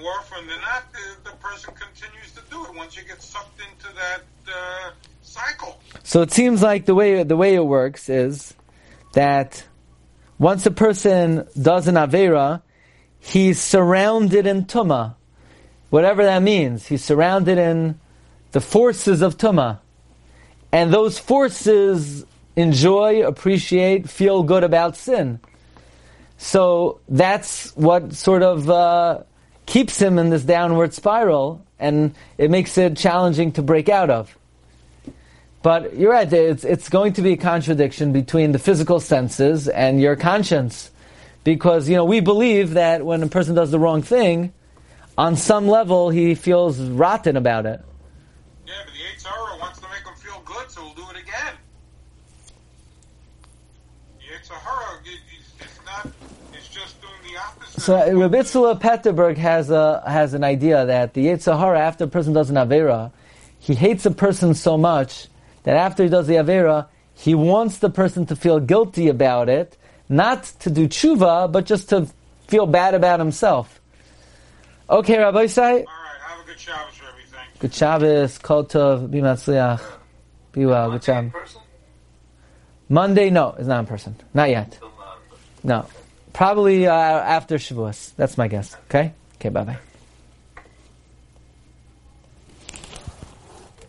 more 0.00 0.12
often 0.12 0.46
than 0.46 0.60
not, 0.60 0.92
the, 0.92 1.30
the 1.30 1.36
person 1.36 1.74
continues 1.74 2.32
to 2.32 2.40
do 2.50 2.64
it 2.64 2.74
once 2.74 2.96
you 2.96 3.02
get 3.04 3.22
sucked 3.22 3.60
into 3.60 3.94
that 3.94 4.22
uh, 4.48 4.90
cycle. 5.22 5.80
So 6.02 6.22
it 6.22 6.32
seems 6.32 6.62
like 6.62 6.86
the 6.86 6.94
way 6.94 7.22
the 7.22 7.36
way 7.36 7.54
it 7.54 7.64
works 7.64 8.08
is 8.08 8.54
that 9.14 9.64
once 10.38 10.66
a 10.66 10.70
person 10.70 11.46
does 11.60 11.88
an 11.88 11.96
avera, 11.96 12.62
he's 13.18 13.60
surrounded 13.60 14.46
in 14.46 14.64
tuma, 14.64 15.16
whatever 15.90 16.24
that 16.24 16.42
means. 16.42 16.86
He's 16.86 17.04
surrounded 17.04 17.58
in 17.58 17.98
the 18.52 18.60
forces 18.60 19.22
of 19.22 19.36
tuma, 19.36 19.80
and 20.72 20.92
those 20.92 21.18
forces 21.18 22.24
enjoy, 22.56 23.26
appreciate, 23.26 24.08
feel 24.08 24.42
good 24.42 24.64
about 24.64 24.96
sin. 24.96 25.40
So 26.38 27.00
that's 27.08 27.76
what 27.76 28.14
sort 28.14 28.42
of 28.42 28.70
uh, 28.70 29.22
keeps 29.68 30.00
him 30.00 30.18
in 30.18 30.30
this 30.30 30.42
downward 30.42 30.94
spiral, 30.94 31.64
and 31.78 32.14
it 32.38 32.50
makes 32.50 32.76
it 32.78 32.96
challenging 32.96 33.52
to 33.52 33.62
break 33.62 33.90
out 33.90 34.08
of. 34.08 34.36
But 35.62 35.94
you're 35.96 36.10
right, 36.10 36.32
it's, 36.32 36.64
it's 36.64 36.88
going 36.88 37.12
to 37.14 37.22
be 37.22 37.32
a 37.32 37.36
contradiction 37.36 38.12
between 38.12 38.52
the 38.52 38.58
physical 38.58 38.98
senses 38.98 39.68
and 39.68 40.00
your 40.00 40.16
conscience. 40.16 40.90
Because, 41.44 41.88
you 41.88 41.96
know, 41.96 42.06
we 42.06 42.20
believe 42.20 42.74
that 42.74 43.04
when 43.04 43.22
a 43.22 43.28
person 43.28 43.54
does 43.54 43.70
the 43.70 43.78
wrong 43.78 44.00
thing, 44.00 44.52
on 45.18 45.36
some 45.36 45.68
level 45.68 46.08
he 46.10 46.34
feels 46.34 46.80
rotten 46.80 47.36
about 47.36 47.66
it. 47.66 47.80
Yeah, 48.66 48.72
but 48.84 48.94
the 48.94 49.60
wants 49.60 49.80
to 49.80 49.86
make 49.88 50.06
him 50.06 50.14
feel 50.16 50.42
good, 50.46 50.70
so 50.70 50.82
we'll 50.82 50.94
do 50.94 51.10
it 51.10 51.22
again. 51.22 51.54
The 54.18 54.24
Yetzer 54.32 54.58
Hara 54.58 54.98
is, 55.04 55.68
is 55.68 55.78
not, 55.84 56.08
it's 56.54 56.68
just 56.68 57.00
doing 57.02 57.12
the 57.30 57.38
opposite. 57.38 57.67
So 57.78 57.96
uh, 57.96 58.12
Rabbi 58.12 58.38
Itzula 58.38 58.80
Petterberg 58.80 59.36
has 59.36 59.70
a 59.70 60.02
has 60.04 60.34
an 60.34 60.42
idea 60.42 60.86
that 60.86 61.14
the 61.14 61.26
Yetzer 61.26 61.56
Hara, 61.56 61.78
after 61.78 62.04
a 62.04 62.08
person 62.08 62.32
does 62.32 62.50
an 62.50 62.56
Avera, 62.56 63.12
he 63.60 63.74
hates 63.74 64.04
a 64.04 64.10
person 64.10 64.54
so 64.54 64.76
much 64.76 65.28
that 65.62 65.76
after 65.76 66.02
he 66.02 66.08
does 66.08 66.26
the 66.26 66.34
Avera, 66.34 66.88
he 67.14 67.36
wants 67.36 67.78
the 67.78 67.88
person 67.90 68.26
to 68.26 68.36
feel 68.36 68.58
guilty 68.58 69.08
about 69.08 69.48
it, 69.48 69.76
not 70.08 70.44
to 70.60 70.70
do 70.70 70.88
tshuva, 70.88 71.52
but 71.52 71.66
just 71.66 71.88
to 71.90 72.08
feel 72.48 72.66
bad 72.66 72.94
about 72.94 73.20
himself. 73.20 73.80
Okay, 74.90 75.18
Rabbi 75.18 75.44
Isai, 75.44 75.60
All 75.60 75.74
right, 75.74 75.84
have 76.26 76.40
a 76.40 76.46
good 76.46 76.58
Shabbos, 76.58 77.00
Rebbe. 77.00 77.28
Thank 77.30 77.54
you. 77.54 77.60
good 77.60 77.74
Shabbos, 77.74 78.38
Kol 78.38 78.64
Tov, 78.64 79.10
Be 79.10 79.18
Matzliach, 79.18 79.82
be 80.50 80.66
well, 80.66 80.90
good 80.90 81.02
job. 81.02 81.32
Monday, 82.88 83.30
no, 83.30 83.54
it's 83.58 83.68
not 83.68 83.80
in 83.80 83.86
person, 83.86 84.16
not 84.32 84.48
yet. 84.48 84.78
No, 85.62 85.86
probably 86.38 86.86
uh, 86.86 86.94
after 86.94 87.56
Shavuos. 87.56 88.14
That's 88.14 88.38
my 88.38 88.46
guess. 88.46 88.76
Okay, 88.86 89.12
okay, 89.34 89.48
bye 89.48 89.64
bye. 89.64 89.78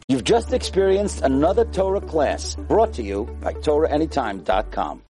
You've 0.08 0.24
just 0.24 0.52
experienced 0.52 1.22
another 1.22 1.66
Torah 1.66 2.02
class 2.02 2.56
brought 2.56 2.93
to 2.95 3.04
you 3.04 3.26
by 3.41 3.54
TorahAnytime.com. 3.54 5.04